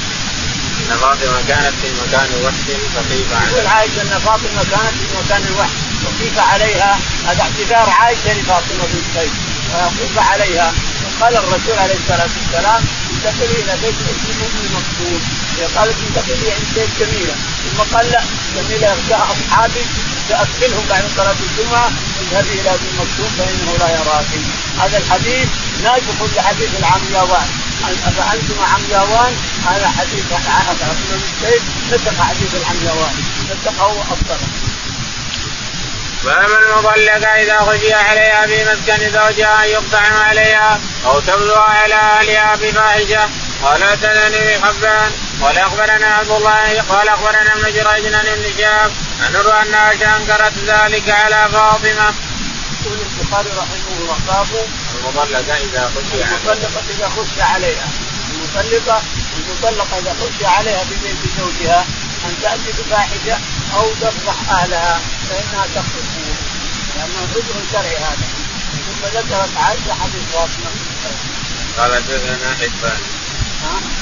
إن 0.78 0.96
فاطمة 0.96 1.42
كانت 1.48 1.74
في 1.82 1.88
مكان 2.02 2.28
وحش 2.44 2.64
فكيف 2.94 3.32
عليها؟ 3.32 3.50
يقول 3.50 3.66
عائشة 3.66 4.02
إن 4.02 4.18
فاطمة 4.18 4.62
كانت 4.70 4.94
في 5.00 5.06
مكان 5.18 5.42
وحش 5.58 5.70
وكيف 6.06 6.38
عليها؟ 6.38 6.98
هذا 7.26 7.42
اعتذار 7.42 7.90
عائشة 7.90 8.32
لفاطمة 8.40 8.84
بنت 8.92 9.18
قيس 9.18 9.30
وكيف 9.74 10.18
عليها. 10.18 10.72
قال 11.20 11.36
الرسول 11.36 11.78
عليه 11.78 11.94
الصلاة 11.94 12.28
والسلام 12.36 12.82
انتقلي 13.12 13.56
إلى 13.62 13.74
بيت 13.82 13.94
ام 13.94 14.66
مكتوب 14.78 15.20
قالت 15.76 15.96
انتقلي 16.08 16.52
عند 16.52 16.68
بيت 16.74 16.90
جميلة. 17.00 17.34
ثم 17.64 17.96
قال 17.96 18.06
لا 18.12 18.22
جميلة 18.56 18.96
جاء 19.08 19.22
أصحابي 19.34 19.84
ساكلهم 20.28 20.84
بعد 20.90 21.04
صلاة 21.16 21.36
الجمعة 21.48 21.90
اذهبي 22.20 22.60
إلى 22.60 22.70
ابن 22.70 22.88
مكتوب 23.00 23.30
فإنه 23.38 23.76
لا 23.78 23.88
يراك. 23.98 24.26
هذا 24.80 24.98
الحديث 24.98 25.48
ناسخ 25.84 26.18
لحديث 26.36 26.70
العمياوان 26.78 27.48
افانتم 28.06 28.58
عمياوان 28.74 29.32
هذا 29.66 29.88
حديث 29.88 30.24
عبد 30.32 30.98
بن 31.10 31.20
السيف 31.28 31.62
نسخ 31.92 32.22
حديث 32.22 32.54
العمياوان 32.54 33.14
نسخه 33.50 33.86
وافضله 33.86 34.48
فأما 36.28 36.58
المطلقة 36.58 37.42
إذا 37.42 37.58
خشي 37.58 37.94
عليها 37.94 38.46
في 38.46 38.64
مسكن 38.64 39.12
زوجها 39.12 39.64
أن 39.64 39.68
يقطع 39.68 40.00
عليها 40.28 40.80
أو 41.06 41.20
تبدو 41.20 41.54
على 41.54 41.94
أهلها 41.94 42.56
بفاحشة 42.56 43.28
قال 43.62 43.84
حدثني 43.84 44.58
حبان 44.64 45.12
قال 45.42 45.58
أخبرنا 45.58 46.06
عبد 46.06 46.30
الله 46.30 46.82
قال 46.88 47.08
أخبرنا 47.08 47.52
ابن 47.52 47.62
جريج 47.62 48.14
عن 48.14 48.26
ابن 48.26 48.52
شهاب 48.58 48.92
أن 49.20 49.36
أن 49.36 49.74
عائشة 49.74 50.16
أنكرت 50.16 50.52
ذلك 50.66 51.10
على 51.10 51.48
فاطمة. 51.52 52.14
يقول 52.84 52.98
البخاري 53.00 53.48
رحمه 53.48 53.98
الله 53.98 54.18
باب 54.26 54.46
المطلقة 54.98 55.56
إذا 55.56 55.90
خشي 55.96 56.22
المطلقة 56.22 56.82
إذا 56.90 57.08
خشي 57.08 57.42
عليها. 57.42 57.88
المطلقة 58.30 59.02
المطلقة 59.36 59.98
إذا 59.98 60.16
خشي 60.20 60.46
عليها 60.46 60.84
في 60.84 60.94
بيت 61.02 61.16
زوجها 61.38 61.86
أن 62.24 62.34
تأتي 62.42 62.72
بفاحشة 62.82 63.38
أو 63.74 63.94
تفضح 64.00 64.50
أهلها 64.50 65.00
فإنها 65.28 65.66
تخرج 65.74 66.07
لأنه 66.98 67.20
عذر 67.34 67.56
شرعي 67.72 67.96
هذا. 67.96 68.26
ثم 68.86 69.18
ذكرت 69.18 69.56
عائشة 69.56 69.94
حديث 70.00 70.24
فاطمة 70.32 70.70
قال 71.78 71.94
حدثنا 71.94 72.54
حبان. 72.60 73.00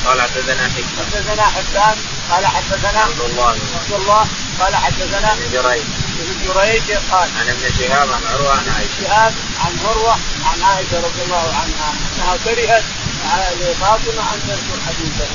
قال 0.07 0.23
حدثنا 0.23 0.65
حبان. 0.75 1.07
حدثنا 1.13 1.43
حبان. 1.43 1.97
قال 2.31 2.47
حدثنا 2.47 3.01
عبد 3.01 3.21
الله. 3.21 3.51
عبد 3.51 3.93
الله. 3.93 4.27
قال 4.61 4.77
حدثنا 4.77 5.33
ابن 5.33 5.53
جريج. 5.53 5.85
ابن 6.21 6.37
جريج 6.47 6.93
قال 7.13 7.29
عن 7.39 7.49
ابن 7.49 7.65
شهاب 7.79 8.13
عن 8.13 8.23
عروة 8.33 8.53
عن 8.53 8.69
عائشة. 8.77 9.03
شهاب 9.03 9.35
عن 9.65 9.79
عروة 9.87 10.17
عن 10.45 10.63
عائشة 10.63 10.97
رضي 10.97 11.23
الله 11.23 11.55
عنها 11.61 11.95
أنها 12.17 12.37
كرهت 12.45 12.85
لفاطمه 13.61 14.35
أن 14.35 14.41
تذكر 14.49 14.79
حديثه 14.87 15.29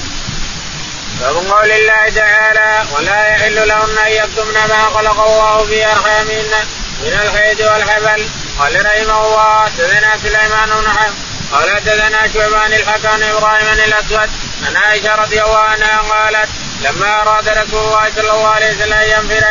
باب 1.20 1.36
قول 1.36 1.72
الله 1.72 2.10
تعالى 2.16 2.86
ولا 2.92 3.28
يحل 3.28 3.68
لهن 3.68 3.98
أن 3.98 4.12
يكتمن 4.12 4.54
ما 4.54 4.90
خلق 4.94 5.20
الله 5.22 5.66
في 5.66 5.86
أرحامهن 5.86 6.68
من 7.02 7.20
الخيط 7.24 7.62
والحبل. 7.72 8.30
قال 8.60 8.86
رحمه 8.86 9.26
الله 9.26 9.66
حدثنا 9.66 10.18
سليمان 10.18 10.70
بن 10.70 10.90
حرب. 10.90 11.14
قال 11.52 11.70
حدثنا 11.76 12.28
شعبان 12.34 12.74
الحكم 12.74 13.24
إبراهيم 13.24 13.74
الأسود 13.74 14.30
عن 14.68 14.76
عائشة 14.76 15.16
رضي 15.16 15.42
الله 15.42 15.60
عنها 15.60 15.98
قالت 15.98 16.50
لما 16.82 17.22
أراد 17.22 17.48
رسول 17.48 17.86
الله 17.86 18.10
صلى 18.16 18.32
الله 18.32 18.48
عليه 18.48 18.76
وسلم 18.76 18.94
أن 18.94 19.10
ينفر 19.10 19.46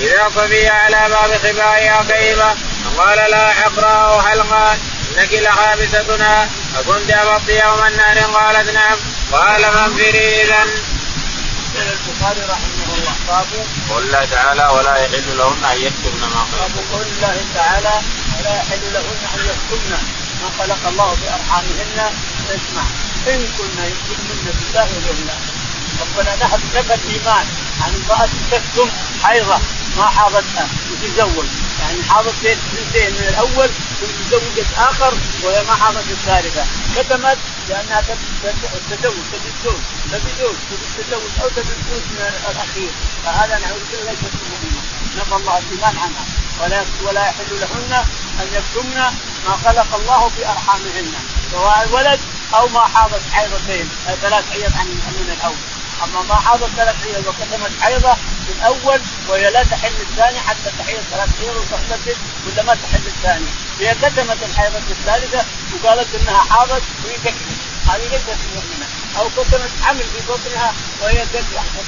إذا 0.00 0.30
صبي 0.34 0.68
على 0.68 1.08
باب 1.08 1.38
خبائها 1.38 2.04
كيفه 2.08 2.54
فقال 2.84 3.30
لا 3.30 3.48
حقرا 3.48 4.22
حلقا 4.22 4.78
إنك 5.18 5.32
لحابستنا 5.32 6.48
أكنت 6.78 7.10
ابط 7.10 7.48
يوم 7.48 7.86
النار؟ 7.86 8.18
قالت 8.18 8.70
نعم. 8.70 8.96
قال 9.32 9.62
فانفري 9.64 10.42
اذا. 10.42 10.64
البخاري 11.82 12.40
رحمه 12.40 12.88
الله. 12.96 13.14
باب 13.28 13.46
قول 13.90 14.02
الله 14.02 14.24
تعالى 14.24 14.64
ولا 14.74 14.94
يحل 14.96 15.38
لهن 15.38 15.64
أن 15.64 15.78
يكتبن 15.82 16.20
ما 16.20 16.42
خلق. 16.50 16.58
باب 16.58 16.84
قول 16.92 17.06
الله 17.16 17.36
تعالى 17.54 17.94
ولا 18.38 18.56
يحل 18.56 18.84
لهن 18.92 19.20
أن 19.34 19.40
يكتبن 19.50 19.90
ما 20.42 20.48
خلق 20.58 20.88
الله 20.88 21.14
في 21.14 21.26
ارحامهن 21.34 21.98
اسمع 22.54 22.84
إن 23.28 23.40
كنا 23.58 23.84
يؤمن 23.86 24.38
بالله 24.44 24.84
الآخر. 24.84 25.54
ربنا 26.00 26.36
نهب 26.36 26.60
نفى 26.74 26.94
الإيمان. 26.94 27.46
عن 27.82 27.92
امرأة 27.94 28.28
تكتم 28.50 28.88
حيضة 29.22 29.58
ما 29.96 30.06
حاضتها 30.06 30.68
وتزوج 30.90 31.46
يعني 31.80 32.02
حاضت 32.02 32.34
سنتين 32.42 33.12
من 33.12 33.28
الأول 33.28 33.68
ثم 34.00 34.06
تزوجت 34.28 34.66
آخر 34.78 35.14
وهي 35.42 35.64
ما 35.64 35.74
حاضت 35.74 36.10
الثالثة. 36.10 36.64
كتمت 36.96 37.38
لأنها 37.68 38.00
تتزوج 38.90 39.14
تبي 39.32 39.52
زوج. 39.64 39.82
تبي 40.12 40.30
زوج 40.38 40.54
تبي 40.70 40.86
تتزوج 40.98 41.30
أو 41.42 41.48
تبي 41.48 41.74
زوج 41.90 42.02
من 42.10 42.32
الأخير. 42.50 42.90
فهذا 43.24 43.58
نعوذ 43.58 43.80
بالله 43.90 44.10
ليست 44.10 44.34
مؤمنه 44.50 44.82
نفى 45.16 45.34
الله 45.34 45.58
الإيمان 45.58 45.96
عنها. 45.98 46.24
ولا 46.60 46.84
ولا 47.02 47.26
يحل 47.26 47.60
لهن 47.60 48.04
أن 48.40 48.46
يكتمن 48.52 49.00
ما 49.46 49.56
خلق 49.64 49.94
الله 49.94 50.28
في 50.28 50.46
أرحامهن 50.48 51.12
سواء 51.52 51.88
ولد 51.92 52.20
أو 52.54 52.68
ما 52.68 52.80
حاضت 52.80 53.22
حيضتين. 53.32 53.88
ثلاث 54.22 54.44
حيض 54.50 54.72
عن 54.78 54.86
من 54.86 55.36
الأول. 55.38 55.56
أما 56.04 56.22
ما 56.22 56.34
حاضت 56.34 56.70
ثلاث 56.76 56.96
حيض 57.04 57.26
وكتمت 57.26 57.70
حيضة 57.80 58.14
في 58.14 58.52
الأول 58.58 59.00
وهي 59.38 59.50
لا 59.50 59.62
تحل 59.62 59.92
الثاني 60.00 60.40
حتى 60.40 60.70
تحيض 60.78 61.00
ثلاث 61.10 61.28
حيض 61.38 61.56
وتغتسل 61.56 62.16
ولا 62.46 62.62
ما 62.62 62.74
تحل 62.74 63.06
الثاني 63.06 63.46
هي 63.80 63.94
كتمت 63.94 64.42
الحيضة 64.42 64.78
الثالثة 64.90 65.44
وقالت 65.72 66.08
إنها 66.14 66.42
حاضت 66.50 66.82
وهي 67.04 67.16
تكذب 67.24 67.58
هذه 67.88 68.08
ليست 68.12 68.38
مؤمنة. 68.54 68.86
أو 69.18 69.28
كتمت 69.28 69.70
حمل 69.82 70.00
في 70.02 70.20
بطنها 70.28 70.74
وهي 71.02 71.26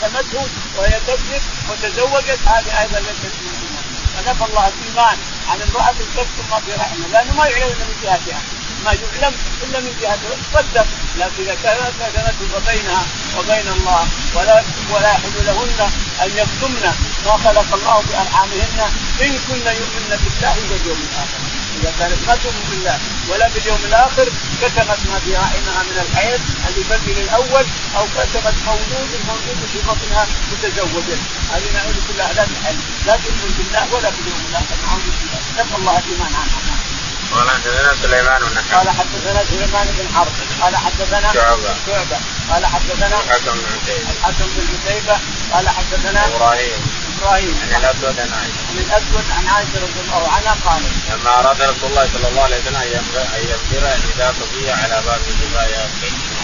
كتمته 0.01 0.49
وهي 0.77 1.01
تكذب 1.07 1.43
وتزوجت 1.71 2.39
هذه 2.47 2.81
أيضا 2.81 2.99
ليست 2.99 3.35
مؤمنة. 3.45 3.83
فنفى 4.15 4.45
الله 4.45 4.69
الإيمان 4.69 5.19
عن 5.49 5.63
امرأة 5.63 5.95
تكتم 6.17 6.45
ما 6.51 6.61
في 6.61 6.73
رحمة. 6.73 7.07
لأنه 7.13 7.35
ما 7.35 7.47
يعلم 7.47 7.69
من 7.69 7.97
جهتها. 8.03 8.41
ما 8.85 8.93
يعلم 8.93 9.35
الا 9.63 9.81
من 9.81 9.93
جهته 10.01 10.31
تصدق 10.53 10.87
لكن 11.19 11.43
إذا 11.43 11.55
كانت 11.63 11.93
كانت 12.15 12.35
بينها 12.69 13.03
وبين 13.39 13.69
الله 13.69 14.09
ولا 14.35 14.63
ولا 14.91 15.11
يحل 15.13 15.47
لهن 15.47 15.91
أن 16.23 16.31
يكتمن 16.41 16.85
ما 17.27 17.33
خلق 17.45 17.75
الله 17.75 18.01
في 18.01 18.15
ارحامهن 18.21 18.81
إن 19.21 19.39
كن 19.49 19.67
يؤمن 19.81 20.11
بالله 20.25 20.57
واليوم 20.71 21.01
الآخر. 21.11 21.41
إذا 21.81 21.93
كانت 21.99 22.21
ما 22.27 22.35
تؤمن 22.37 22.65
بالله 22.71 22.99
ولا 23.29 23.49
باليوم 23.49 23.79
الآخر 23.85 24.27
كتمت 24.63 25.01
ما 25.11 25.19
في 25.25 25.37
رحمها 25.37 25.83
من 25.91 25.97
الحيض 26.05 26.41
اللي 26.69 26.83
بدل 26.91 27.19
الأول 27.23 27.65
أو 27.97 28.05
كتمت 28.17 28.55
مولود 28.67 29.11
المولود 29.21 29.61
في 29.73 29.79
بطنها 29.89 30.27
وتزوجت 30.53 31.21
هذه 31.53 31.69
نعوذ 31.75 31.99
بالله 32.09 32.33
لا 32.33 32.45
تحل 32.45 32.79
لا 33.07 33.17
تؤمن 33.17 33.51
بالله 33.59 33.95
ولا 33.95 34.11
باليوم 34.11 34.43
الآخر. 34.51 34.77
نعوذ 34.87 35.07
بالله 35.19 35.41
نسأل 35.55 35.77
الله 35.81 35.99
الإيمان 35.99 36.35
عنها. 36.35 36.90
قال 37.33 37.51
حدثنا 37.51 37.95
سليمان 38.03 38.41
بن 38.41 38.59
قال 38.75 38.91
حدثنا 38.91 39.45
سليمان 39.45 39.87
بن 39.99 40.15
حرب. 40.15 40.33
قال 40.61 40.77
حدثنا 40.77 41.33
شعبة. 41.33 41.75
شعبة. 41.87 42.19
قال 42.51 42.67
حدثنا 42.67 43.21
الحكم 43.21 43.53
بن 43.53 43.67
عتيبة 43.73 44.11
الحكم 44.11 44.47
بن 44.57 44.67
عتيبة 44.75 45.19
قال 45.53 45.69
حدثنا 45.69 46.27
إبراهيم. 46.27 46.81
إبراهيم. 47.19 47.55
عن 47.63 47.81
الأسود 47.81 48.21
عن 48.21 48.31
عائشة. 48.33 48.63
عن 48.71 48.79
الأسود 48.79 49.25
عن 49.37 49.47
عائشة 49.47 49.77
رضي 49.83 50.01
الله 50.05 50.29
عنها 50.29 50.57
قالت 50.65 50.93
لما 51.11 51.39
أراد 51.41 51.63
رسول 51.63 51.91
الله 51.91 52.09
صلى 52.13 52.29
الله 52.29 52.43
عليه 52.43 52.61
وسلم 52.61 52.77
أن 52.77 53.43
ينبر 53.51 53.95
النداء 53.95 54.35
صبية 54.41 54.73
على 54.73 55.03
باب 55.07 55.21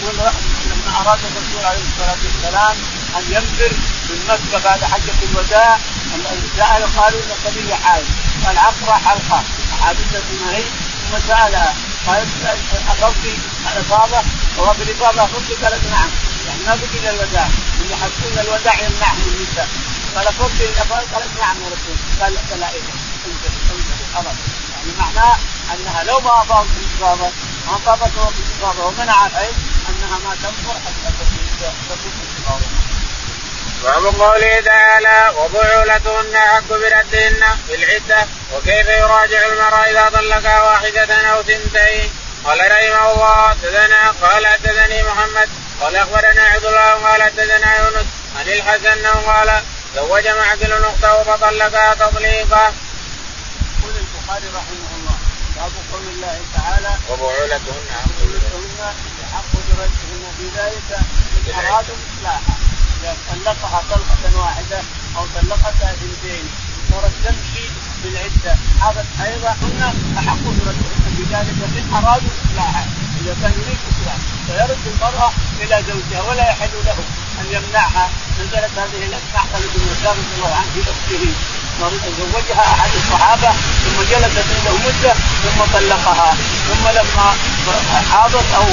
يقول 0.02 0.14
لما 0.16 1.00
أراد 1.00 1.18
الرسول 1.18 1.64
عليه 1.64 1.84
الصلاة 1.90 2.18
والسلام 2.24 2.76
أن 3.16 3.22
ينفر 3.30 3.72
من 4.08 4.18
مكة 4.28 4.64
بعد 4.64 4.84
حجة 4.84 5.18
الوداع 5.30 5.78
سالوا 6.56 6.88
قالوا 6.96 7.20
ان 7.20 7.30
صبي 7.44 7.74
حائض 7.74 8.06
قال 8.46 8.58
عقرة 8.58 8.92
حلقة. 8.92 9.42
ما 10.44 10.56
هي 10.56 10.62
ثم 10.62 11.18
سالها 11.28 11.74
قالت 12.06 12.28
اخذت 12.88 13.38
الافاضه 13.72 14.18
وفي 14.58 14.82
الافاضه 14.82 15.24
اخذت 15.24 15.64
قالت 15.64 15.84
نعم. 15.84 16.10
يعني 16.48 16.60
ما 16.66 16.74
بقي 16.74 16.98
إلا 16.98 17.10
الوداع. 17.10 17.48
اللي 17.80 17.92
يحسون 17.92 18.38
الوداع 18.38 18.74
يمنعهم 18.80 19.22
النساء 19.26 19.68
قال 20.16 20.26
اخذت 20.26 20.60
الافاضه 20.60 21.06
قالت 21.14 21.40
نعم 21.40 21.56
يا 21.62 21.66
رسول. 21.66 21.96
قال 22.20 22.34
لا 22.34 22.68
اله 22.70 23.06
انزل 23.26 23.52
انزل 23.70 23.96
خلاص 24.14 24.36
يعني 24.76 24.92
معناه 24.98 25.36
أنها 25.74 26.04
لو 26.04 26.20
ما 26.20 26.42
افاضت 26.42 26.70
الافاضه 26.80 27.30
ما 27.66 27.76
افاضت 27.76 28.16
وقت 28.18 28.34
الافاضه 28.38 28.86
ومنع 28.86 29.26
الحيض 29.26 29.54
أنها 29.88 30.18
ما 30.18 30.34
تنفر 30.42 30.74
حتى 30.86 31.12
تكون 31.18 31.46
الافاضه 31.60 32.66
باب 33.86 34.04
قوله 34.04 34.60
تعالى 34.60 35.32
وبعولتهن 35.38 36.34
احق 36.36 36.68
بردهن 36.68 37.42
في 37.66 37.74
العدة 37.74 38.26
وكيف 38.54 38.88
يراجع 38.88 39.46
المرأة 39.46 39.84
إذا 39.90 40.08
طلقها 40.08 40.62
واحدة 40.62 41.14
أو 41.32 41.42
ثنتين 41.42 42.10
قال 42.44 42.58
رحمه 42.58 43.12
الله 43.12 43.56
تدنا 43.62 44.10
قال 44.10 44.46
حدثني 44.46 45.02
محمد 45.02 45.48
قال 45.80 45.96
أخبرنا 45.96 46.42
عبد 46.42 46.64
الله 46.64 46.90
قال 46.90 47.22
حدثنا 47.22 47.76
يونس 47.76 48.06
عن 48.38 48.48
الحسن 48.48 49.06
قال 49.06 49.62
زوج 49.96 50.28
معقل 50.28 50.72
أخته 50.72 51.22
فطلقها 51.22 51.94
تطليقا. 51.94 52.72
يقول 53.78 53.94
البخاري 53.96 54.48
رحمه 54.54 54.90
الله 54.96 55.16
باب 55.56 55.72
قول 55.92 56.02
الله 56.14 56.40
تعالى 56.56 56.90
وبعولتهن 57.10 57.86
احق 57.90 58.16
وبعولتهن 58.22 58.94
يحق 59.22 59.52
بردهن 59.68 60.32
في 60.38 60.44
ذلك 60.56 60.98
إن 61.46 61.64
أرادوا 61.66 61.94
إصلاحا 62.18 62.65
إذا 63.06 63.16
طلقها 63.30 63.82
طلقة 63.90 64.40
واحدة 64.40 64.80
أو 65.16 65.26
طلقتها 65.34 65.90
اثنتين 65.90 66.44
صارت 66.90 67.12
تمشي 67.24 67.66
بالعدة. 68.02 68.58
حاضت 68.80 69.06
أيضا 69.20 69.50
هن 69.50 69.94
أحق 70.18 70.42
بردهن 70.42 71.14
بذلك 71.18 71.58
ان 71.78 71.94
ارادوا 71.94 72.28
اصلاحا 72.44 72.86
إذا 73.20 73.36
كان 73.42 73.52
يريد 73.52 73.78
إصلاح 73.90 74.16
فيرد 74.46 74.78
المرأة 74.86 75.30
إلى 75.60 75.84
زوجها 75.88 76.22
ولا 76.22 76.50
يحل 76.50 76.74
له 76.86 76.98
أن 77.40 77.46
يمنعها. 77.50 78.10
نزلت 78.40 78.78
هذه 78.78 79.02
الأسماء 79.08 79.44
خالد 79.52 79.70
بن 79.74 80.08
رضي 80.08 80.34
الله 80.36 80.54
عنه 80.54 80.70
في 80.74 80.80
اخته 80.80 81.34
تزوجها 81.84 82.60
أحد 82.74 82.90
الصحابة 82.96 83.50
ثم 83.84 84.02
جلست 84.10 84.38
عنده 84.56 84.78
مدة 84.86 85.14
ثم 85.42 85.78
طلقها 85.78 86.34
ثم 86.68 86.88
لما 86.88 87.34
حاضت 88.12 88.44
أو 88.56 88.66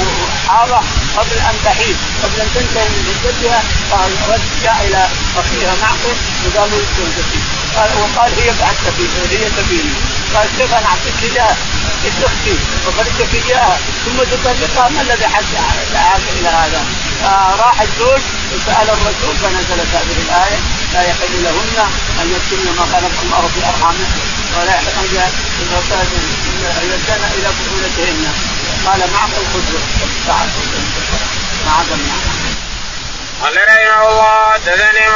حاضه 0.48 0.80
قبل 1.16 1.36
أن 1.50 1.54
تحيض 1.64 1.96
قبل 2.22 2.40
أن 2.40 2.48
تنتهي 2.54 2.88
من 2.88 3.14
عدتها 3.24 3.62
جاء 4.62 4.86
إلى 4.88 5.08
أخيها 5.36 5.74
معقل 5.82 6.16
وقال 6.44 6.70
له 6.70 6.76
زوجتي 6.98 7.63
قال 7.76 7.90
وقال 8.00 8.32
هي 8.40 8.50
بعد 8.60 8.76
سبيل 8.86 9.10
هي 9.30 9.46
سبيلي 9.58 9.94
قال 10.34 10.46
كيف 10.58 10.74
أنا 10.74 10.86
أعطيك 10.86 11.18
إياها. 11.22 11.56
انت 12.06 12.24
أختي 12.24 12.56
وفردتك 12.86 13.34
إياها. 13.34 13.78
ثم 14.04 14.18
تطلقها 14.32 14.88
ما 14.88 15.00
الذي 15.00 15.26
دعاك 15.92 16.24
إلى 16.38 16.48
هذا؟ 16.48 16.84
فراح 17.22 17.80
الزوج 17.80 18.22
وسال 18.52 18.88
الرسول 18.90 19.34
فنزلت 19.42 19.90
هذه 19.94 20.16
الآية. 20.26 20.58
لا 20.94 21.02
يحل 21.02 21.34
لهن 21.44 21.78
أن 22.20 22.26
يكتمن 22.36 22.74
ما 22.78 22.84
خلق 22.92 23.16
الله 23.22 23.50
في 23.54 23.60
أرحامهن 23.68 24.12
ولا 24.56 24.74
يحل 24.74 25.16
اذا 25.62 26.82
يدن 26.82 27.22
إلى 27.36 27.48
بطولتهن 27.56 28.32
قال 28.86 29.00
معقل 29.12 29.44
خذ 29.52 29.66
تعال 30.26 30.48
مع 31.66 31.82
قال 33.42 33.56
رحمه 33.56 34.08
الله 34.08 34.52
حدثنا 34.52 35.13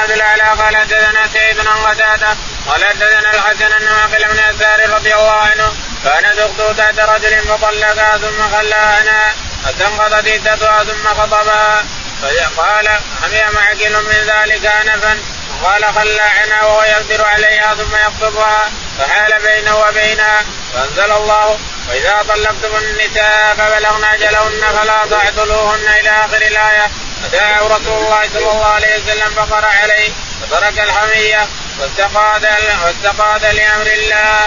عبد 0.00 0.10
الاعلى 0.10 0.42
قال 0.42 0.76
حدثنا 0.76 1.28
سعيد 1.34 1.56
بن 1.56 1.68
قتادة 1.68 2.36
قال 2.68 2.84
حدثنا 2.84 3.30
الحسن 3.34 3.72
ان 3.72 3.84
معقل 3.84 4.24
بن 4.24 4.38
يسار 4.54 4.90
رضي 4.90 5.14
الله 5.14 5.40
عنه 5.40 5.72
كانت 6.04 6.38
اخته 6.38 6.72
تحت 6.72 6.98
رجل 6.98 7.42
فطلقها 7.48 8.18
ثم 8.18 8.56
خلاها 8.56 8.96
عنها 8.98 9.34
فانقضت 9.64 10.28
عدتها 10.28 10.84
ثم 10.84 11.08
خطبها 11.08 11.84
فقال 12.22 12.88
حمي 13.22 13.42
معقل 13.54 14.02
من 14.02 14.26
ذلك 14.26 14.66
انفا؟ 14.66 15.18
قال 15.64 15.84
خلى 15.84 16.20
عنها 16.20 16.64
وهو 16.64 16.82
يقدر 16.82 17.24
عليها 17.24 17.74
ثم 17.74 17.96
يخطبها 17.96 18.70
فحال 18.98 19.42
بينه 19.42 19.76
وبينها 19.76 20.44
فأنزل 20.74 21.12
الله 21.12 21.58
واذا 21.88 22.24
طلقتم 22.28 22.76
النساء 22.76 23.54
فبلغن 23.58 24.04
أجلهن 24.04 24.60
فلا 24.60 25.06
تعدلوهن 25.10 25.88
إلى 26.00 26.10
آخر 26.10 26.36
الآية. 26.36 26.90
فدعاه 27.22 27.62
رسول 27.66 27.98
الله 28.04 28.22
صلى 28.34 28.50
الله 28.52 28.66
عليه 28.66 28.96
وسلم 28.96 29.30
فقرأ 29.36 29.66
عليه 29.66 30.10
فترك 30.42 30.78
الحمية 30.78 31.48
واستقاد 31.78 32.44
واستقاد 32.84 33.44
لأمر 33.44 33.86
الله. 33.86 34.46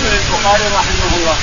البخاري 0.00 0.64
رحمه 0.64 1.10
الله. 1.16 1.36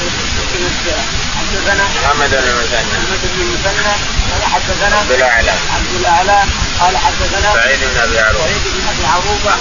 حدثنا 1.38 1.84
محمد 2.04 2.30
بن 2.30 2.38
المثنى. 2.38 2.84
محمد 2.84 3.22
بن 3.24 3.42
المثنى. 3.42 3.94
قال 4.32 4.44
حدثنا 4.54 4.98
عبد 4.98 5.12
الأعلى. 5.12 5.52
عبد 5.52 5.94
الأعلى. 6.00 6.40
قال 6.82 6.98
حدثنا 6.98 7.54
سعيد 7.54 7.80
بن 7.80 8.00
أبي 8.02 8.20
عروبة. 8.20 8.46
سعيد 8.46 8.64
بن 8.66 8.88
أبي 8.94 9.06
عروبة. 9.06 9.54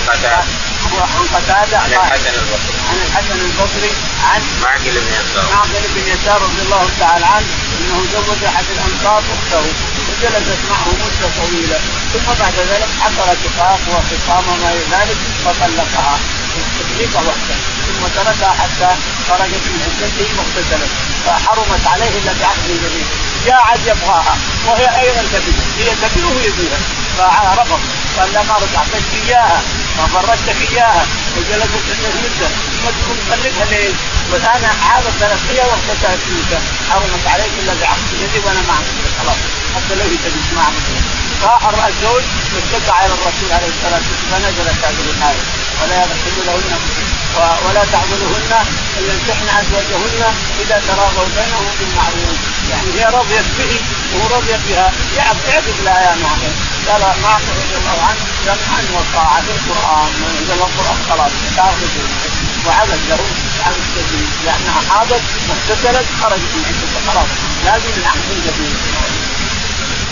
عن 0.94 1.26
قتاده 1.34 1.78
عن 1.78 1.90
الحسن 1.92 2.34
البصري. 2.40 2.76
عن 2.88 2.96
الحسن 3.06 3.38
البصري 3.46 3.92
عن 4.24 4.42
معقل 4.62 4.96
بن 5.04 5.12
يسار. 5.18 5.44
معقل 5.54 5.84
بن 5.94 6.04
يسار 6.12 6.42
رضي 6.42 6.62
الله 6.62 6.88
تعالى 7.00 7.26
عنه 7.26 7.46
إنه 7.78 7.96
زوج 8.12 8.44
أحد 8.44 8.64
الأنصار 8.74 9.22
أخته 9.34 9.64
وجلست 10.08 10.60
معه 10.70 10.88
مدة 11.02 11.28
طويلة 11.40 11.78
ثم 12.12 12.28
بعد 12.40 12.56
ذلك 12.70 12.88
حصل 13.00 13.28
اتفاق 13.36 13.80
وخصام 13.88 14.44
وما 14.48 14.70
إلى 14.72 14.84
ذلك 14.96 15.18
فطلقها 15.44 16.18
تطليقه 16.78 17.20
واحدة 17.26 17.56
ثم 17.86 18.02
تركها 18.16 18.52
حتى 18.60 18.90
خرجت 19.28 19.64
من 19.72 19.80
عدته 19.86 20.28
واغتسلت 20.36 20.90
فحرمت 21.26 21.86
عليه 21.86 22.18
إلا 22.18 22.32
بعقد 22.40 22.68
جديد. 22.68 23.06
جاء 23.46 23.60
عاد 23.68 23.80
يبغاها. 23.86 24.34
وهي 24.66 24.86
أيضا 25.00 25.22
تبيه 25.32 25.62
هي 25.78 25.90
تبيه 26.02 26.24
وهي 26.24 26.50
فيها 26.52 26.78
فرفض 27.18 27.80
قال 28.18 28.32
لا 28.32 28.42
ما 28.42 28.54
رجعتك 28.54 29.04
إياها 29.26 29.60
ما 29.98 30.06
فرجتك 30.06 30.56
اياها 30.72 31.06
وجلست 31.36 31.86
عندك 31.88 32.14
مده 32.24 32.48
ثم 32.48 32.86
تقوم 32.96 33.18
تطلقها 33.30 33.64
ليه؟ 33.70 33.92
والان 34.32 34.64
عادت 34.88 35.14
تلقيها 35.20 35.66
واغتسلت 35.66 36.22
منك 36.30 36.60
حرمت 36.90 37.26
عليك 37.26 37.52
إلا 37.62 37.74
بعقد 37.80 38.10
جديد 38.22 38.44
وأنا 38.44 38.62
معك. 38.68 38.86
خلاص. 39.20 39.40
حتى 39.74 39.94
لو 39.94 40.04
هي 40.10 40.16
تبيه 40.24 40.56
ما 40.56 40.62
راح 41.42 41.86
الزوج 41.86 42.24
واشتكى 42.54 42.90
على 42.90 43.06
الرسول 43.06 43.48
عليه 43.56 43.70
الصلاة 43.74 44.00
والسلام 44.08 44.30
فنزلت 44.30 44.84
هذه 44.84 45.06
الآية. 45.16 45.42
ولا 45.82 45.94
يحل 45.94 46.36
لهن 46.46 46.78
ولا 47.36 47.84
تعضلهن 47.92 48.52
أن 48.96 49.02
يمسحن 49.10 49.48
أزواجهن 49.60 50.34
إذا 50.62 50.82
تراضوا 50.88 51.28
بينهم 51.36 51.66
بالمعروف. 51.78 52.36
يعني 52.70 52.88
هي 52.96 53.04
رضيت 53.18 53.48
به 53.58 53.80
وهو 54.12 54.36
رضي 54.36 54.52
بها. 54.68 54.92
يعبد 55.16 55.66
لا 55.84 55.96
يا 56.06 56.14
معقل 56.22 56.52
قال 56.88 57.02
معقل 57.22 57.52
رضي 57.62 57.76
الله 57.80 57.98
عنه 58.08 58.20
سمعا 58.44 58.80
وطاعه 58.94 59.42
في 59.42 59.70
القرآن. 59.70 60.10
من 60.20 60.30
انزل 60.38 60.62
القرآن 60.62 60.98
خلاص 61.08 61.32
تعرف 61.56 61.80
وعبد 62.66 63.00
له 63.08 63.20
عبد 63.66 63.86
جديد. 63.96 64.28
لانها 64.44 64.80
حاضت 64.90 65.22
واغتسلت 65.48 66.06
خرجت 66.22 66.52
من 66.56 66.64
عندك 66.66 66.92
خلاص. 67.08 67.30
لازم 67.64 68.00
العقد 68.00 68.30
الجديد. 68.36 69.25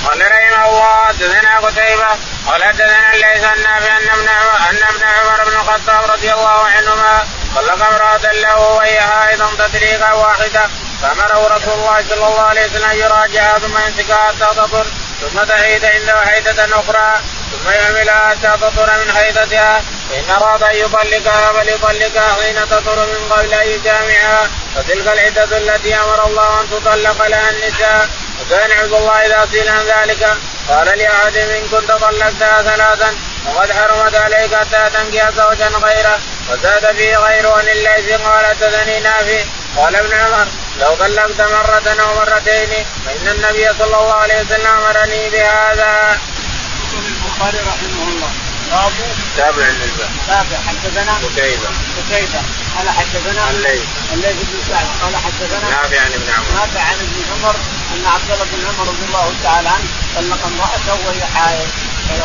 قال 0.07 0.20
رحمه 0.20 0.68
الله 0.68 1.07
حدثنا 1.09 1.59
قتيبة 1.59 2.09
قال 2.46 2.64
حدثنا 2.64 3.12
ليس 3.14 3.44
النافع 3.57 3.96
ان 3.96 4.09
ابن 4.09 4.28
ان 4.70 4.82
ابن 4.88 5.02
عمر 5.02 5.44
بن 5.44 5.57
الخطاب 5.57 6.11
رضي 6.11 6.32
الله 6.32 6.66
عنهما 6.76 7.26
طلق 7.57 7.86
امرأة 7.86 8.32
له 8.32 8.59
وهي 8.59 9.00
حائض 9.00 9.57
تطليقا 9.59 10.12
واحدة 10.12 10.68
فأمره 11.02 11.57
رسول 11.57 11.74
الله 11.74 12.05
صلى 12.09 12.26
الله 12.26 12.40
عليه 12.40 12.64
وسلم 12.66 12.90
ان 12.90 12.96
يراجعها 12.96 13.59
ثم 13.59 13.78
يمسكها 13.78 14.16
حتى 14.16 14.55
تطر 14.57 14.86
ثم 15.20 15.44
تحيد 15.44 15.84
عنده 15.84 16.20
حيدة 16.26 16.64
أخرى 16.64 17.20
ثم 17.52 17.70
يعملها 17.70 18.28
حتى 18.28 18.59
تطر 18.61 18.90
من 19.05 19.12
حيدتها 19.12 19.82
فإن 20.11 20.30
أراد 20.30 20.62
أن 20.62 20.76
يطلقها 20.76 21.52
فليطلقها 21.52 22.36
حين 22.42 22.68
تطر 22.68 23.07
من 23.07 23.32
قبل 23.32 23.55
أن 23.55 23.68
يجامعها 23.68 24.50
فتلك 24.76 25.07
العدة 25.07 25.59
التي 25.59 25.96
أمر 25.96 26.26
الله 26.26 26.61
أن 26.61 26.70
تطلق 26.70 27.26
لها 27.26 27.50
النساء 27.50 28.09
وكان 28.41 28.72
عبد 28.72 28.93
الله 28.93 29.26
إذا 29.26 29.49
سئل 29.53 29.68
عن 29.68 29.85
ذلك 29.85 30.37
قال 30.68 30.99
لأحد 30.99 31.37
إن 31.37 31.68
كنت 31.68 31.93
طلقتها 31.93 32.62
ثلاثا 32.62 33.14
وقد 33.47 33.72
حرمت 33.72 34.14
عليك 34.14 34.55
حتى 34.55 34.91
تنكي 34.95 35.22
زوجا 35.37 35.68
غيره 35.68 36.18
وزاد 36.51 36.97
فيه 36.97 37.16
غيره 37.16 37.61
لليث 37.62 38.20
قال 38.20 38.47
حدثني 38.47 39.01
نافي 39.01 39.45
قال 39.76 39.97
ابن 39.97 40.14
عمر 40.14 40.47
لو 40.80 40.95
طلقت 40.95 41.41
مرة 41.41 41.97
أو 42.03 42.14
مرتين 42.14 42.87
فإن 43.07 43.28
النبي 43.28 43.68
صلى 43.78 43.85
الله 43.85 44.14
عليه 44.14 44.41
وسلم 44.41 44.66
أمرني 44.66 45.30
بهذا. 45.30 46.18
البخاري 46.95 47.59
رحمه 47.59 48.09
الله 48.09 48.43
تابع 49.37 49.67
للباب. 49.67 50.11
تابع. 50.27 50.59
حدثنا؟ 50.69 51.12
قتيبة. 51.12 51.69
قتيبة. 51.97 52.43
قال 52.77 52.89
حدثنا؟ 52.89 53.51
الليث. 53.51 53.85
الليث 54.12 54.37
بن 54.37 54.59
سعد. 54.69 54.87
قال 55.03 55.17
حدثنا؟ 55.17 55.71
نافع 55.71 56.01
عن 56.01 56.12
ابن 56.12 56.31
عمر. 56.33 56.55
نافع 56.55 56.81
عن 56.81 56.95
ابن 56.95 57.19
عمر. 57.33 57.57
أن 57.95 58.07
عبد 58.07 58.31
الله 58.31 58.45
بن 58.45 58.67
عمر 58.67 58.89
رضي 58.89 59.05
الله 59.05 59.33
تعالى 59.45 59.69
عنه 59.69 59.89
طلق 60.17 60.47
امرأته 60.47 61.07
وهي 61.07 61.25
حائض. 61.25 61.69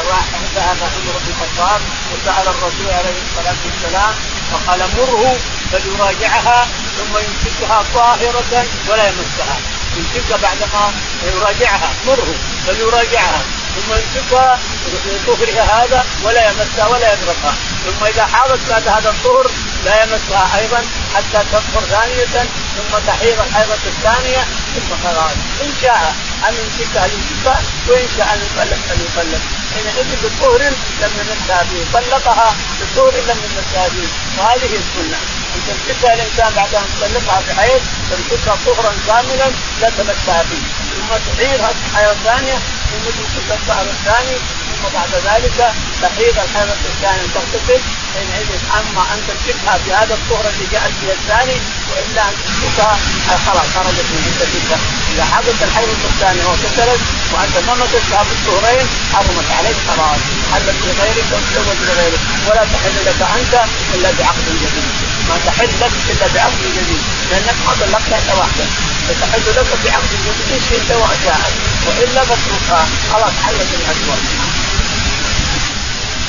راح 0.09 0.25
ذهب 0.55 0.77
عمر 0.81 1.13
بن 1.19 1.31
الخطاب 1.33 1.81
وسأل 2.11 2.47
الرسول 2.47 2.89
عليه 2.91 3.17
الصلاة 3.25 3.59
والسلام 3.65 4.13
فقال 4.51 4.79
مره 4.97 5.37
فليراجعها 5.71 6.67
ثم 6.97 7.17
يمسكها 7.17 7.83
طاهرة 7.95 8.65
ولا 8.87 9.07
يمسها. 9.07 9.57
يمسكها 9.97 10.37
بعدما 10.37 10.91
يراجعها. 11.25 11.89
مره 12.07 12.35
فليراجعها. 12.67 13.41
ثم 13.79 13.93
يمسكها 13.93 14.59
بطهرها 15.27 15.83
هذا 15.83 16.05
ولا 16.23 16.49
يمسها 16.49 16.87
ولا 16.87 17.13
يدركها 17.13 17.53
ثم 17.85 18.05
إذا 18.05 18.25
حاضت 18.25 18.59
بعد 18.69 18.87
هذا 18.87 19.09
الطهر 19.09 19.51
لا 19.85 20.03
يمسها 20.03 20.59
أيضا 20.59 20.81
حتى 21.15 21.39
تطهر 21.51 21.83
ثانية 21.89 22.25
ثم 22.77 22.97
تحيض 23.07 23.39
الحيضة 23.39 23.83
الثانية 23.87 24.47
ثم 24.75 25.07
خلاص. 25.07 25.31
إن 25.61 25.71
شاء 25.81 26.15
أن 26.47 26.53
يمسكها 26.53 27.05
يمسكها 27.05 27.61
وإن 27.87 28.07
شاء 28.17 28.27
أن 28.33 28.39
يطلق 28.45 28.79
فليطلق 28.89 29.41
حينئذ 29.75 30.09
بطهر 30.23 30.61
لم 31.01 31.11
يمسها 31.19 31.63
فيه 31.63 31.83
طلقها 31.93 32.55
بطهر 32.81 33.13
لم 33.29 33.39
يمسها 33.45 33.89
فيه 33.89 34.07
وهذه 34.37 34.71
السنة. 34.81 35.19
إن 35.55 35.61
تمسكها 35.67 36.13
الإنسان 36.13 36.53
بعد 36.55 36.75
أن 36.75 36.85
تطلقها 36.99 37.41
بحيض 37.47 37.81
تمسكها 38.11 38.57
طهرا 38.65 38.93
كاملا 39.07 39.49
لا 39.81 39.89
تمسها 39.97 40.43
فيه 40.49 40.63
ثم 40.95 41.09
تعيرها 41.37 41.69
حيض 41.95 42.15
ثانية 42.25 42.57
ثم 42.91 43.05
تمسكها 43.17 43.55
الشهر 43.61 43.85
الثاني 43.95 44.35
ثم 44.69 44.83
بعد 44.97 45.11
ذلك 45.27 45.57
تحيض 46.01 46.35
الحيض 46.45 46.69
الثاني 46.91 47.25
تغتسل 47.35 47.81
حينئذ 48.13 48.49
اما 48.79 49.03
ان 49.13 49.19
تمسكها 49.27 49.73
بهذا 49.85 50.13
الطهر 50.13 50.45
اللي 50.53 50.65
جاءت 50.71 50.93
به 51.01 51.11
الثاني 51.11 51.57
والا 51.89 52.21
ان 52.29 52.35
تمسكها 52.45 52.97
خلاص 53.45 53.67
خرجت 53.75 54.07
من 54.13 54.21
عدتها 54.41 54.79
اذا 55.13 55.25
حدث 55.33 55.63
الحيض 55.63 55.89
الثاني 56.11 56.41
واغتسلت 56.45 57.01
وانت 57.33 57.55
ما 57.67 57.73
مسكتها 57.81 58.23
بالطهرين 58.27 58.87
حرمت 59.13 59.49
عليك 59.57 59.77
خلاص 59.89 60.21
حلت 60.51 60.77
لغيرك 60.85 61.27
وتزوج 61.33 61.79
لغيرك 61.87 62.21
ولا 62.47 62.63
تحل 62.73 62.95
لك 63.07 63.21
أنت 63.37 63.53
إلا 63.93 64.09
بعقد 64.19 64.45
جديد. 64.61 65.08
ما 65.29 65.35
تحل 65.45 65.69
لك 65.81 65.91
إلا 66.11 66.27
بعقد 66.35 66.61
جديد. 66.77 67.01
لأنك 67.31 67.57
ما 67.65 67.73
طلقت 67.81 68.07
الا 68.07 68.33
واحدة 68.39 68.65
فتحل 69.07 69.41
لك 69.57 69.69
بعقد 69.85 70.11
جديد 70.25 70.61
شئت 70.69 70.89
وشاءت 71.01 71.53
وإلا 71.87 72.21
فاتركها 72.25 72.85
خلاص 73.13 73.33
حلت 73.45 73.69
الازواج 73.79 74.23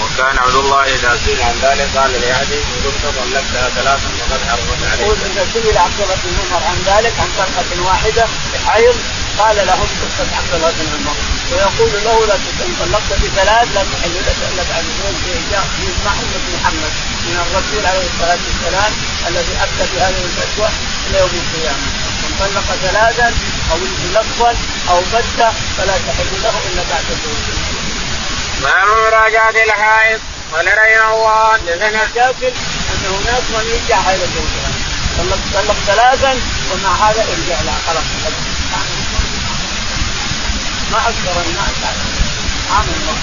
وكان 0.01 0.39
عبد 0.39 0.55
الله 0.55 0.83
إذا 0.85 1.19
سئل 1.25 1.43
عن 1.43 1.55
ذلك 1.63 1.89
قال 1.97 2.11
لعدي 2.13 2.59
ان 2.59 2.81
كنت 2.85 3.05
طلقتها 3.17 3.69
ثلاثا 3.77 4.09
وقد 4.21 4.41
حرمت 4.49 4.81
عليك. 4.91 5.01
يقول 5.01 5.17
اذا 5.33 5.47
سئل 5.55 5.79
عبد 5.79 6.01
الله 6.01 6.17
بن 6.25 6.37
عمر 6.41 6.63
عن 6.65 6.79
ذلك 6.91 7.13
عن 7.21 7.29
طلقه 7.39 7.83
واحدة 7.89 8.25
بحيض 8.55 8.97
قال 9.39 9.57
له 9.57 9.81
قصة 10.03 10.29
عبد 10.39 10.53
الله 10.55 10.71
بن 10.79 10.87
عمر. 10.95 11.17
ويقول 11.51 11.91
له 12.05 12.27
لا 12.27 12.35
تكن 12.35 12.71
طلقت 12.81 13.21
بثلاث 13.23 13.69
لا 13.75 13.83
تحل 13.93 14.15
لك 14.27 14.39
الا 14.53 14.63
بعد 14.71 14.85
زوج 14.99 15.21
يجمع 15.35 16.13
امه 16.23 16.45
محمد 16.55 16.93
من 17.27 17.37
الرسول 17.45 17.87
عليه 17.91 18.07
الصلاة 18.13 18.43
والسلام 18.49 18.93
الذي 19.29 19.55
افتى 19.65 19.85
بهذه 19.93 20.23
الفتوى 20.29 20.69
إلى 21.07 21.19
يوم 21.19 21.35
القيامة. 21.43 21.87
من 22.23 22.31
طلق 22.41 22.69
ثلاثا 22.87 23.29
أو 23.73 23.79
لفظا 24.15 24.53
أو 24.91 25.01
بتا 25.13 25.53
فلا 25.77 25.97
تحل 26.07 26.33
له 26.43 26.55
إلا 26.69 26.83
بعد 26.91 27.05
زوج. 27.25 27.45
باب 28.63 28.89
مراجعة 29.13 29.55
الحائض 29.67 30.21
قال 30.53 30.67
رحمه 30.67 31.15
الله 31.15 31.55
أن 31.55 31.83
هناك 31.83 33.43
من 33.51 33.65
يرجع 33.73 34.03
حيض 34.03 34.21
زوجها 34.21 34.71
طلق 35.19 35.39
طلق 35.55 35.77
ثلاثا 35.87 36.33
ومع 36.73 36.95
هذا 36.95 37.23
ارجع 37.23 37.61
لها 37.61 37.79
خلاص 37.87 38.05
ما 40.93 40.99
أكثر 40.99 41.35
الناس 41.47 41.75
سبحان 42.55 42.89
الله 42.97 43.17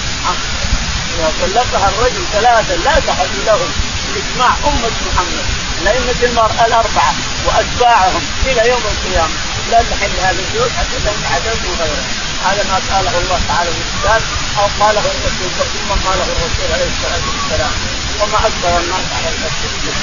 إذا 1.14 1.32
طلقها 1.42 1.88
الرجل 1.88 2.22
ثلاثا 2.32 2.76
لا 2.76 3.00
تحل 3.06 3.46
له 3.46 3.60
باجماع 4.14 4.54
أمة 4.64 4.96
محمد. 5.08 5.46
الأئمة 5.82 6.20
المراه 6.22 6.66
الأربعة 6.66 7.14
وأتباعهم 7.46 8.22
إلى 8.46 8.68
يوم 8.68 8.82
القيامة. 8.92 9.34
لا 9.70 9.82
تحل 9.90 10.14
هذا 10.20 10.40
الزوج 10.44 10.70
حتى 10.78 10.96
تنكح 11.04 11.38
زوج 11.44 11.62
غيره 11.80 12.04
هذا 12.44 12.62
ما 12.70 12.78
قاله 12.94 13.18
الله 13.18 13.40
تعالى 13.48 13.70
في 13.70 13.80
الكتاب. 13.86 14.22
أو 14.58 14.66
قاله 14.80 15.00
الرسول 15.00 15.50
ثم 15.58 16.08
قاله 16.08 16.24
الرسول 16.34 16.68
عليه 16.72 16.90
الصلاة 16.94 17.24
والسلام. 17.30 17.74
وما 18.20 18.38
أكثر 18.48 18.80
الناس 18.80 19.06
على 19.16 19.28
المسجد 19.34 19.94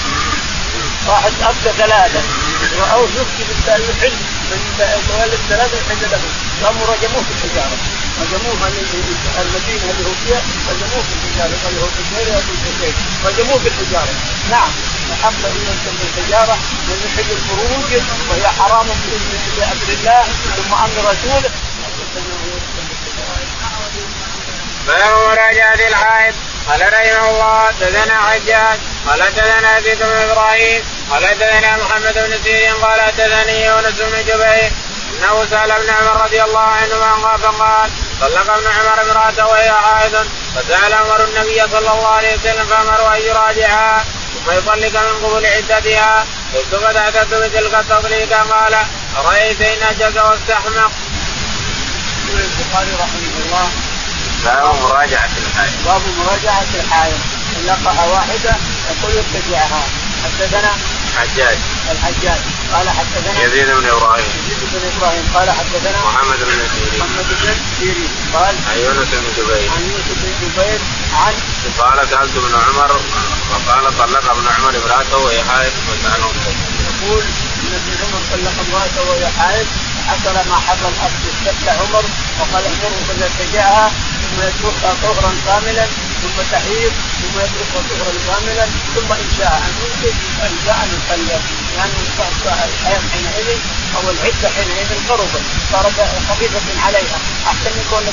واحد 1.08 1.32
افتى 1.42 1.72
ثلاثة. 1.78 2.22
أو 2.94 3.04
يفتي 3.04 3.44
بالحل 3.48 3.84
يولد 5.10 5.40
ثلاثة 5.50 5.78
حل 5.90 6.02
له 6.12 6.22
قاموا 6.64 6.86
رجموه 6.94 7.24
في 7.24 7.32
الحجاره 7.36 7.78
رجموه 8.22 8.54
هو 10.10 10.14
فيها 10.26 10.42
رجموه 10.70 11.04
في 11.08 11.14
الحجاره 11.16 11.70
اللي 11.70 11.82
هو 11.82 11.88
في 11.88 12.00
الدير 12.00 12.28
رجموه 13.26 13.58
في 13.60 13.68
الحجاره 13.68 14.14
نعم 14.50 14.72
وحق 15.12 15.46
ان 15.50 15.56
يرسم 15.68 15.96
بالحجاره 16.00 16.58
من 16.88 16.98
يحل 17.06 17.32
الخروج 17.38 18.02
وهي 18.30 18.48
حرام 18.48 18.88
بامر 19.58 19.90
الله 19.98 20.24
ثم 20.56 20.74
أمر 20.74 21.12
رسوله 21.12 21.50
باب 24.88 25.18
مراجعة 25.28 25.88
الحائض 25.88 26.36
قال 26.68 26.82
رحمه 26.94 27.30
الله 27.30 27.66
حدثنا 27.68 28.22
حجاج. 28.22 28.80
قال 29.08 29.24
حدثنا 29.24 29.80
زيد 29.82 30.00
بن 30.00 30.30
إبراهيم 30.30 30.84
قال 31.12 31.28
حدثنا 31.28 31.78
محمد 31.78 32.14
بن 32.14 32.44
سيرين 32.44 32.74
قال 32.74 33.02
حدثني 33.02 33.66
يونس 33.66 34.02
بن 34.02 34.26
جبير 34.28 34.72
إنه 35.14 35.46
سأل 35.50 35.72
ابن 35.72 35.90
عمر 35.90 36.22
رضي 36.22 36.44
الله 36.44 36.60
عنهما 36.60 37.38
فقال 37.38 37.90
طلق 38.22 38.54
ابن 38.54 38.68
عمر 38.68 39.02
امرأته 39.02 39.48
وهي 39.48 39.72
حائض 39.72 40.28
فسأل 40.56 40.94
عمر 40.94 41.24
النبي 41.24 41.62
صلى 41.72 41.80
الله 41.80 42.08
عليه 42.08 42.36
وسلم 42.36 42.66
فامره 42.66 43.16
أن 43.16 43.22
يراجعها 43.22 44.06
ثم 44.34 44.52
يطلق 44.52 45.02
من 45.02 45.26
قبل 45.26 45.46
عدتها 45.46 46.26
قلت 46.56 46.76
فتحدثت 46.76 47.34
بتلك 47.34 47.74
التطليق؟ 47.74 48.34
قال 48.34 48.76
أرأيت 49.18 49.62
إن 49.62 49.84
اجز 49.84 50.18
واستحمق. 50.18 50.92
يقول 52.28 52.42
البخاري 52.42 52.92
رحمه 52.94 53.46
الله. 53.46 53.70
باب 54.46 54.76
مراجعة 54.84 55.30
الحائض. 55.38 55.86
باب 55.86 56.02
مراجعة 56.18 56.66
الحائض. 56.76 57.45
طلقها 57.66 58.06
واحدة 58.06 58.56
يقول 58.90 59.18
ارتجعها 59.18 59.84
حدثنا 60.24 60.72
حجاج 61.18 61.58
الحجاج. 61.92 62.40
قال 62.74 62.90
حدثنا 62.90 63.44
يزيد 63.46 63.68
بن 63.68 63.86
إبراهيم. 63.86 64.26
يزيد 64.26 64.70
بن 64.74 64.98
إبراهيم. 64.98 65.26
قال 65.36 65.50
حدثنا 65.52 65.98
محمد 66.06 66.40
بن 66.40 66.68
سيرين. 66.76 67.00
محمد 67.00 67.26
بن 67.42 67.56
سيرين. 67.80 68.10
قال 68.34 68.56
عن 68.70 68.78
يونس 68.78 69.10
بن 69.12 69.28
جبير. 69.38 69.72
عن 69.72 69.82
يوسف 69.92 70.18
بن 70.24 70.32
جبير 70.42 70.80
عن 71.14 71.34
قال 71.80 72.10
سألت 72.10 72.38
ابن 72.38 72.56
عمر 72.56 72.92
وقال 73.52 73.98
طلق 73.98 74.32
ابن 74.32 74.48
عمر 74.48 74.70
امرأته 74.70 75.18
وهي 75.18 75.44
حائض 75.44 75.74
وساله 75.90 76.32
يقول 76.86 77.24
إن 77.64 77.74
ابن 77.80 77.92
عمر 78.02 78.22
طلق 78.32 78.56
امرأته 78.68 79.10
وهي 79.10 79.28
حائض 79.40 79.68
حصل 80.08 80.50
ما 80.50 80.58
حصل 80.68 80.92
استفتى 81.32 81.70
عمر 81.70 82.04
وقال 82.40 82.64
امره 82.66 82.98
فليرتجعها 83.08 83.92
ثم 84.22 84.42
يتركها 84.48 84.94
طهرا 85.04 85.32
كاملا. 85.46 85.86
ثم 86.26 86.42
تحيض 86.52 86.94
ثم 87.22 87.36
يتركها 87.40 87.82
طهرا 87.90 88.14
كاملا 88.28 88.66
ثم 88.96 89.12
إن 89.12 89.30
شاء 89.38 89.54
أن 89.66 89.74
ينتج 89.82 90.16
ان 90.48 90.56
شاء 90.66 90.78
أن 90.84 90.90
يطلق 90.96 91.42
لأن 91.76 91.94
الحيض 92.70 93.02
حينئذ 93.14 93.60
أو 93.96 94.12
العدة 94.12 94.50
حينئذ 94.56 94.90
قربت 95.10 95.44
صارت 95.72 95.98
خفيفة 96.30 96.82
عليها. 96.86 97.18
أحسن 97.48 97.72
يكون 97.82 98.04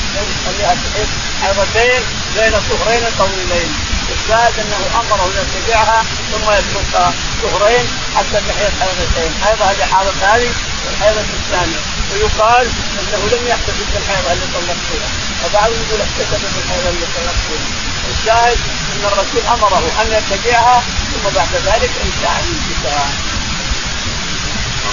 تخليها 0.44 0.74
تحيض 0.84 1.08
حيضتين 1.42 2.02
بين 2.36 2.52
طهرين 2.70 3.04
طويلين. 3.18 3.70
الشاهد 4.12 4.54
أنه 4.58 4.80
امره 5.00 5.24
أن 5.26 5.32
يرتجعها 5.38 6.04
ثم 6.32 6.46
يتركها 6.52 7.12
طهرين 7.42 7.86
حتى 8.16 8.38
تحيض 8.48 8.72
حيضتين. 8.80 9.32
حيضها 9.44 9.72
هذه 9.72 9.84
حاضت 9.92 10.22
هذه 10.22 10.50
والحيضة 10.86 11.20
الثانية. 11.20 11.80
ويقال 12.12 12.66
أنه 13.00 13.22
لم 13.32 13.46
يحتفظ 13.46 13.86
بالحيضة 13.94 14.32
اللي 14.32 14.46
طلق 14.54 14.76
فيها 14.90 15.08
وبعضهم 15.44 15.78
يقول 15.88 16.00
احتفظ 16.00 16.40
بالحيضة 16.54 16.88
اللي 16.88 17.06
طلق 17.16 17.36
فيها 17.48 17.81
الشاهد 18.10 18.58
أن 18.92 19.04
الرسول 19.04 19.42
أمره 19.54 19.84
أن 20.02 20.12
يرتجعها 20.12 20.82
ثم 21.12 21.34
بعد 21.34 21.54
ذلك 21.54 21.90
ان 22.04 22.12
شاء 22.22 22.30
ان 22.30 22.46
يمسكها. 22.52 23.08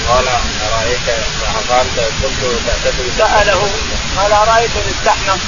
قال 0.09 0.27
أرأيت 0.27 1.07
قال 1.69 1.85
كنت 2.21 2.41
تعتقد 2.67 3.11
سأله 3.17 3.69
قال 4.17 4.33
أرأيت 4.33 4.71
ان 4.75 4.93
استحمق 4.97 5.39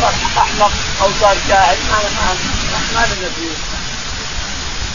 صار 0.00 0.14
أحمق 0.38 0.72
أو 1.02 1.08
صار 1.20 1.36
جاهل 1.48 1.76
ما 1.90 1.98
ما 2.16 2.34
ما 2.94 3.06
لنا 3.06 3.30
فيه 3.36 3.56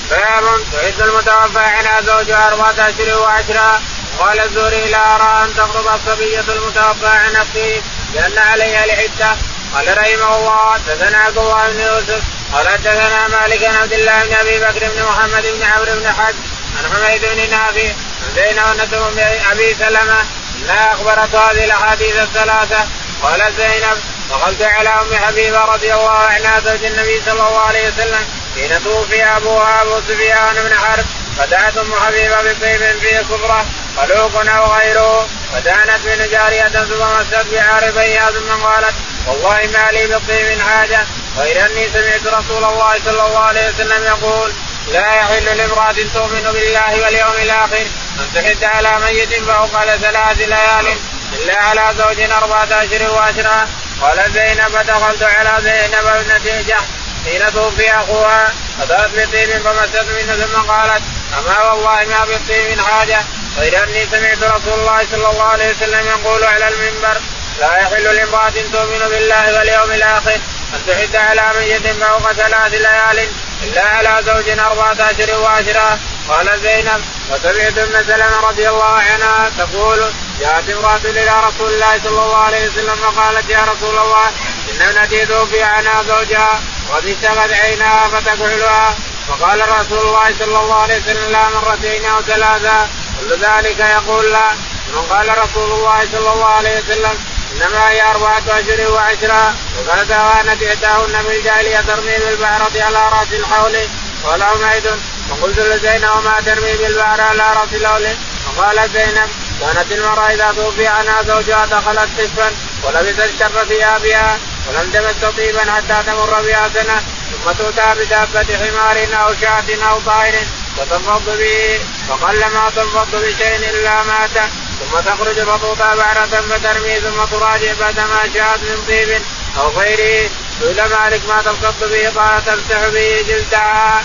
باب 0.10 0.44
تعد 0.72 1.02
المتوفى 1.10 1.60
عنها 1.60 2.02
زوجها 2.02 2.48
أربعة 2.48 2.72
أشهر 2.90 3.20
وعشرة. 3.20 3.82
قال 4.20 4.40
الزهري 4.40 4.90
لا 4.90 5.16
أرى 5.16 5.46
أن 5.46 5.56
تقرب 5.56 5.86
الصبية 5.96 6.40
المتوفى 6.40 7.08
عن 7.08 7.34
نفسه 7.34 7.82
لأن 8.14 8.38
عليها 8.38 8.86
العدة 8.86 9.38
قال 9.74 9.98
رحمه 9.98 10.36
الله 10.36 10.74
حدثنا 10.74 11.18
عبد 11.18 11.38
الله 11.38 11.70
بن 11.70 11.80
يوسف 11.80 12.22
قال 12.54 12.70
حدثنا 12.70 13.28
مالك 13.28 13.64
عن 13.64 13.76
عبد 13.76 13.94
الله 13.94 14.24
بن 14.24 14.34
أبي 14.34 14.60
بكر 14.60 14.90
بن 14.90 15.04
محمد 15.04 15.46
بن 15.46 15.64
عمرو 15.64 16.00
بن 16.00 16.08
حج 16.08 16.36
عن 16.78 16.94
حميد 16.94 17.22
بن 17.22 17.50
نافع 17.50 17.88
عن 18.22 18.36
زينب 18.36 18.90
بن 18.92 19.20
أبي 19.52 19.76
سلمة 19.80 20.18
انها 20.62 20.94
أخبرت 20.94 21.36
هذه 21.36 21.64
الأحاديث 21.64 22.16
الثلاثة 22.16 22.88
قال 23.24 23.54
زينب 23.58 23.98
دخلت 24.30 24.62
على 24.62 24.90
أم 24.90 25.16
حبيبة 25.26 25.66
رضي 25.66 25.94
الله 25.94 26.20
عنها 26.20 26.60
زوج 26.60 26.86
النبي 26.86 27.22
صلى 27.26 27.34
الله 27.34 27.60
عليه 27.60 27.88
وسلم 27.88 28.26
حين 28.56 28.84
توفي 28.84 29.24
أبوها 29.24 29.82
أبو 29.82 30.02
سفيان 30.08 30.56
بن 30.56 30.78
حرب 30.78 31.06
فدعت 31.38 31.78
أم 31.78 31.94
حبيبة 32.06 32.42
بطيب 32.42 33.00
فيه 33.00 33.24
صبره 33.30 33.66
خلوق 33.98 34.50
أو 34.50 34.74
غيره 34.74 35.28
فدانت 35.54 36.06
من 36.06 36.28
جاريه 36.32 36.68
ثم 36.68 37.20
مست 37.20 37.46
بعارفيها 37.52 38.32
ثم 38.32 38.64
قالت 38.64 38.94
والله 39.28 39.70
ما 39.74 39.92
لي 39.92 40.08
بطيب 40.08 40.62
حاجة 40.62 41.06
غير 41.38 41.66
أني 41.66 41.90
سمعت 41.94 42.28
رسول 42.28 42.64
الله 42.64 42.94
صلى 43.06 43.28
الله 43.28 43.40
عليه 43.40 43.70
وسلم 43.70 44.04
يقول 44.04 44.54
لا 44.88 45.16
يحل 45.16 45.58
لامرأة 45.58 45.96
تؤمن 46.14 46.52
بالله 46.54 47.02
واليوم 47.02 47.36
الآخر 47.44 47.86
أن 48.20 48.28
تحد 48.36 48.64
على 48.64 49.00
ميت 49.00 49.34
فوق 49.34 49.86
ثلاث 49.96 50.38
ليال 50.38 50.98
إلا 51.34 51.56
على 51.56 51.96
زوج 51.98 52.32
أربعة 52.32 52.64
أشهر 52.64 53.12
وعشرة 53.12 53.68
قال 54.02 54.32
زينب 54.34 54.86
دخلت 54.88 55.24
على 55.24 55.64
زينب 55.64 56.06
ابنة 56.06 56.78
حين 57.26 57.54
توفي 57.54 57.92
أخوها 57.92 58.54
فدأت 58.80 59.10
بطيب 59.10 59.50
فمست 59.50 59.96
منه 59.96 60.46
ثم 60.46 60.62
قالت 60.72 61.02
أما 61.40 61.72
والله 61.72 62.06
ما 62.06 62.26
بالطيب 62.26 62.82
حاجة 62.82 63.26
غير 63.58 63.84
أني 63.84 64.06
سمعت 64.12 64.44
رسول 64.44 64.80
الله 64.80 65.06
صلى 65.12 65.30
الله 65.30 65.44
عليه 65.44 65.70
وسلم 65.70 66.08
يقول 66.08 66.44
على 66.44 66.68
المنبر 66.68 67.22
لا 67.60 67.78
يحل 67.78 68.16
لامرأة 68.16 68.50
تؤمن 68.50 69.10
بالله 69.10 69.58
واليوم 69.58 69.92
الآخر 69.92 70.40
أن 70.74 70.82
تحد 70.88 71.16
على 71.16 71.60
ميت 71.60 71.88
فوق 71.88 72.32
ثلاث 72.32 72.74
ليال 72.74 73.28
إلا 73.64 73.84
على 73.84 74.24
زوج 74.26 74.60
أربعة 74.60 74.98
أشهر 75.00 75.40
وعشرة. 75.40 76.00
قال 76.30 76.60
زينب 76.62 77.02
وسمعت 77.30 77.78
ابن 77.78 78.04
سلمة 78.04 78.40
رضي 78.50 78.70
الله 78.70 78.94
عنها 78.94 79.52
تقول 79.58 80.14
جاءت 80.40 80.70
امرأة 80.70 81.02
إلى 81.06 81.34
رسول 81.48 81.74
الله 81.74 82.00
صلى 82.04 82.24
الله 82.24 82.38
عليه 82.38 82.70
وسلم 82.70 82.96
فقالت 82.96 83.50
يا 83.50 83.60
رسول 83.60 83.98
الله 83.98 84.28
إن 84.72 84.82
ابنتي 84.82 85.26
توفي 85.26 85.64
عنها 85.64 86.04
زوجها 86.04 86.60
وقد 86.90 87.06
اشتغت 87.06 87.54
عينها 87.54 88.08
فتكحلها. 88.08 88.96
فقال 89.28 89.62
رسول 89.80 90.00
الله 90.00 90.34
صلى 90.40 90.60
الله 90.60 90.82
عليه 90.82 91.02
وسلم 91.02 91.32
لا 91.32 91.50
مرتين 91.50 92.06
أو 92.06 92.22
ثلاثة. 92.22 92.88
كل 93.20 93.38
ذلك 93.38 93.80
يقول 93.80 94.32
لا. 94.32 94.52
ثم 94.92 94.98
قال 94.98 95.38
رسول 95.38 95.72
الله 95.72 96.08
صلى 96.12 96.34
الله 96.34 96.46
عليه 96.46 96.78
وسلم 96.78 97.31
إنما 97.56 97.90
هي 97.90 98.02
أربعة 98.02 98.44
اشهر 98.48 98.92
وعشرة 98.92 99.54
وقد 99.78 100.08
توانت 100.08 100.64
إحداهن 100.64 101.24
في 101.24 101.38
الجاهليه 101.38 101.82
ترمي 101.82 102.18
بالبعرة 102.18 102.72
على 102.76 103.10
رأس 103.10 103.34
الحول 103.34 103.78
قال 104.24 104.44
عميد 104.44 104.84
فقلت 105.30 105.60
لزينب 105.60 106.10
وما 106.18 106.42
ترمي 106.46 106.78
بالبعرة 106.78 107.22
على 107.22 107.54
رأس 107.54 107.74
الحول؟ 107.74 108.08
فقالت 108.46 108.98
زينب 108.98 109.30
كانت 109.62 109.92
المرأة 109.92 110.34
إذا 110.34 110.54
توفي 110.58 110.88
عنها 110.88 111.24
زوجها 111.24 111.66
دخلت 111.66 112.10
قسفا 112.18 112.52
ولبست 112.84 113.40
شر 113.40 113.66
ثيابها 113.70 114.38
ولم 114.68 114.92
تمس 114.92 115.32
طيبا 115.38 115.72
حتى 115.72 116.04
تمر 116.08 116.42
بها 116.42 116.70
سنة 116.74 117.02
ثم 117.32 117.52
تؤتى 117.52 117.96
بدابة 118.00 118.58
حمار 118.58 119.08
أو 119.14 119.34
شاة 119.42 119.90
أو 119.90 120.00
طائر 120.00 120.36
فتنفض 120.78 121.38
به. 121.38 121.80
فقل 122.10 122.40
ما 122.40 122.72
تنفض 122.76 123.16
بشيء 123.16 123.56
إلا 123.56 124.04
مات. 124.04 124.50
ثم 124.82 125.00
تخرج 125.00 125.40
فتوطى 125.40 125.96
بعرة 125.98 126.26
فترمي 126.26 127.00
ثم 127.00 127.26
تراجع 127.32 127.74
بعدما 127.80 128.26
جاءت 128.34 128.60
من 128.60 128.84
طيب 128.88 129.22
أو 129.58 129.70
غيره. 129.70 130.30
سئل 130.60 130.76
مالك 130.76 131.22
ما 131.28 131.42
تلقط 131.42 131.76
به 131.82 132.10
قال 132.10 132.46
تمسح 132.46 132.88
به 132.88 133.26
جلدها. 133.28 134.04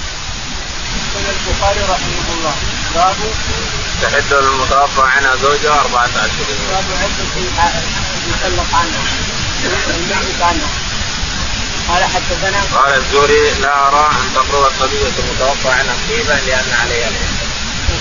يقول 0.97 1.25
البخاري 1.37 1.81
رحمه 1.81 2.27
الله. 2.35 2.55
باب 2.95 3.17
تحد 4.03 4.33
المتوفى 4.33 5.03
عنها 5.03 5.37
زوجها 5.37 5.81
أربعة 5.81 6.05
أشهر. 6.07 6.47
باب 6.71 6.85
عدة 7.03 7.73
يطلق 8.29 8.75
عنها. 8.75 9.03
الميت 9.65 10.43
عنها. 10.43 10.69
قال 11.89 12.05
حدثنا 12.05 12.81
قال 12.81 12.95
الزهري 12.95 13.61
لا 13.61 13.89
أرى 13.89 14.09
أن 14.11 14.35
تقرب 14.35 14.67
الصبية 14.67 15.13
المتوفى 15.19 15.69
عنها 15.69 15.95
طيبا 16.09 16.33
لأن 16.47 16.73
عليها 16.83 17.11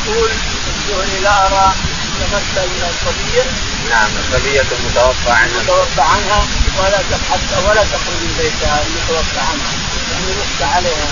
يقول 0.08 0.30
الزهري 0.68 1.20
لا 1.24 1.48
أرى 1.48 1.74
تمثل 2.20 2.70
الصبية 2.92 3.44
نعم 3.90 4.12
الصبية 4.22 4.62
المتوفى 4.62 5.32
عنها. 5.32 5.46
المتوفى 5.46 6.02
عنها 6.02 6.42
ولا 6.80 6.98
حتى 7.32 7.56
ولا 7.68 7.84
تخرج 7.84 8.18
من 8.24 8.34
بيتها 8.40 8.84
المتوفى 8.86 9.40
عنها. 9.50 9.72
يعني 10.12 10.28
يخشى 10.32 10.66
عليها. 10.76 11.08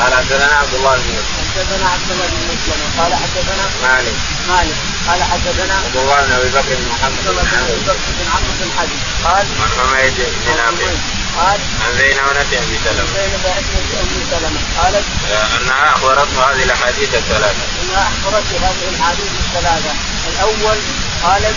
قال 0.00 0.14
حدثنا 0.14 0.54
عبد 0.54 0.74
الله 0.74 0.94
بن 0.96 1.10
مسلم. 1.18 1.46
حدثنا 1.54 1.86
عبد 1.94 2.10
الله 2.10 2.26
بن 2.26 2.42
مسلم. 2.52 2.80
قال 2.98 3.12
حدثنا 3.22 3.64
مالك. 3.82 4.16
مالك. 4.48 4.78
قال 5.08 5.20
حدثنا 5.22 5.74
عبد 5.84 5.96
الله 5.96 6.16
بن 6.26 6.32
أبي 6.32 6.48
بكر 6.48 6.74
بن 6.80 6.86
محمد 6.92 7.24
بن 7.26 7.82
بكر 7.86 8.06
بن 8.18 8.26
عمرو 8.34 8.52
بن 8.60 8.70
حديث. 8.78 9.02
قال 9.24 9.46
عن 9.62 9.70
حميد 9.78 10.14
بن 10.16 10.56
نافع 10.56 10.92
قال 11.38 11.60
عن 11.84 11.92
زينب 11.98 12.26
بنت 12.26 12.52
أبي 12.62 12.78
سلمة. 12.84 13.10
زينب 13.16 13.44
بنت 13.44 13.92
ام 14.00 14.08
سلمة. 14.30 14.60
قالت 14.78 15.04
انها 15.60 15.92
اخبرته 15.92 16.50
هذه 16.50 16.62
الأحاديث 16.62 17.14
الثلاثة. 17.14 17.64
انها 17.82 18.08
اخبرت 18.08 18.44
هذه 18.52 18.88
الأحاديث 18.88 19.30
الثلاثة. 19.46 19.92
الأول 20.28 20.78
قالت 21.24 21.56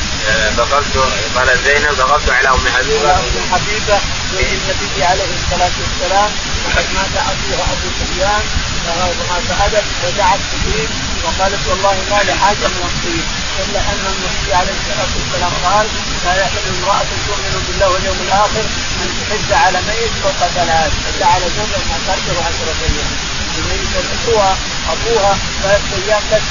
دخلت 0.57 0.97
قال 1.36 1.59
زينب 1.64 1.95
دخلت 1.97 2.30
على 2.30 2.49
أم 2.49 2.68
حبيبة. 2.76 3.11
أم 3.11 3.53
حبيبة 3.53 3.97
زوج 4.32 4.49
النبي 4.57 5.03
عليه 5.03 5.30
الصلاة 5.39 5.76
والسلام. 5.82 6.32
وقد 6.66 6.86
مات 6.95 7.14
ابوها 7.32 7.66
ابو 7.74 7.89
سفيان. 7.99 8.43
فما 8.86 9.39
سالت 9.49 9.84
ودعت 10.03 10.39
به 10.66 10.88
وقالت 11.24 11.68
والله 11.68 11.95
ما 12.11 12.24
لي 12.24 12.34
حاجة 12.34 12.68
من 12.76 12.84
الطيب 12.91 13.26
إلا 13.59 13.80
أن 13.80 14.03
النبي 14.14 14.53
عليه 14.53 14.76
الصلاة 14.80 15.11
والسلام 15.18 15.53
قال 15.66 15.88
لا 16.26 16.34
يحل 16.41 16.66
امرأة 16.80 17.09
تؤمن 17.28 17.64
بالله 17.68 17.89
واليوم 17.89 18.18
الآخر 18.28 18.66
ان 19.01 19.09
تحج 19.20 19.49
على 19.64 19.78
ميت 19.88 20.14
فوق 20.24 20.47
ثلاث 20.57 20.91
حج 21.05 21.22
على 21.24 21.45
زوجها 21.55 21.84
ما 21.89 21.97
تقدر 22.07 22.36
عشره 22.47 22.76
أيام 22.88 23.33
ابوها 23.54 24.58
ابوها 24.89 25.38
ثلاث 25.64 25.82
بس 26.32 26.41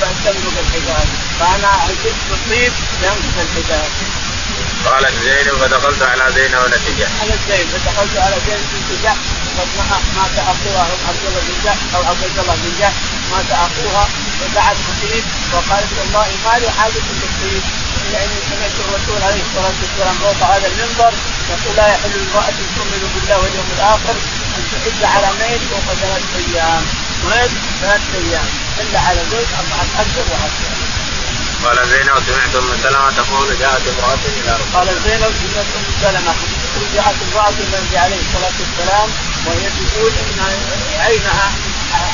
بعد 0.00 0.14
تملك 0.24 0.56
الحجاز 0.60 1.08
فانا 1.40 1.72
حجزت 1.72 2.20
بالطيب 2.30 2.72
ينقص 3.02 3.36
الحجاز 3.38 3.90
قالت 4.84 5.14
زينب 5.24 5.58
فدخلت 5.60 6.02
على 6.02 6.32
زينب 6.34 6.58
ونتيجة 6.64 7.08
على 7.20 7.34
زينب 7.48 7.68
فدخلت 7.68 8.16
على 8.16 8.36
زينب 8.46 9.02
جحش 9.04 9.26
وقد 9.58 9.68
مات 10.16 10.38
اخوها 10.38 10.86
عبد 11.08 11.24
الله 11.28 11.40
بن 11.48 11.54
جحش 11.64 11.94
أو 11.94 12.02
عبد 12.02 12.24
الله 12.24 12.54
بن 12.54 12.72
جحش 12.80 12.94
مات 13.30 13.50
اخوها 13.50 14.08
ودعت 14.42 14.76
بالطيب 14.76 15.24
وقالت 15.52 15.90
والله 15.98 16.28
ما 16.44 16.58
لي 16.58 16.70
حاجة 16.70 17.00
بالطيب 17.20 17.62
لاني 18.12 18.38
سمعت 18.50 18.76
الرسول 18.84 19.22
عليه 19.22 19.42
الصلاه 19.46 19.72
والسلام 19.80 20.14
فوق 20.14 20.48
هذا 20.52 20.66
المنبر 20.66 21.12
يقول 21.50 21.76
لا 21.76 21.86
يحل 21.88 22.12
امراه 22.24 22.50
تؤمن 22.76 23.02
بالله 23.14 23.36
واليوم 23.38 23.68
الآخر 23.76 24.16
ان 24.58 24.64
تحج 24.72 25.00
على 25.14 25.28
ميت 25.40 25.60
فوق 25.70 25.94
ثلاث 26.02 26.24
أيام. 26.42 26.82
ميت 27.30 27.50
ثلاث 27.80 28.02
أيام. 28.20 28.48
إلا 28.80 29.00
على 29.00 29.20
زوج 29.30 29.48
أربعة 29.60 29.86
أشهر 30.02 30.26
وعشرة. 30.32 30.72
قال 31.64 31.88
زينب 31.88 32.22
سمعت 32.26 32.54
أم 32.54 32.68
سلمة 32.82 33.10
تقول 33.10 33.58
جاءت 33.58 33.82
امرأة 33.88 34.24
إلى 34.38 34.50
رسول 34.58 34.72
قال 34.74 34.88
زينب 35.04 35.32
سمعت 35.42 35.70
أم 35.78 35.84
سلمة 36.02 36.34
جاءت 36.94 37.16
امرأة 37.26 37.48
النبي 37.48 37.98
عليه 37.98 38.20
الصلاة 38.26 38.56
والسلام 38.60 39.08
وهي 39.46 39.66
تقول 39.78 40.12
إن 40.22 40.38
عينها 41.00 41.50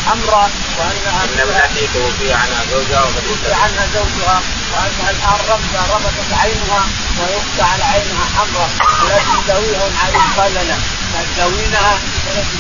حمراء 0.07 0.51
وانها 0.79 1.25
إن 1.25 1.39
ابنتي 1.41 1.89
توفي 1.95 2.33
عنها 2.33 2.61
زوجها 2.73 3.03
توفي 3.27 3.53
عنها 3.63 3.87
زوجها 3.95 4.41
وأنها 4.73 5.11
الآن 5.11 5.39
رمت 5.51 5.75
رمتت 5.93 6.31
عينها 6.43 6.83
ويخشى 7.19 7.63
على 7.73 7.85
عينها 7.85 8.25
حمراء. 8.37 8.71
ولكن 9.05 9.45
تداويها 9.45 9.89
عليه 10.05 10.25
قال 10.37 10.55
لا 10.55 10.77
تداوينها 11.23 11.99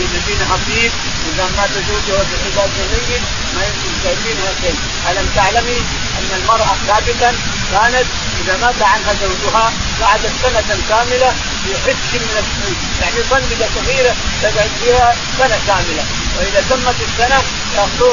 يجدينها 0.00 0.57
طيب 0.68 0.92
إذا 1.34 1.44
مات 1.57 1.70
زوجها 1.88 2.22
بحجاز 2.22 2.70
ميت 2.92 3.22
ما 3.55 3.62
يمكن 3.66 3.90
تداوينها 4.02 4.52
شيء 4.61 4.76
ألم 5.11 5.28
تعلمي 5.36 5.78
أن 6.18 6.40
المرأة 6.40 6.74
سابقا 6.86 7.34
كانت 7.72 8.07
إذا 8.40 8.57
مات 8.62 8.82
عنها 8.82 9.14
زوجها 9.22 9.72
قعدت 10.02 10.32
سنة 10.42 10.78
كاملة 10.88 11.30
في 11.64 11.70
حس 11.84 12.14
من 12.14 12.36
السوء 12.42 12.76
يعني 13.00 13.22
صندقه 13.30 13.68
صغيره 13.76 14.14
تقعد 14.42 14.70
فيها 14.84 15.14
سنة 15.38 15.59
كاملة. 15.66 16.05
وإذا 16.39 16.61
تمت 16.70 16.95
السنة 17.09 17.43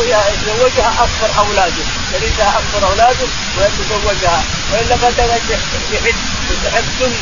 يتزوجها 0.04 0.92
أكثر 1.06 1.40
أولاده. 1.40 1.84
يرثها 2.14 2.60
أكثر 2.60 2.88
أولاده 2.88 3.28
ويتزوجها. 3.58 4.44
والا 4.72 4.96
بدل 4.96 5.30
يحد 5.94 6.16
يحد 6.66 6.84
دم 7.00 7.14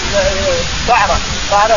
شعرة. 0.88 1.20
شعرة 1.50 1.76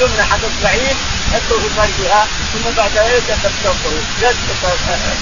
دم 0.00 0.22
حق 0.30 0.40
بعيد 0.62 0.96
حطه 1.32 1.60
في 1.60 1.68
فرجها 1.76 2.26
ثم 2.52 2.70
بعد 2.76 2.90
ذلك 2.96 3.26
تستغفر 3.42 3.92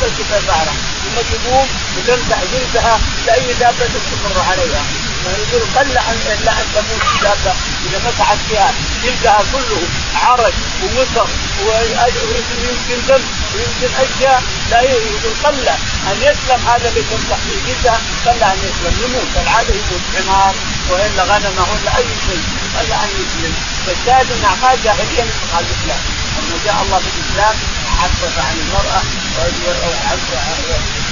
تسلك 0.01 0.43
شعره 0.47 0.75
ثم 1.05 1.16
تقوم 1.33 1.68
وتمسح 1.97 2.39
جلدها 2.53 3.01
لأي 3.27 3.53
دابة 3.53 3.87
تستمر 3.87 4.43
عليها. 4.51 4.85
يقول 5.31 5.62
قل 5.77 5.91
الا 5.91 6.51
ان 6.51 6.66
تموت 6.75 7.03
الدابه 7.14 7.55
اذا 7.87 7.99
مسحت 8.09 8.39
فيها 8.49 8.72
جلدها 9.05 9.39
كله 9.53 9.81
عرج 10.25 10.53
ووسخ 10.83 11.29
ويمكن 11.66 13.07
دم 13.09 13.22
ويمكن 13.55 13.91
اشياء 14.05 14.43
لا 14.70 14.81
يقول 14.81 15.35
قل 15.45 15.68
ان 16.11 16.16
يسلم 16.20 16.68
هذا 16.68 16.89
اللي 16.89 17.03
تمسح 17.03 17.37
في 17.37 17.55
جلدها 17.66 17.99
قل 18.27 18.43
ان 18.43 18.59
يسلم 18.59 18.95
يموت 19.05 19.33
العاده 19.43 19.75
يموت 19.75 20.05
حمار 20.16 20.55
والا 20.91 21.22
غنمه 21.22 21.62
ولا 21.72 21.97
اي 21.97 22.07
شيء 22.27 22.45
قل 22.79 22.93
ان 22.93 23.09
يسلم 23.20 23.55
فالشاهد 23.87 24.27
ان 24.33 24.45
اعمال 24.45 24.83
جاهليه 24.85 25.22
من 25.22 25.33
الاسلام 25.61 26.03
لما 26.37 26.57
جاء 26.64 26.83
الله 26.83 27.01
بالاسلام 27.05 27.57
عفف 28.03 28.39
عن 28.39 28.57
المراه 28.64 29.03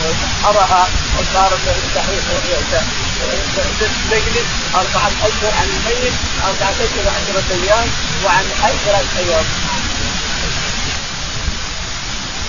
وسحرها 0.02 0.88
وصارت 1.18 1.60
تجلس 4.10 4.46
أربعة 4.74 5.10
أشهر 5.26 5.52
عن 5.58 5.68
الميت 5.76 6.12
أربعة 6.44 6.74
أشهر 6.84 7.04
وعشرة 7.06 7.48
أيام 7.62 7.88
وعن 8.24 8.44
عشرة 8.62 9.04
أيام. 9.18 9.44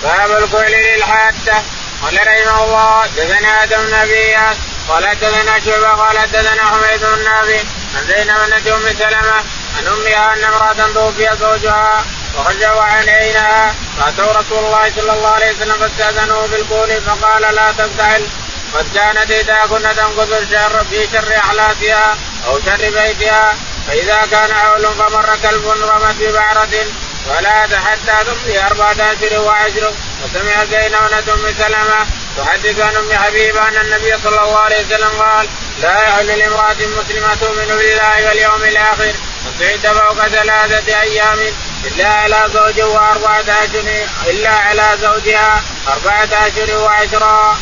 باب 0.02 0.42
الكحل 0.42 0.72
للحادة 0.72 1.62
قال 2.02 2.14
رحمه 2.26 2.64
الله 2.64 3.06
دثنا 3.06 3.62
آدم 3.62 3.76
بن 3.76 4.56
قال 4.88 5.18
دثنا 5.20 5.60
شعبة 5.64 5.88
قال 5.88 6.16
دثنا 6.32 6.64
حميد 6.64 7.00
بن 7.00 7.24
نافع 7.24 7.60
عن 7.94 8.06
زينب 8.06 8.36
بنت 8.50 8.66
ام 8.66 8.96
سلمة 8.98 9.36
عن 9.78 9.86
امها 9.86 10.34
أن 10.34 10.44
امرأة 10.44 10.92
توفي 10.94 11.36
زوجها 11.40 12.04
ورجعوا 12.34 12.82
عينيها 12.82 13.74
فأتوا 13.98 14.32
رسول 14.32 14.58
الله 14.58 14.92
صلى 14.96 15.12
الله 15.12 15.28
عليه 15.28 15.52
وسلم 15.56 15.78
فاستأذنوه 15.78 16.46
بالقول 16.46 17.00
فقال 17.00 17.54
لا 17.54 17.72
تفتعل 17.72 18.26
قد 18.74 18.86
كانت 18.94 19.30
اذا 19.30 19.66
كنا 19.70 19.92
تنقذ 19.92 20.32
الشر 20.32 20.84
في 20.90 21.08
شر 21.12 21.36
احلاسها 21.36 22.16
أو 22.46 22.60
شر 22.60 22.90
بيتها 22.90 23.54
فإذا 23.88 24.26
كان 24.30 24.54
حول 24.54 24.82
فمر 24.82 25.36
كلب 25.42 25.66
رمت 25.66 26.16
ببعرة 26.20 26.86
فلا 27.28 27.80
حتى 27.80 28.24
تمضي 28.24 28.60
أربعة 28.60 28.92
أشهر 28.92 29.40
وعشر 29.40 29.92
وسمع 30.24 30.64
زينب 30.64 31.28
أم 31.28 31.54
سلمة 31.58 32.06
تحدث 32.38 32.80
عن 32.80 32.96
أم 32.96 33.12
حبيبة 33.12 33.68
أن 33.68 33.76
النبي 33.76 34.18
صلى 34.24 34.42
الله 34.42 34.58
عليه 34.58 34.86
وسلم 34.86 35.22
قال 35.22 35.48
لا 35.82 36.02
يحل 36.02 36.26
لامرأة 36.26 36.74
مسلمة 36.74 37.34
تؤمن 37.34 37.66
بالله 37.66 38.28
واليوم 38.28 38.64
الآخر 38.64 39.14
تصعد 39.58 39.96
فوق 39.96 40.26
ثلاثة 40.28 41.00
أيام 41.00 41.38
إلا 41.84 42.08
على 42.08 42.50
زوج 42.54 42.80
وأربعة 42.80 43.40
اشهر 43.40 44.06
إلا 44.26 44.50
على 44.50 44.98
زوجها 45.02 45.62
أربعة 45.88 46.28
اشهر 46.46 46.78
وعشرا. 46.78 47.58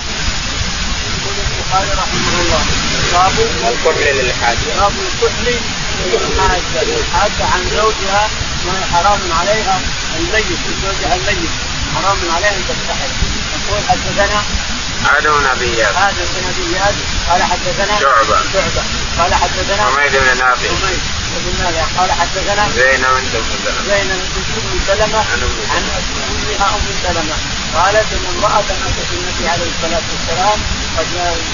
البخاري 1.72 1.92
رحمه 2.00 2.40
الله. 2.42 2.62
باب 3.12 3.36
الكحل 3.72 4.16
للحاجه 4.16 4.58
باب 4.78 4.92
الكحل 5.06 5.58
للحاجه 6.86 7.44
عن 7.52 7.62
زوجها 7.76 8.28
ما 8.66 8.74
حرام 8.92 9.20
عليها 9.40 9.80
الميت 10.18 10.60
زوجها 10.84 11.14
الميت. 11.16 11.50
حرام 11.94 12.18
عليها 12.34 12.50
أن 12.50 12.64
تستحل. 12.68 13.12
يقول 13.52 13.82
حدثنا 13.88 14.42
آدم 15.18 15.38
بن 15.38 15.46
ابي 15.46 15.74
اياس 15.74 15.96
آدم 15.96 16.26
بن 16.34 16.44
ابي 16.52 16.76
اياس 16.76 16.94
قال 17.30 17.42
حدثنا 17.42 18.00
شعبة. 18.00 18.38
شعبة. 18.52 18.82
قال 19.18 19.34
حدثنا 19.34 19.82
حميد 19.82 20.12
بن 20.12 20.38
نافع. 20.38 20.68
حميد 20.68 21.00
بن 21.44 21.64
نافع. 21.64 21.84
قال 21.98 22.12
حدثنا 22.12 22.68
زينب 22.76 23.12
بنت 23.16 23.34
أم 23.34 23.44
سلمة. 23.64 23.82
زينب 23.88 24.20
بنت 24.34 24.48
أم 24.72 24.80
سلمة 24.86 25.18
عن 25.18 25.42
أمها 25.42 26.68
أم 26.76 26.86
سلمة. 27.02 27.36
قالت 27.74 28.06
إن 28.12 28.24
امرأة 28.36 28.58
اتت 28.60 29.10
النبي 29.12 29.48
عليه 29.48 29.70
الصلاة 29.74 30.02
والسلام 30.12 30.58
قد 30.98 31.06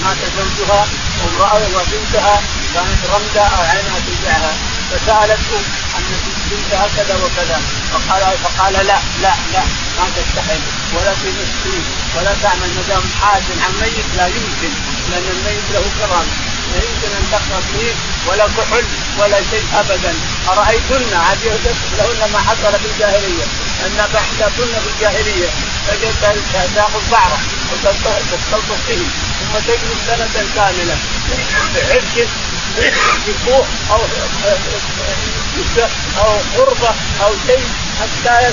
مات 0.03 0.17
زوجها 0.37 0.87
وامراه 1.19 1.61
وبنتها 1.75 2.41
كانت 2.73 3.01
رمدة 3.13 3.41
أو 3.41 3.61
عينها 3.61 3.99
توجعها 4.07 4.53
فسالته 4.91 5.61
عن 5.95 6.03
بنتها 6.51 6.87
كذا 6.97 7.15
وكذا. 7.15 7.61
فقال 7.91 8.23
فقال 8.43 8.73
لا 8.73 8.99
لا 9.21 9.33
لا 9.53 9.63
ما 9.97 10.05
تستحل 10.15 10.61
ولا 10.93 11.11
مسكين 11.11 11.83
ولا 12.15 12.33
تعمل 12.43 12.69
ما 12.75 12.83
دام 12.89 13.03
حاجن 13.21 13.57
عن 13.65 13.73
ميت 13.81 14.05
لا 14.17 14.27
يمكن 14.27 14.71
لأن 15.09 15.27
الميت 15.35 15.65
له 15.73 15.83
كرم. 15.99 16.27
لا 16.73 16.77
يمكن 16.77 17.09
أن 17.17 17.25
تقرأ 17.31 17.61
فيه 17.71 17.93
ولا 18.27 18.45
كحل 18.47 18.85
ولا 19.19 19.37
شيء 19.51 19.65
ابدا. 19.73 20.13
أرأيتن؟ 20.49 21.13
عاد 21.13 21.43
لهن 21.97 22.31
ما 22.33 22.39
حصل 22.39 22.79
في 22.79 22.87
الجاهلية. 22.93 23.43
أن 23.85 24.09
كن 24.57 24.79
في 24.83 24.89
الجاهلية. 24.95 25.49
تاخذ 26.75 27.11
بعره 27.11 27.39
وتستلطف 27.73 28.87
فيه 28.87 29.05
ثم 29.39 29.59
تجلس 29.67 29.99
سنه 30.07 30.45
كامله 30.55 30.97
بعرق 31.75 32.27
بكوع 33.27 33.65
أو 33.91 34.01
أو 36.17 36.37
غربه 36.57 36.93
أو 37.23 37.31
شيء 37.47 37.63
حتى 37.99 38.51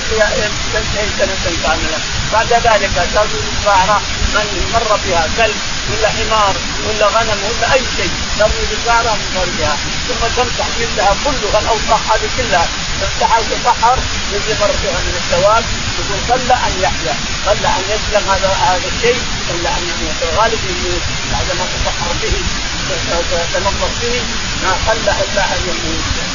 تنتهي 0.72 1.08
سنه 1.18 1.56
كامله 1.62 1.98
بعد 2.32 2.52
ذلك 2.52 2.90
تاخذ 3.14 3.42
البعره 3.58 4.00
من 4.34 4.70
مر 4.74 4.96
بها 5.04 5.28
كلب 5.36 5.56
ولا 5.90 6.08
حمار 6.08 6.54
ولا 6.86 7.06
غنم 7.06 7.40
ولا 7.44 7.72
أي 7.72 7.82
شيء. 7.96 8.10
ترمي 8.38 8.64
بالبعره 8.70 9.12
من 9.12 9.28
فرجها 9.34 9.76
ثم 10.08 10.22
تمسح 10.36 10.66
جلدها 10.78 11.16
كلها 11.24 11.58
الاوساخ 11.60 12.12
هذه 12.12 12.28
كلها 12.36 12.66
تمسحها 13.00 13.38
وتطهر 13.38 13.98
مر 14.60 14.70
بها 14.82 14.98
من 15.06 15.14
الثواب 15.22 15.64
يقول 15.98 16.20
قل 16.30 16.52
أن 16.52 16.74
يحيا. 16.82 17.14
قل 17.46 17.66
أن 17.66 17.82
يسلم 17.92 18.30
هذا 18.30 18.48
هذا 18.48 18.88
الشيء. 18.96 19.20
قل 19.48 19.66
أن 19.66 19.82
يموت. 19.90 21.02
بعد 21.32 21.48
ما 21.58 21.64
تطهر 21.72 22.12
به 22.22 22.34
تنظف 23.54 23.92
به. 24.02 24.22
ما 24.62 24.72
قل 24.86 25.08
إلا 25.22 25.42
أن 25.54 25.60
يموت. 25.68 26.25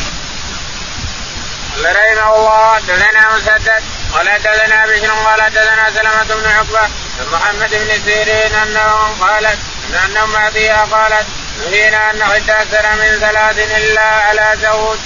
قال 1.75 1.95
رحمه 1.95 2.35
الله 2.35 2.79
دثنا 2.79 3.35
مسدد 3.35 3.83
قال 4.13 4.27
دثنا 4.39 4.85
بشر 4.85 5.11
قال 5.11 5.49
دثنا 5.49 5.91
سلمة 5.95 6.41
بن 6.41 6.49
عقبة 6.49 6.89
محمد 7.31 7.69
بن 7.69 8.05
سيرين 8.05 8.55
أنه 8.55 9.15
قالت 9.21 9.57
ان 10.05 10.17
ام 10.17 10.35
عطيه 10.35 10.73
قالت 10.73 11.25
نهينا 11.59 12.11
أن 12.11 12.17
نحد 12.17 12.49
أكثر 12.49 12.85
من 12.95 13.19
ثلاث 13.19 13.57
إلا 13.77 14.01
على 14.01 14.57
زوج. 14.61 14.99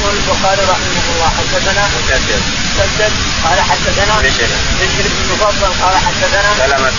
يقول 0.00 0.14
البخاري 0.16 0.62
رحمه 0.62 1.04
الله 1.14 1.30
حدثنا 1.38 1.82
مسدد. 1.86 2.42
مسدد 2.78 3.12
قال 3.44 3.58
حدثنا 3.70 4.14
بشر. 4.20 4.50
بشر 4.80 5.04
بن 5.08 5.32
مفضل 5.32 5.72
قال 5.82 5.96
حدثنا 6.06 6.50
سلمة. 6.58 6.92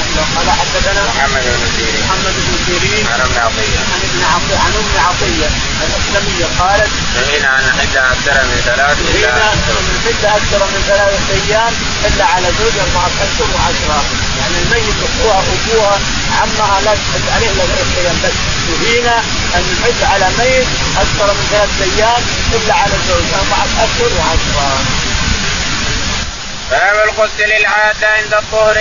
عقبة 0.00 0.24
قال 0.36 0.48
حدثنا 0.60 1.02
محمد 1.10 1.44
بن 1.44 1.66
سيرين. 1.76 2.02
محمد 2.04 2.34
بن 2.46 2.54
سيرين. 2.66 3.06
عن 3.12 3.20
ابن 3.20 3.38
عطية. 3.46 3.80
عن 3.92 4.00
ابن 4.08 4.20
عطية 4.32 4.58
عن 4.64 4.72
ام 4.80 4.90
عطية 5.08 5.48
الأسلمية 5.86 6.46
قالت 6.60 6.90
نهينا 7.16 7.48
أن 7.58 7.64
نحد 7.68 7.96
أكثر 7.96 8.36
من 8.50 8.58
ثلاث 8.68 8.96
إلا 9.14 9.32
نحد 9.96 10.24
أكثر 10.38 10.62
من 10.72 10.80
ثلاثة 10.90 11.28
أيام 11.38 11.72
إلا 12.06 12.24
على 12.24 12.46
زوج 12.58 12.74
أربعة 12.84 13.10
اشهر 13.24 13.48
وعشرة. 13.54 14.00
يعني 14.38 14.56
الميت 14.62 14.98
أخوها 15.08 15.42
أبوها 15.54 15.98
عمها 16.40 16.80
لا 16.80 16.94
تحد 16.94 17.24
عليه 17.34 17.50
إلا 17.50 17.64
ثلاث 17.72 17.90
أيام. 17.98 18.16
بس 18.24 18.36
نهينا 18.70 19.16
أن 19.56 19.62
نحد 19.72 19.98
على 20.12 20.26
ميت 20.38 20.68
أكثر 21.04 21.28
من 21.36 21.44
ثلاثة 21.50 21.80
أيام 21.90 22.22
إلا 22.56 22.74
على 22.74 22.94
زوج 23.08 23.26
أربعة 23.40 23.68
اشهر 23.84 24.10
وعشرة. 24.18 24.68
باب 26.70 26.96
الغسل 27.08 27.44
للعادة 27.52 28.08
عند 28.08 28.34
الطهر. 28.34 28.76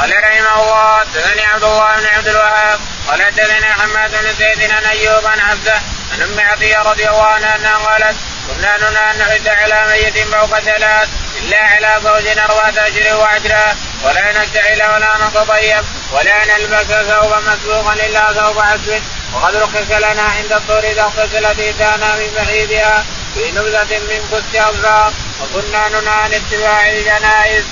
قال 0.00 0.10
رحمه 0.24 0.62
الله 0.62 0.98
حدثني 0.98 1.44
عبد 1.44 1.64
الله 1.64 1.96
بن 1.96 2.06
عبد 2.06 2.28
الوهاب 2.28 2.80
قال 3.08 3.22
حدثني 3.22 3.72
حماد 3.72 4.10
بن 4.10 4.32
زيد 4.38 4.70
عن 4.70 4.84
أيوب 4.84 5.26
عن 5.26 5.40
عبده 5.40 5.80
عن 6.12 6.22
أم 6.22 6.40
عطية 6.40 6.78
رضي 6.82 7.08
الله 7.08 7.26
عنها 7.26 7.56
أنها 7.56 7.76
قالت 7.76 8.16
كنا 8.46 8.76
ننهى 8.76 9.10
أن 9.10 9.18
نعد 9.18 9.48
على 9.48 9.86
ميت 9.92 10.28
فوق 10.28 10.58
ثلاث 10.58 11.08
إلا 11.38 11.58
على 11.58 12.00
زوج 12.04 12.38
أربعة 12.38 12.88
اشهر 12.88 13.16
وعشرة 13.16 13.76
ولا 14.04 14.32
نكتحل 14.32 14.82
ولا 14.82 15.16
نتطيب 15.26 15.84
ولا 16.12 16.44
نلبس 16.44 16.86
ثوبا 16.86 17.40
مسبوقا 17.40 17.92
إلا 17.92 18.32
ثوب 18.32 18.58
عسل 18.58 19.02
وقد 19.34 19.56
رخص 19.56 19.90
لنا 19.90 20.22
عند 20.22 20.52
الطور 20.52 20.84
اذا 20.84 21.02
اغتسلت 21.02 21.58
ايتانا 21.58 22.16
من 22.16 22.32
بعيدها 22.36 23.04
في 23.34 23.50
نبذة 23.50 23.98
من 23.98 24.28
كس 24.32 24.60
اظفار 24.60 25.12
وكنا 25.40 25.88
ننهى 25.88 26.14
عن 26.14 26.32
اتباع 26.34 26.90
الجنائز. 26.90 27.64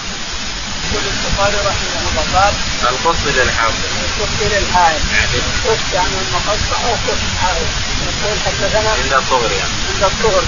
يقول 0.93 1.05
البخاري 1.13 1.57
رحمه 1.57 2.01
الله 2.11 2.25
قال 2.41 2.55
القص 2.91 3.21
للحافظ 3.27 3.85
القص 4.05 4.37
للحائط 4.53 5.01
يعني 5.13 5.37
القص 5.37 5.85
يعني 5.95 6.15
المقص 6.29 6.65
أو 6.85 6.93
قص 7.07 7.23
حائط 7.43 7.69
يقول 8.03 8.39
حدثنا 8.47 8.91
عند 8.91 9.13
الصغر 9.13 9.51
يعني 9.53 9.73
عند 9.95 10.05
الصغر 10.13 10.43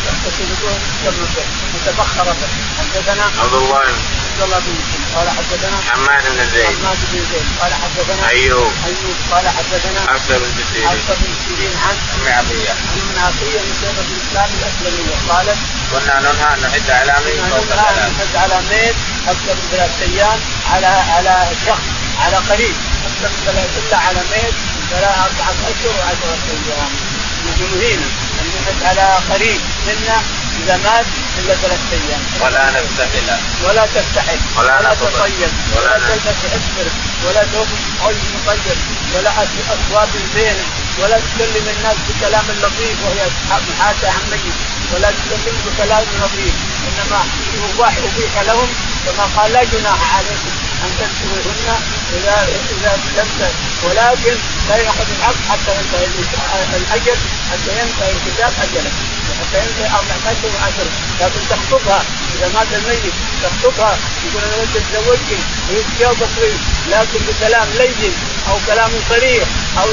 يقول 1.05 1.27
متبخر 1.75 2.25
به 2.25 2.49
حدثنا 2.79 3.25
عبد 3.25 3.55
الله 3.55 3.79
عبد 3.79 4.43
الله 4.43 4.59
بن 4.59 5.04
قال 5.17 5.29
حدثنا 5.39 5.77
حماد 5.91 6.25
بن 6.35 6.45
زيد. 6.55 6.67
حماد 6.67 6.99
بن 7.13 7.19
زيد. 7.31 7.47
قال 7.61 7.73
حدثنا 7.83 8.29
أيوب. 8.29 8.73
أيوب. 8.87 9.17
قال 9.33 9.49
حدثنا 9.49 10.01
حفصه 10.13 10.39
بن 10.39 10.65
سيرين 10.73 10.89
حفصه 10.89 11.15
بن 11.21 11.33
سيرين 11.45 11.75
عن 11.87 11.97
أم 12.15 12.25
عطية. 12.39 12.71
عن 12.71 13.19
عطية 13.27 13.61
من 13.67 13.75
شيخة 13.81 14.05
الإسلام 14.11 14.51
الاسلميه 14.59 15.17
قالت 15.29 15.59
كنا 15.93 16.15
ننهى 16.21 16.49
أن 16.55 16.61
نحد 16.63 16.91
على 16.91 17.15
ميت 17.25 17.41
فوق 17.51 17.65
ثلاث 17.65 18.13
نحد 18.13 18.37
على 18.43 18.57
ميت 18.71 18.97
أكثر 19.33 19.55
من 19.59 19.69
ثلاث 19.73 19.93
أيام 20.03 20.39
على 20.73 20.87
على 20.87 21.35
شخص 21.67 21.87
على 22.25 22.37
قريب. 22.37 22.75
أكثر 23.09 23.29
من 23.35 23.41
ثلاث 23.47 23.71
الا 23.81 23.99
على 24.07 24.21
ميت 24.33 24.55
ثلاث 24.91 25.15
أربعة 25.27 25.57
أشهر 25.71 25.95
وعشرة 25.99 26.43
أيام. 26.55 26.93
نحن 27.47 27.63
نهينا 27.75 28.07
أن 28.41 28.47
نحد 28.57 28.79
على 28.89 29.07
قريب 29.31 29.61
منا 29.87 30.17
إذا 30.63 30.77
مات 30.77 31.07
إلا 31.39 31.55
ثلاث 31.55 31.81
أيام. 31.93 32.21
ولا 32.43 32.71
نستحل. 32.71 33.29
ولا 33.65 33.87
تستحل. 33.87 34.39
ولا 34.59 34.77
ولا. 34.79 34.95
تطيب. 34.95 35.51
ولا 35.77 35.99
تلبس 35.99 36.45
إسفر. 36.57 36.89
ولا 37.27 37.45
ثوب 37.45 37.67
حج 38.03 38.15
مطيب. 38.35 38.79
ولا 39.15 39.31
أس- 39.31 39.71
أصوات 39.75 40.09
الزين 40.15 40.57
ولا 40.99 41.19
تكلم 41.19 41.69
الناس 41.77 41.97
بكلام 42.09 42.45
لطيف 42.63 42.97
وهي 43.05 43.27
محاكاه 43.71 44.11
عن 44.11 44.31
ميت. 44.31 44.55
ولا 44.95 45.11
تكلم 45.11 45.57
بكلام 45.67 46.03
لطيف. 46.03 46.55
إنما 46.89 47.21
يباح 47.75 47.95
أبيح 47.97 48.43
لهم 48.47 48.69
كما 49.07 49.25
قال 49.37 49.53
لا 49.53 49.65
جناح 49.65 50.17
عليكم. 50.17 50.64
أن 50.85 50.91
تنكروهن 50.99 51.69
اذا 52.17 52.37
اذا 52.73 52.93
لم 53.17 53.29
ولكن 53.85 54.37
لا 54.69 54.77
يأخذ 54.77 55.07
العقد 55.19 55.37
حتى 55.51 55.71
ينتهي 55.79 56.07
الأجل 56.77 57.19
حتى 57.51 57.71
ينتهي 57.81 58.13
الكتاب 58.13 58.53
أجله. 58.63 58.91
حتى 59.41 59.59
ينتهي 59.59 59.87
اشهر 60.33 60.51
وعشر 60.55 60.87
لكن 61.21 61.41
تخطبها 61.51 62.03
إذا 62.35 62.49
مات 62.55 62.67
الميت 62.73 63.15
تخطبها 63.43 63.99
يقول 64.25 64.43
أنا 64.45 64.57
ودي 64.57 64.79
اتزوجك 64.79 65.43
ويجي 65.71 66.07
بسيط 66.21 66.59
لكن 66.91 67.19
بكلام 67.29 67.69
لين 67.79 68.13
أو 68.49 68.57
كلام 68.67 68.91
صريح 69.11 69.45
أو 69.79 69.89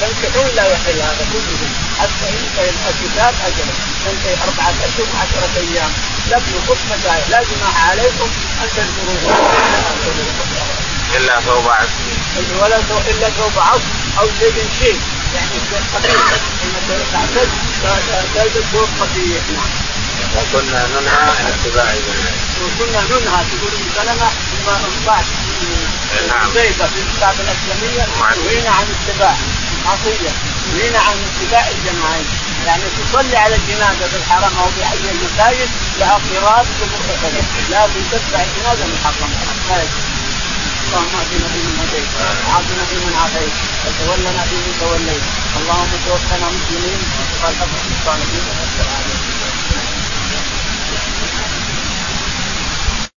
تنكحون 0.00 0.50
لا 0.56 0.64
يحل 0.72 0.98
هذا 1.00 1.26
كله. 1.32 1.68
حتى 2.00 2.26
ينتهي 2.32 2.70
الكتاب 2.90 3.34
اجله 3.46 3.74
تنتهي 4.04 4.34
أربعة 4.44 4.74
أشهر 4.86 5.06
وعشره 5.14 5.50
أيام. 5.56 5.90
لكن 6.30 6.52
الخطبه 6.56 7.14
لا 7.30 7.42
جناح 7.42 7.90
عليكم 7.90 8.28
أن 8.62 8.68
تنكروها 8.76 9.36
إلا 11.16 11.40
ثوب 11.40 11.68
عسل 11.68 11.90
ولا 12.62 12.76
إلا 13.10 13.30
ثوب 13.30 13.58
عصر 13.58 13.92
أو 14.20 14.26
شيء 14.38 14.68
شيء. 14.78 15.00
يعني 15.34 15.56
قبيح 15.94 16.40
لما 16.64 17.04
تعتد 17.12 17.48
تلبس 18.34 18.66
ثوب 18.72 18.88
قبيح 19.00 19.42
نعم. 19.52 19.70
كنا 20.52 20.86
ننهى 20.94 21.20
عن 21.38 21.46
اتباع 21.52 21.88
الجنائز 21.96 22.40
وكنا 22.62 23.00
ننهى 23.10 23.44
تقول 23.50 23.72
ابن 23.72 23.88
سلمه 23.96 24.28
بعد 25.06 25.24
نعم. 26.28 26.50
زيدة 26.54 26.86
في 26.86 26.98
الكتاب 27.04 27.34
الإسلامية. 27.40 28.06
نهينا 28.44 28.70
عن 28.70 28.86
اتباع 28.96 29.34
معصيه 29.84 30.30
نهينا 30.74 30.98
عن 30.98 31.16
اتباع 31.28 31.64
الجماعين 31.68 32.26
يعني 32.66 32.82
تصلي 32.98 33.36
على 33.36 33.54
الجنازه 33.54 34.06
في 34.10 34.16
الحرم 34.16 34.52
أو 34.58 34.66
في 34.74 34.82
أي 34.92 35.10
المساجد 35.10 35.68
لها 35.98 36.20
قراط 36.30 36.66
ومرتفعه 36.82 37.42
لكن 37.70 38.00
تتبع 38.10 38.40
الجنازه 38.46 38.84
محرم 38.94 39.30
لا 39.68 39.76
يجوز. 39.82 40.06
اللهم 40.86 41.14
اهدنا 41.20 41.48
فيمن 41.52 41.76
هديت 41.82 42.08
وعافنا 42.46 42.84
فيمن 42.90 43.14
عافيت 43.22 43.54
وتولنا 43.84 44.42
فيمن 44.48 44.72
توليت 44.80 45.24
اللهم 45.56 45.90
توفنا 46.06 46.46
مسلمين 46.48 47.00
وقال 47.42 47.54
الصالحين 47.54 48.44
والسلام 48.58 49.65